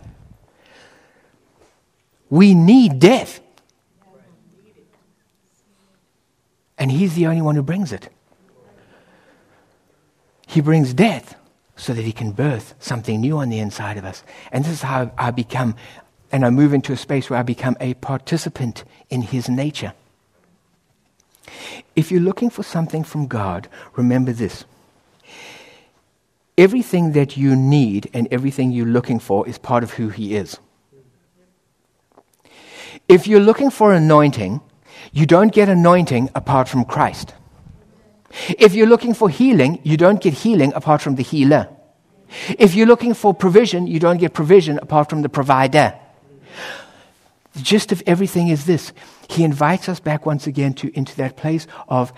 We 2.31 2.55
need 2.55 2.99
death. 2.99 3.41
And 6.77 6.93
He's 6.93 7.14
the 7.14 7.27
only 7.27 7.43
one 7.43 7.55
who 7.55 7.62
brings 7.62 7.93
it. 7.93 8.09
He 10.47 10.61
brings 10.61 10.95
death 10.95 11.35
so 11.77 11.93
that 11.93 12.03
He 12.03 12.12
can 12.12 12.33
birth 12.33 12.75
something 12.79 13.21
new 13.21 13.39
on 13.39 13.49
the 13.49 13.59
inside 13.59 13.97
of 13.97 14.05
us. 14.05 14.23
And 14.53 14.64
this 14.64 14.73
is 14.73 14.83
how 14.83 15.11
I 15.19 15.31
become, 15.31 15.75
and 16.31 16.45
I 16.45 16.51
move 16.51 16.73
into 16.73 16.93
a 16.93 16.97
space 16.97 17.29
where 17.29 17.39
I 17.39 17.43
become 17.43 17.77
a 17.81 17.95
participant 17.95 18.85
in 19.11 19.23
His 19.23 19.49
nature. 19.49 19.93
If 21.97 22.11
you're 22.11 22.21
looking 22.21 22.51
for 22.51 22.62
something 22.62 23.05
from 23.05 23.27
God, 23.27 23.69
remember 23.97 24.33
this 24.33 24.64
everything 26.59 27.13
that 27.13 27.37
you 27.37 27.57
need 27.57 28.11
and 28.13 28.29
everything 28.31 28.73
you're 28.73 28.85
looking 28.85 29.21
for 29.21 29.49
is 29.49 29.57
part 29.57 29.85
of 29.85 29.93
who 29.93 30.09
He 30.09 30.35
is. 30.35 30.59
If 33.09 33.27
you're 33.27 33.41
looking 33.41 33.71
for 33.71 33.95
anointing, 33.95 34.61
you 35.13 35.25
don't 35.25 35.53
get 35.53 35.69
anointing 35.69 36.31
apart 36.35 36.69
from 36.69 36.85
Christ. 36.85 37.33
If 38.59 38.75
you're 38.75 38.89
looking 38.89 39.15
for 39.15 39.31
healing, 39.31 39.81
you 39.85 39.97
don't 39.97 40.21
get 40.21 40.35
healing 40.35 40.73
apart 40.75 41.01
from 41.01 41.15
the 41.15 41.23
healer. 41.23 41.69
If 42.59 42.75
you're 42.75 42.87
looking 42.87 43.15
for 43.15 43.33
provision, 43.33 43.87
you 43.87 43.99
don't 43.99 44.19
get 44.19 44.35
provision 44.35 44.79
apart 44.79 45.09
from 45.09 45.23
the 45.23 45.31
provider. 45.31 45.95
The 47.55 47.63
gist 47.63 47.93
of 47.93 48.03
everything 48.07 48.49
is 48.49 48.67
this 48.67 48.93
He 49.31 49.45
invites 49.45 49.89
us 49.89 50.01
back 50.01 50.27
once 50.27 50.47
again 50.47 50.75
to, 50.75 50.95
into 50.95 51.17
that 51.17 51.37
place 51.37 51.67
of, 51.89 52.13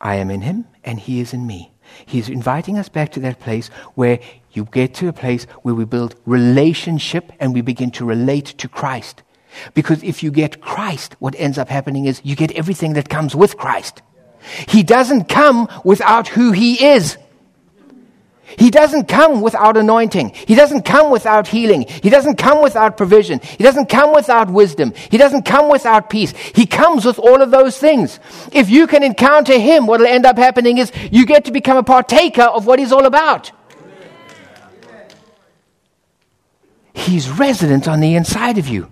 I 0.00 0.14
am 0.16 0.30
in 0.30 0.40
Him 0.40 0.66
and 0.82 0.98
He 0.98 1.20
is 1.20 1.34
in 1.34 1.46
me. 1.46 1.71
He's 2.06 2.28
inviting 2.28 2.78
us 2.78 2.88
back 2.88 3.12
to 3.12 3.20
that 3.20 3.40
place 3.40 3.68
where 3.94 4.20
you 4.52 4.64
get 4.66 4.94
to 4.94 5.08
a 5.08 5.12
place 5.12 5.44
where 5.62 5.74
we 5.74 5.84
build 5.84 6.14
relationship 6.26 7.32
and 7.40 7.54
we 7.54 7.60
begin 7.60 7.90
to 7.92 8.04
relate 8.04 8.46
to 8.58 8.68
Christ. 8.68 9.22
Because 9.74 10.02
if 10.02 10.22
you 10.22 10.30
get 10.30 10.60
Christ, 10.60 11.16
what 11.18 11.34
ends 11.38 11.58
up 11.58 11.68
happening 11.68 12.06
is 12.06 12.20
you 12.24 12.36
get 12.36 12.52
everything 12.52 12.94
that 12.94 13.08
comes 13.08 13.34
with 13.34 13.56
Christ. 13.56 14.02
He 14.68 14.82
doesn't 14.82 15.28
come 15.28 15.68
without 15.84 16.28
who 16.28 16.52
He 16.52 16.84
is. 16.84 17.16
He 18.58 18.70
doesn't 18.70 19.08
come 19.08 19.40
without 19.40 19.76
anointing. 19.76 20.30
He 20.30 20.54
doesn't 20.54 20.82
come 20.82 21.10
without 21.10 21.48
healing. 21.48 21.86
He 22.02 22.10
doesn't 22.10 22.36
come 22.36 22.62
without 22.62 22.96
provision. 22.96 23.40
He 23.40 23.62
doesn't 23.62 23.88
come 23.88 24.14
without 24.14 24.50
wisdom. 24.50 24.92
He 25.10 25.18
doesn't 25.18 25.44
come 25.44 25.70
without 25.70 26.10
peace. 26.10 26.32
He 26.54 26.66
comes 26.66 27.04
with 27.04 27.18
all 27.18 27.42
of 27.42 27.50
those 27.50 27.78
things. 27.78 28.20
If 28.52 28.70
you 28.70 28.86
can 28.86 29.02
encounter 29.02 29.58
Him, 29.58 29.86
what 29.86 30.00
will 30.00 30.06
end 30.06 30.26
up 30.26 30.36
happening 30.36 30.78
is 30.78 30.92
you 31.10 31.26
get 31.26 31.44
to 31.46 31.52
become 31.52 31.76
a 31.76 31.82
partaker 31.82 32.42
of 32.42 32.66
what 32.66 32.78
He's 32.78 32.92
all 32.92 33.06
about. 33.06 33.52
He's 36.94 37.28
resident 37.28 37.88
on 37.88 38.00
the 38.00 38.14
inside 38.14 38.58
of 38.58 38.68
you. 38.68 38.90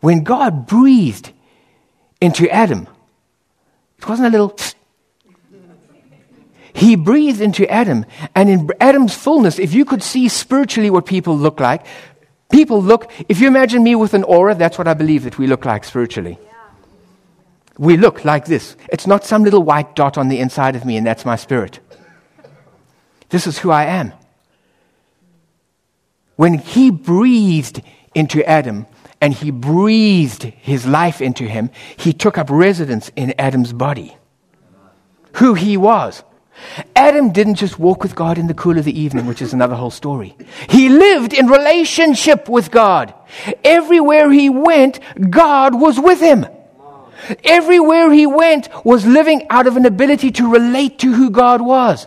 When 0.00 0.22
God 0.22 0.66
breathed 0.66 1.32
into 2.20 2.48
Adam, 2.50 2.86
it 3.98 4.08
wasn't 4.08 4.28
a 4.28 4.30
little 4.30 4.56
He 6.78 6.94
breathed 6.94 7.40
into 7.40 7.68
Adam, 7.68 8.06
and 8.36 8.48
in 8.48 8.70
Adam's 8.80 9.12
fullness, 9.12 9.58
if 9.58 9.74
you 9.74 9.84
could 9.84 10.00
see 10.00 10.28
spiritually 10.28 10.90
what 10.90 11.06
people 11.06 11.36
look 11.36 11.58
like, 11.58 11.84
people 12.52 12.80
look, 12.80 13.10
if 13.28 13.40
you 13.40 13.48
imagine 13.48 13.82
me 13.82 13.96
with 13.96 14.14
an 14.14 14.22
aura, 14.22 14.54
that's 14.54 14.78
what 14.78 14.86
I 14.86 14.94
believe 14.94 15.24
that 15.24 15.38
we 15.38 15.48
look 15.48 15.64
like 15.64 15.82
spiritually. 15.82 16.38
We 17.78 17.96
look 17.96 18.24
like 18.24 18.44
this. 18.44 18.76
It's 18.92 19.08
not 19.08 19.24
some 19.24 19.42
little 19.42 19.64
white 19.64 19.96
dot 19.96 20.16
on 20.16 20.28
the 20.28 20.38
inside 20.38 20.76
of 20.76 20.84
me, 20.84 20.96
and 20.96 21.04
that's 21.04 21.24
my 21.24 21.34
spirit. 21.34 21.80
This 23.30 23.48
is 23.48 23.58
who 23.58 23.72
I 23.72 23.86
am. 23.86 24.12
When 26.36 26.58
he 26.58 26.92
breathed 26.92 27.82
into 28.14 28.48
Adam 28.48 28.86
and 29.20 29.34
he 29.34 29.50
breathed 29.50 30.44
his 30.44 30.86
life 30.86 31.20
into 31.20 31.42
him, 31.42 31.70
he 31.96 32.12
took 32.12 32.38
up 32.38 32.48
residence 32.48 33.10
in 33.16 33.34
Adam's 33.36 33.72
body. 33.72 34.16
Who 35.38 35.54
he 35.54 35.76
was. 35.76 36.22
Adam 36.94 37.32
didn't 37.32 37.56
just 37.56 37.78
walk 37.78 38.02
with 38.02 38.14
God 38.14 38.38
in 38.38 38.46
the 38.46 38.54
cool 38.54 38.78
of 38.78 38.84
the 38.84 38.98
evening, 38.98 39.26
which 39.26 39.42
is 39.42 39.52
another 39.52 39.74
whole 39.74 39.90
story. 39.90 40.36
He 40.68 40.88
lived 40.88 41.32
in 41.32 41.46
relationship 41.46 42.48
with 42.48 42.70
God. 42.70 43.14
Everywhere 43.64 44.30
he 44.30 44.50
went, 44.50 45.00
God 45.30 45.80
was 45.80 45.98
with 45.98 46.20
him. 46.20 46.46
Everywhere 47.44 48.12
he 48.12 48.26
went 48.26 48.68
was 48.84 49.06
living 49.06 49.46
out 49.50 49.66
of 49.66 49.76
an 49.76 49.86
ability 49.86 50.30
to 50.32 50.50
relate 50.50 50.98
to 51.00 51.12
who 51.12 51.30
God 51.30 51.60
was. 51.60 52.06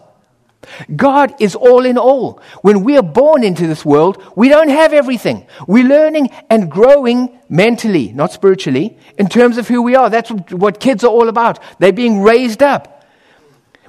God 0.95 1.33
is 1.39 1.55
all 1.55 1.85
in 1.85 1.97
all. 1.97 2.41
When 2.61 2.83
we 2.83 2.97
are 2.97 3.03
born 3.03 3.43
into 3.43 3.67
this 3.67 3.83
world, 3.83 4.23
we 4.35 4.49
don't 4.49 4.69
have 4.69 4.93
everything. 4.93 5.47
We're 5.67 5.87
learning 5.87 6.29
and 6.49 6.69
growing 6.69 7.39
mentally, 7.49 8.13
not 8.13 8.31
spiritually, 8.31 8.97
in 9.17 9.27
terms 9.27 9.57
of 9.57 9.67
who 9.67 9.81
we 9.81 9.95
are. 9.95 10.09
That's 10.09 10.29
what 10.29 10.79
kids 10.79 11.03
are 11.03 11.11
all 11.11 11.29
about. 11.29 11.59
They're 11.79 11.91
being 11.91 12.21
raised 12.21 12.61
up. 12.61 13.00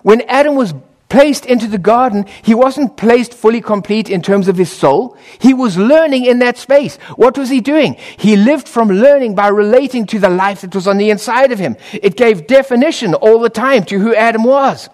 When 0.03 0.23
Adam 0.23 0.55
was 0.55 0.75
placed 1.09 1.45
into 1.45 1.67
the 1.67 1.77
garden, 1.77 2.25
he 2.43 2.55
wasn't 2.55 2.97
placed 2.97 3.35
fully 3.35 3.61
complete 3.61 4.09
in 4.09 4.23
terms 4.23 4.49
of 4.49 4.57
his 4.57 4.73
soul. 4.73 5.15
He 5.39 5.53
was 5.53 5.77
learning 5.77 6.25
in 6.25 6.39
that 6.39 6.57
space. 6.57 6.97
What 7.17 7.37
was 7.37 7.51
he 7.51 7.61
doing? 7.61 7.97
He 8.17 8.35
lived 8.35 8.67
from 8.67 8.89
learning 8.89 9.35
by 9.35 9.49
relating 9.49 10.07
to 10.07 10.19
the 10.19 10.31
life 10.31 10.63
that 10.63 10.75
was 10.75 10.89
on 10.89 10.97
the 10.97 11.11
inside 11.11 11.53
of 11.53 11.59
him. 11.59 11.77
It 11.93 12.17
gave 12.17 12.47
definition 12.47 13.13
all 13.13 13.41
the 13.41 13.51
time 13.51 13.85
to 13.85 13.99
who 13.99 14.15
Adam 14.15 14.43
was. 14.43 14.89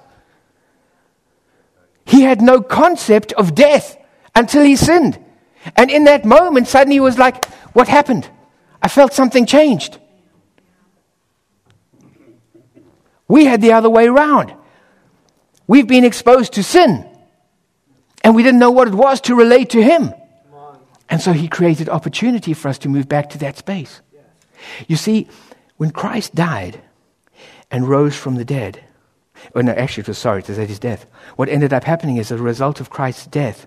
He 2.05 2.23
had 2.23 2.41
no 2.41 2.63
concept 2.63 3.33
of 3.35 3.55
death 3.55 3.97
until 4.35 4.65
he 4.65 4.75
sinned. 4.75 5.25
And 5.77 5.89
in 5.89 6.05
that 6.05 6.25
moment, 6.25 6.67
suddenly 6.67 6.97
he 6.97 7.01
was 7.01 7.17
like, 7.17 7.45
What 7.75 7.87
happened? 7.87 8.29
I 8.83 8.89
felt 8.89 9.13
something 9.13 9.47
changed. 9.47 9.99
We 13.29 13.45
had 13.45 13.61
the 13.61 13.73
other 13.73 13.91
way 13.91 14.09
around. 14.09 14.55
We've 15.69 15.87
been 15.87 16.05
exposed 16.05 16.55
to 16.55 16.65
sin, 16.65 17.09
and 18.25 18.35
we 18.35 18.43
didn't 18.43 18.59
know 18.59 18.73
what 18.73 18.89
it 18.89 18.95
was 18.95 19.21
to 19.23 19.37
relate 19.37 19.71
to 19.71 19.83
Him. 19.83 20.13
And 21.09 21.21
so 21.21 21.33
He 21.33 21.47
created 21.47 21.89
opportunity 21.89 22.55
for 22.55 22.69
us 22.69 22.79
to 22.79 22.89
move 22.89 23.09
back 23.09 23.31
to 23.31 23.39
that 23.39 23.57
space. 23.57 24.01
You 24.89 24.97
see, 24.97 25.29
when 25.77 25.91
Christ 25.91 26.35
died 26.35 26.81
and 27.71 27.89
rose 27.89 28.17
from 28.17 28.35
the 28.35 28.45
dead, 28.45 28.83
Oh, 29.55 29.61
no, 29.61 29.73
actually, 29.73 30.03
it 30.03 30.09
was 30.09 30.19
sorry, 30.19 30.41
it 30.41 30.49
was 30.49 30.59
at 30.59 30.69
his 30.69 30.79
death. 30.79 31.07
What 31.37 31.49
ended 31.49 31.73
up 31.73 31.85
happening 31.85 32.17
is, 32.17 32.31
as 32.33 32.41
a 32.41 32.43
result 32.43 32.81
of 32.81 32.91
Christ's 32.91 33.27
death, 33.27 33.67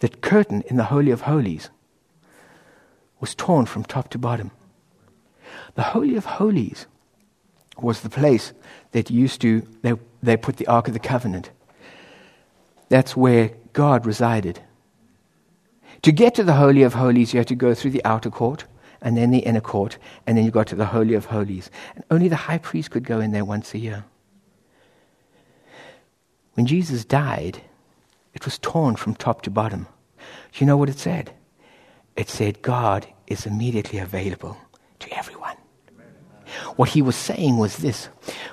that 0.00 0.22
curtain 0.22 0.62
in 0.66 0.76
the 0.76 0.84
Holy 0.84 1.10
of 1.10 1.22
Holies 1.22 1.70
was 3.20 3.34
torn 3.34 3.66
from 3.66 3.84
top 3.84 4.08
to 4.10 4.18
bottom. 4.18 4.50
The 5.74 5.82
Holy 5.82 6.16
of 6.16 6.24
Holies 6.24 6.86
was 7.76 8.00
the 8.00 8.10
place 8.10 8.52
that 8.92 9.10
used 9.10 9.40
to, 9.40 9.66
they, 9.82 9.94
they 10.24 10.36
put 10.36 10.56
the 10.56 10.66
Ark 10.66 10.88
of 10.88 10.94
the 10.94 11.00
Covenant. 11.00 11.50
That's 12.88 13.16
where 13.16 13.50
God 13.72 14.06
resided. 14.06 14.60
To 16.02 16.12
get 16.12 16.34
to 16.34 16.44
the 16.44 16.54
Holy 16.54 16.82
of 16.82 16.94
Holies, 16.94 17.32
you 17.32 17.38
had 17.38 17.48
to 17.48 17.54
go 17.54 17.74
through 17.74 17.92
the 17.92 18.04
outer 18.04 18.30
court 18.30 18.64
and 19.00 19.16
then 19.16 19.30
the 19.30 19.40
inner 19.40 19.60
court, 19.60 19.98
and 20.26 20.36
then 20.36 20.44
you 20.44 20.50
got 20.50 20.66
to 20.68 20.74
the 20.74 20.86
Holy 20.86 21.14
of 21.14 21.26
Holies. 21.26 21.70
And 21.94 22.04
only 22.10 22.28
the 22.28 22.36
high 22.36 22.58
priest 22.58 22.90
could 22.90 23.04
go 23.04 23.20
in 23.20 23.32
there 23.32 23.44
once 23.44 23.74
a 23.74 23.78
year. 23.78 24.04
When 26.54 26.66
Jesus 26.66 27.04
died, 27.04 27.60
it 28.32 28.46
was 28.46 28.58
torn 28.58 28.96
from 28.96 29.14
top 29.14 29.42
to 29.42 29.50
bottom. 29.50 29.86
Do 30.52 30.58
you 30.58 30.66
know 30.66 30.78
what 30.78 30.88
it 30.88 30.98
said? 30.98 31.32
It 32.16 32.30
said, 32.30 32.62
God 32.62 33.06
is 33.26 33.44
immediately 33.44 33.98
available 33.98 34.56
to 35.00 35.18
everyone. 35.18 35.43
What 36.76 36.90
he 36.90 37.02
was 37.02 37.16
saying 37.16 37.56
was 37.56 37.78
this 37.78 38.08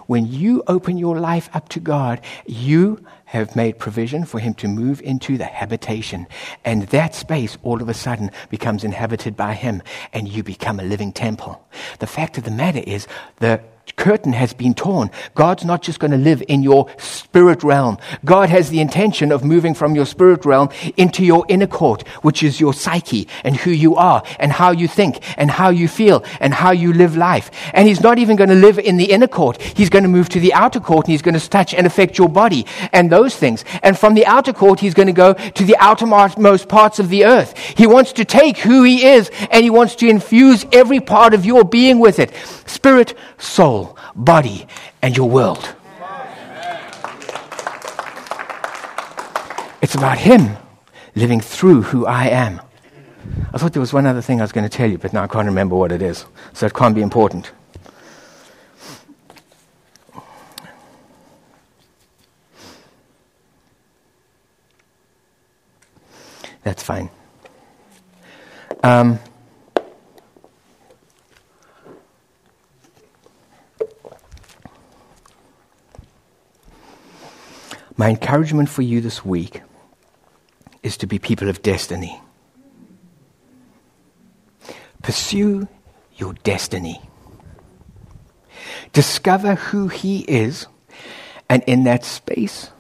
when 0.08 0.28
you 0.28 0.64
open 0.68 0.98
your 0.98 1.20
life 1.20 1.50
up 1.54 1.70
to 1.70 1.80
God, 1.80 2.22
you 2.46 3.04
have 3.26 3.56
made 3.56 3.80
provision 3.80 4.26
for 4.26 4.40
him 4.40 4.54
to 4.54 4.68
move 4.68 5.02
into 5.02 5.38
the 5.38 5.46
habitation. 5.46 6.28
And 6.66 6.84
that 6.88 7.16
space 7.16 7.58
all 7.64 7.82
of 7.82 7.88
a 7.88 7.94
sudden 7.94 8.30
becomes 8.50 8.84
inhabited 8.84 9.38
by 9.38 9.54
him, 9.54 9.82
and 10.12 10.28
you 10.28 10.44
become 10.44 10.80
a 10.80 10.84
living 10.84 11.14
temple. 11.14 11.66
The 12.00 12.08
fact 12.08 12.38
of 12.38 12.44
the 12.44 12.52
matter 12.52 12.84
is, 12.86 13.08
the 13.38 13.62
curtain 13.96 14.34
has 14.34 14.54
been 14.54 14.74
torn. 14.74 15.10
God's 15.36 15.66
not 15.66 15.82
just 15.82 16.00
going 16.00 16.12
to 16.12 16.18
live 16.18 16.44
in 16.48 16.64
your 16.64 16.90
spirit 16.98 17.64
realm. 17.64 17.98
God 18.26 18.50
has 18.50 18.70
the 18.70 18.80
intention 18.80 19.32
of 19.32 19.44
moving 19.44 19.74
from 19.74 19.96
your 19.96 20.06
spirit 20.06 20.46
realm 20.46 20.70
into 20.98 21.26
your 21.26 21.46
inner 21.50 21.68
court, 21.68 22.08
which 22.22 22.44
is 22.44 22.60
your 22.60 22.74
psyche 22.74 23.28
and 23.44 23.56
who 23.56 23.72
you 23.72 23.96
are 23.96 24.24
and 24.40 24.52
how 24.52 24.72
you 24.72 24.88
think 24.88 25.20
and 25.38 25.52
how 25.52 25.70
you 25.70 25.88
feel 25.88 26.24
and 26.40 26.54
how 26.54 26.72
you 26.72 26.94
live 26.94 27.16
life. 27.18 27.52
And 27.74 27.88
He's 27.88 28.02
not 28.02 28.20
even 28.20 28.36
going 28.36 28.50
to 28.50 28.56
live 28.56 28.80
in 28.80 28.98
the 28.98 29.12
inner 29.12 29.28
court. 29.28 29.62
He's 29.62 29.90
going 29.90 30.04
to 30.04 30.10
move 30.10 30.30
to 30.30 30.40
the 30.40 30.54
outer 30.54 30.80
court 30.80 31.06
and 31.06 31.12
He's 31.12 31.22
going 31.22 31.40
to 31.40 31.50
touch 31.50 31.74
and 31.74 31.88
affect 31.88 32.18
your 32.18 32.30
body 32.30 32.66
and 32.92 33.12
those 33.12 33.36
things. 33.36 33.64
And 33.84 33.98
from 33.98 34.14
the 34.14 34.26
outer 34.26 34.54
court, 34.54 34.80
He's 34.80 34.94
going 34.94 35.08
to 35.08 35.14
go 35.14 35.34
to 35.34 35.64
the 35.64 35.78
outermost 35.80 36.68
parts 36.68 37.00
of 37.00 37.10
the 37.10 37.26
earth. 37.26 37.58
He 37.58 37.88
wants 37.88 38.14
to 38.14 38.26
take 38.26 38.58
who 38.58 38.84
He 38.84 39.06
is 39.06 39.32
and 39.50 39.64
He 39.64 39.70
wants 39.70 39.96
to 39.96 40.08
infuse 40.08 40.66
every 40.72 41.00
part 41.00 41.34
of 41.34 41.46
your 41.46 41.64
being 41.64 42.00
with 42.00 42.20
it. 42.20 42.34
Spirit, 42.66 43.16
soul, 43.38 43.81
body, 44.16 44.68
and 45.02 45.16
your 45.16 45.30
world. 45.30 45.76
It's 49.82 49.96
about 49.96 50.18
Him 50.18 50.58
living 51.16 51.42
through 51.42 51.82
who 51.84 52.06
I 52.06 52.28
am. 52.28 52.62
I 53.54 53.58
thought 53.58 53.74
there 53.74 53.82
was 53.82 53.94
one 53.94 54.06
other 54.06 54.22
thing 54.22 54.40
I 54.40 54.44
was 54.44 54.52
going 54.52 54.68
to 54.68 54.78
tell 54.78 54.90
you, 54.90 54.98
but 54.98 55.14
now 55.14 55.24
I 55.24 55.28
can't 55.28 55.46
remember 55.46 55.76
what 55.76 55.92
it 55.92 56.02
is, 56.02 56.26
so 56.54 56.66
it 56.66 56.74
can't 56.74 56.96
be 56.96 57.02
important. 57.02 57.52
That's 66.64 66.84
fine. 66.84 67.10
Um, 68.84 69.20
My 78.02 78.10
encouragement 78.10 78.68
for 78.68 78.82
you 78.82 79.00
this 79.00 79.24
week 79.24 79.62
is 80.82 80.98
to 80.98 81.06
be 81.06 81.20
people 81.20 81.50
of 81.50 81.62
destiny. 81.62 82.20
Pursue 85.04 85.68
your 86.16 86.34
destiny. 86.34 87.00
Discover 88.92 89.54
who 89.54 89.88
He 89.88 90.22
is, 90.22 90.66
and 91.48 91.62
in 91.68 91.84
that 91.84 92.04
space 92.04 92.72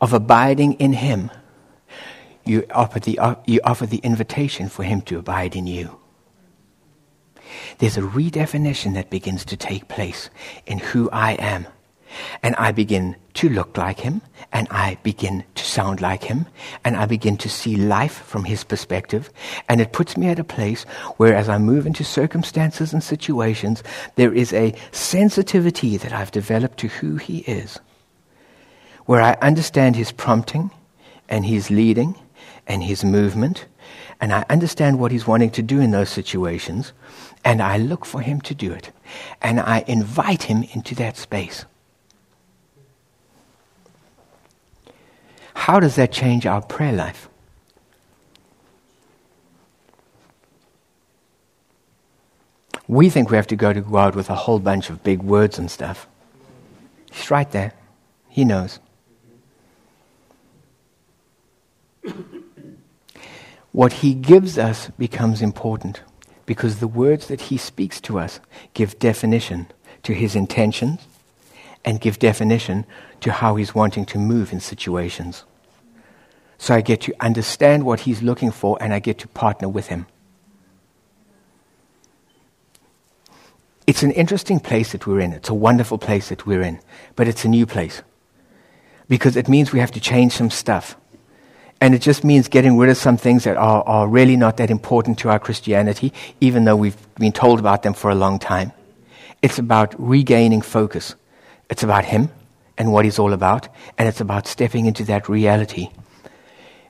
of 0.00 0.12
abiding 0.12 0.74
in 0.74 0.92
Him, 0.92 1.32
you 2.44 2.64
offer 2.70 3.00
the, 3.00 3.18
uh, 3.18 3.34
you 3.46 3.58
offer 3.64 3.86
the 3.86 3.98
invitation 4.04 4.68
for 4.68 4.84
Him 4.84 5.00
to 5.00 5.18
abide 5.18 5.56
in 5.56 5.66
you. 5.66 5.98
There's 7.78 7.96
a 7.96 8.02
redefinition 8.02 8.94
that 8.94 9.10
begins 9.10 9.44
to 9.46 9.56
take 9.56 9.88
place 9.88 10.30
in 10.64 10.78
who 10.78 11.10
I 11.10 11.32
am 11.32 11.66
and 12.42 12.54
I 12.56 12.72
begin 12.72 13.16
to 13.34 13.48
look 13.48 13.76
like 13.76 14.00
him, 14.00 14.22
and 14.52 14.68
I 14.70 14.96
begin 15.02 15.44
to 15.54 15.64
sound 15.64 16.00
like 16.00 16.22
him, 16.22 16.46
and 16.84 16.96
I 16.96 17.06
begin 17.06 17.36
to 17.38 17.48
see 17.48 17.76
life 17.76 18.22
from 18.22 18.44
his 18.44 18.62
perspective. 18.64 19.30
And 19.68 19.80
it 19.80 19.92
puts 19.92 20.16
me 20.16 20.28
at 20.28 20.38
a 20.38 20.44
place 20.44 20.84
where, 21.16 21.34
as 21.34 21.48
I 21.48 21.58
move 21.58 21.86
into 21.86 22.04
circumstances 22.04 22.92
and 22.92 23.02
situations, 23.02 23.82
there 24.14 24.32
is 24.32 24.52
a 24.52 24.74
sensitivity 24.92 25.96
that 25.96 26.12
I've 26.12 26.30
developed 26.30 26.78
to 26.78 26.88
who 26.88 27.16
he 27.16 27.38
is, 27.38 27.80
where 29.06 29.20
I 29.20 29.36
understand 29.42 29.96
his 29.96 30.12
prompting 30.12 30.70
and 31.28 31.44
his 31.44 31.70
leading 31.70 32.14
and 32.66 32.82
his 32.82 33.04
movement, 33.04 33.66
and 34.20 34.32
I 34.32 34.44
understand 34.48 34.98
what 34.98 35.12
he's 35.12 35.26
wanting 35.26 35.50
to 35.50 35.62
do 35.62 35.80
in 35.80 35.90
those 35.90 36.08
situations, 36.08 36.92
and 37.44 37.60
I 37.60 37.76
look 37.76 38.06
for 38.06 38.20
him 38.20 38.40
to 38.42 38.54
do 38.54 38.72
it, 38.72 38.92
and 39.42 39.60
I 39.60 39.84
invite 39.86 40.44
him 40.44 40.62
into 40.72 40.94
that 40.94 41.16
space. 41.16 41.66
How 45.64 45.80
does 45.80 45.96
that 45.96 46.12
change 46.12 46.44
our 46.44 46.60
prayer 46.60 46.92
life? 46.92 47.26
We 52.86 53.08
think 53.08 53.30
we 53.30 53.36
have 53.36 53.46
to 53.46 53.56
go 53.56 53.72
to 53.72 53.80
God 53.80 54.14
with 54.14 54.28
a 54.28 54.34
whole 54.34 54.58
bunch 54.58 54.90
of 54.90 55.02
big 55.02 55.22
words 55.22 55.58
and 55.58 55.70
stuff. 55.70 56.06
He's 57.10 57.30
right 57.30 57.50
there. 57.50 57.72
He 58.28 58.44
knows. 58.44 58.78
What 63.72 63.94
He 63.94 64.12
gives 64.12 64.58
us 64.58 64.90
becomes 64.98 65.40
important 65.40 66.02
because 66.44 66.78
the 66.78 66.86
words 66.86 67.28
that 67.28 67.40
He 67.48 67.56
speaks 67.56 68.02
to 68.02 68.18
us 68.18 68.38
give 68.74 68.98
definition 68.98 69.68
to 70.02 70.12
His 70.12 70.36
intentions 70.36 71.08
and 71.86 72.02
give 72.02 72.18
definition 72.18 72.84
to 73.22 73.32
how 73.32 73.56
He's 73.56 73.74
wanting 73.74 74.04
to 74.04 74.18
move 74.18 74.52
in 74.52 74.60
situations. 74.60 75.44
So 76.58 76.74
I 76.74 76.80
get 76.80 77.00
to 77.02 77.14
understand 77.20 77.84
what 77.84 78.00
he's 78.00 78.22
looking 78.22 78.50
for 78.50 78.78
and 78.80 78.92
I 78.94 78.98
get 78.98 79.18
to 79.18 79.28
partner 79.28 79.68
with 79.68 79.88
him. 79.88 80.06
It's 83.86 84.02
an 84.02 84.12
interesting 84.12 84.60
place 84.60 84.92
that 84.92 85.06
we're 85.06 85.20
in. 85.20 85.32
It's 85.32 85.50
a 85.50 85.54
wonderful 85.54 85.98
place 85.98 86.30
that 86.30 86.46
we're 86.46 86.62
in. 86.62 86.80
But 87.16 87.28
it's 87.28 87.44
a 87.44 87.48
new 87.48 87.66
place. 87.66 88.02
Because 89.08 89.36
it 89.36 89.48
means 89.48 89.72
we 89.72 89.80
have 89.80 89.90
to 89.92 90.00
change 90.00 90.32
some 90.32 90.50
stuff. 90.50 90.96
And 91.80 91.94
it 91.94 92.00
just 92.00 92.24
means 92.24 92.48
getting 92.48 92.78
rid 92.78 92.88
of 92.88 92.96
some 92.96 93.18
things 93.18 93.44
that 93.44 93.58
are, 93.58 93.82
are 93.82 94.08
really 94.08 94.36
not 94.36 94.56
that 94.56 94.70
important 94.70 95.18
to 95.18 95.28
our 95.28 95.38
Christianity, 95.38 96.14
even 96.40 96.64
though 96.64 96.76
we've 96.76 96.96
been 97.16 97.32
told 97.32 97.58
about 97.58 97.82
them 97.82 97.92
for 97.92 98.10
a 98.10 98.14
long 98.14 98.38
time. 98.38 98.72
It's 99.42 99.58
about 99.58 99.94
regaining 99.98 100.62
focus. 100.62 101.14
It's 101.68 101.82
about 101.82 102.06
Him 102.06 102.30
and 102.78 102.90
what 102.90 103.04
He's 103.04 103.18
all 103.18 103.34
about. 103.34 103.68
And 103.98 104.08
it's 104.08 104.22
about 104.22 104.46
stepping 104.46 104.86
into 104.86 105.04
that 105.04 105.28
reality 105.28 105.90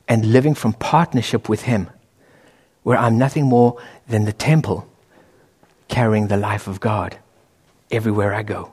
and 0.08 0.32
living 0.32 0.54
from 0.54 0.72
partnership 0.74 1.48
with 1.48 1.62
Him, 1.62 1.88
where 2.82 2.98
I'm 2.98 3.18
nothing 3.18 3.46
more 3.46 3.80
than 4.08 4.24
the 4.24 4.32
temple 4.32 4.88
carrying 5.88 6.28
the 6.28 6.36
life 6.36 6.66
of 6.66 6.80
God 6.80 7.18
everywhere 7.90 8.34
I 8.34 8.42
go. 8.42 8.72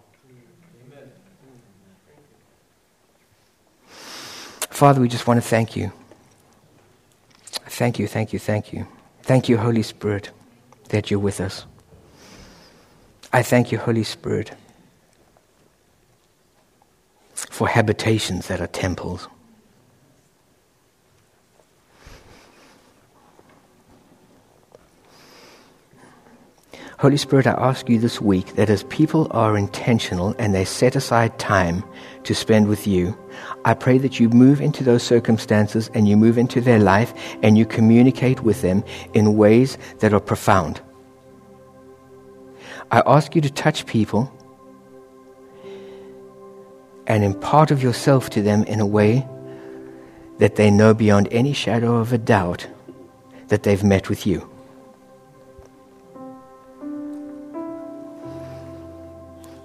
Father, 4.69 4.99
we 4.99 5.07
just 5.07 5.27
want 5.27 5.37
to 5.41 5.47
thank 5.47 5.75
you. 5.75 5.91
Thank 7.43 7.99
you, 7.99 8.07
thank 8.07 8.33
you, 8.33 8.39
thank 8.39 8.73
you. 8.73 8.87
Thank 9.21 9.47
you, 9.47 9.57
Holy 9.57 9.83
Spirit, 9.83 10.31
that 10.89 11.11
you're 11.11 11.19
with 11.19 11.39
us. 11.39 11.65
I 13.31 13.43
thank 13.43 13.71
you, 13.71 13.77
Holy 13.77 14.03
Spirit, 14.03 14.51
for 17.33 17.67
habitations 17.67 18.47
that 18.47 18.59
are 18.59 18.67
temples. 18.67 19.27
Holy 27.01 27.17
Spirit, 27.17 27.47
I 27.47 27.53
ask 27.53 27.89
you 27.89 27.97
this 27.97 28.21
week 28.21 28.53
that 28.57 28.69
as 28.69 28.83
people 28.83 29.25
are 29.31 29.57
intentional 29.57 30.35
and 30.37 30.53
they 30.53 30.63
set 30.63 30.95
aside 30.95 31.39
time 31.39 31.83
to 32.25 32.35
spend 32.35 32.67
with 32.67 32.85
you, 32.85 33.17
I 33.65 33.73
pray 33.73 33.97
that 33.97 34.19
you 34.19 34.29
move 34.29 34.61
into 34.61 34.83
those 34.83 35.01
circumstances 35.01 35.89
and 35.95 36.07
you 36.07 36.15
move 36.15 36.37
into 36.37 36.61
their 36.61 36.77
life 36.77 37.11
and 37.41 37.57
you 37.57 37.65
communicate 37.65 38.41
with 38.41 38.61
them 38.61 38.83
in 39.15 39.35
ways 39.35 39.79
that 39.97 40.13
are 40.13 40.19
profound. 40.19 40.79
I 42.91 43.01
ask 43.07 43.33
you 43.33 43.41
to 43.41 43.49
touch 43.49 43.87
people 43.87 44.31
and 47.07 47.23
impart 47.23 47.71
of 47.71 47.81
yourself 47.81 48.29
to 48.29 48.43
them 48.43 48.63
in 48.65 48.79
a 48.79 48.85
way 48.85 49.27
that 50.37 50.55
they 50.55 50.69
know 50.69 50.93
beyond 50.93 51.29
any 51.31 51.53
shadow 51.53 51.95
of 51.95 52.13
a 52.13 52.19
doubt 52.19 52.67
that 53.47 53.63
they've 53.63 53.83
met 53.83 54.07
with 54.07 54.27
you. 54.27 54.50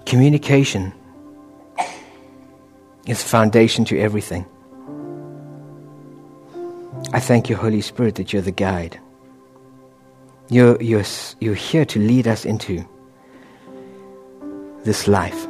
Communication 0.06 0.92
is 3.08 3.24
foundation 3.24 3.84
to 3.86 3.98
everything. 3.98 4.46
I 7.12 7.18
thank 7.18 7.50
you, 7.50 7.56
Holy 7.56 7.80
Spirit, 7.80 8.14
that 8.14 8.32
you're 8.32 8.40
the 8.40 8.52
guide. 8.52 9.00
You're, 10.48 10.80
you're, 10.80 11.02
you're 11.40 11.56
here 11.56 11.84
to 11.86 11.98
lead 11.98 12.28
us 12.28 12.44
into 12.44 12.88
this 14.84 15.08
life. 15.08 15.46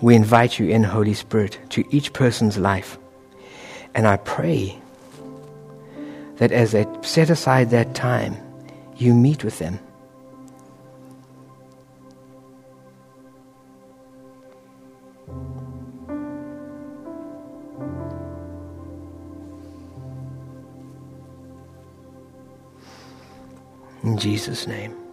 We 0.00 0.14
invite 0.14 0.58
you 0.58 0.70
in, 0.70 0.82
Holy 0.82 1.12
Spirit, 1.12 1.58
to 1.70 1.84
each 1.90 2.14
person's 2.14 2.56
life. 2.56 2.98
And 3.94 4.06
I 4.06 4.16
pray 4.16 4.80
that 6.36 6.52
as 6.52 6.72
they 6.72 6.86
set 7.02 7.28
aside 7.28 7.68
that 7.70 7.94
time, 7.94 8.36
you 8.96 9.12
meet 9.12 9.44
with 9.44 9.58
them 9.58 9.78
In 24.06 24.16
Jesus' 24.16 24.68
name. 24.68 25.05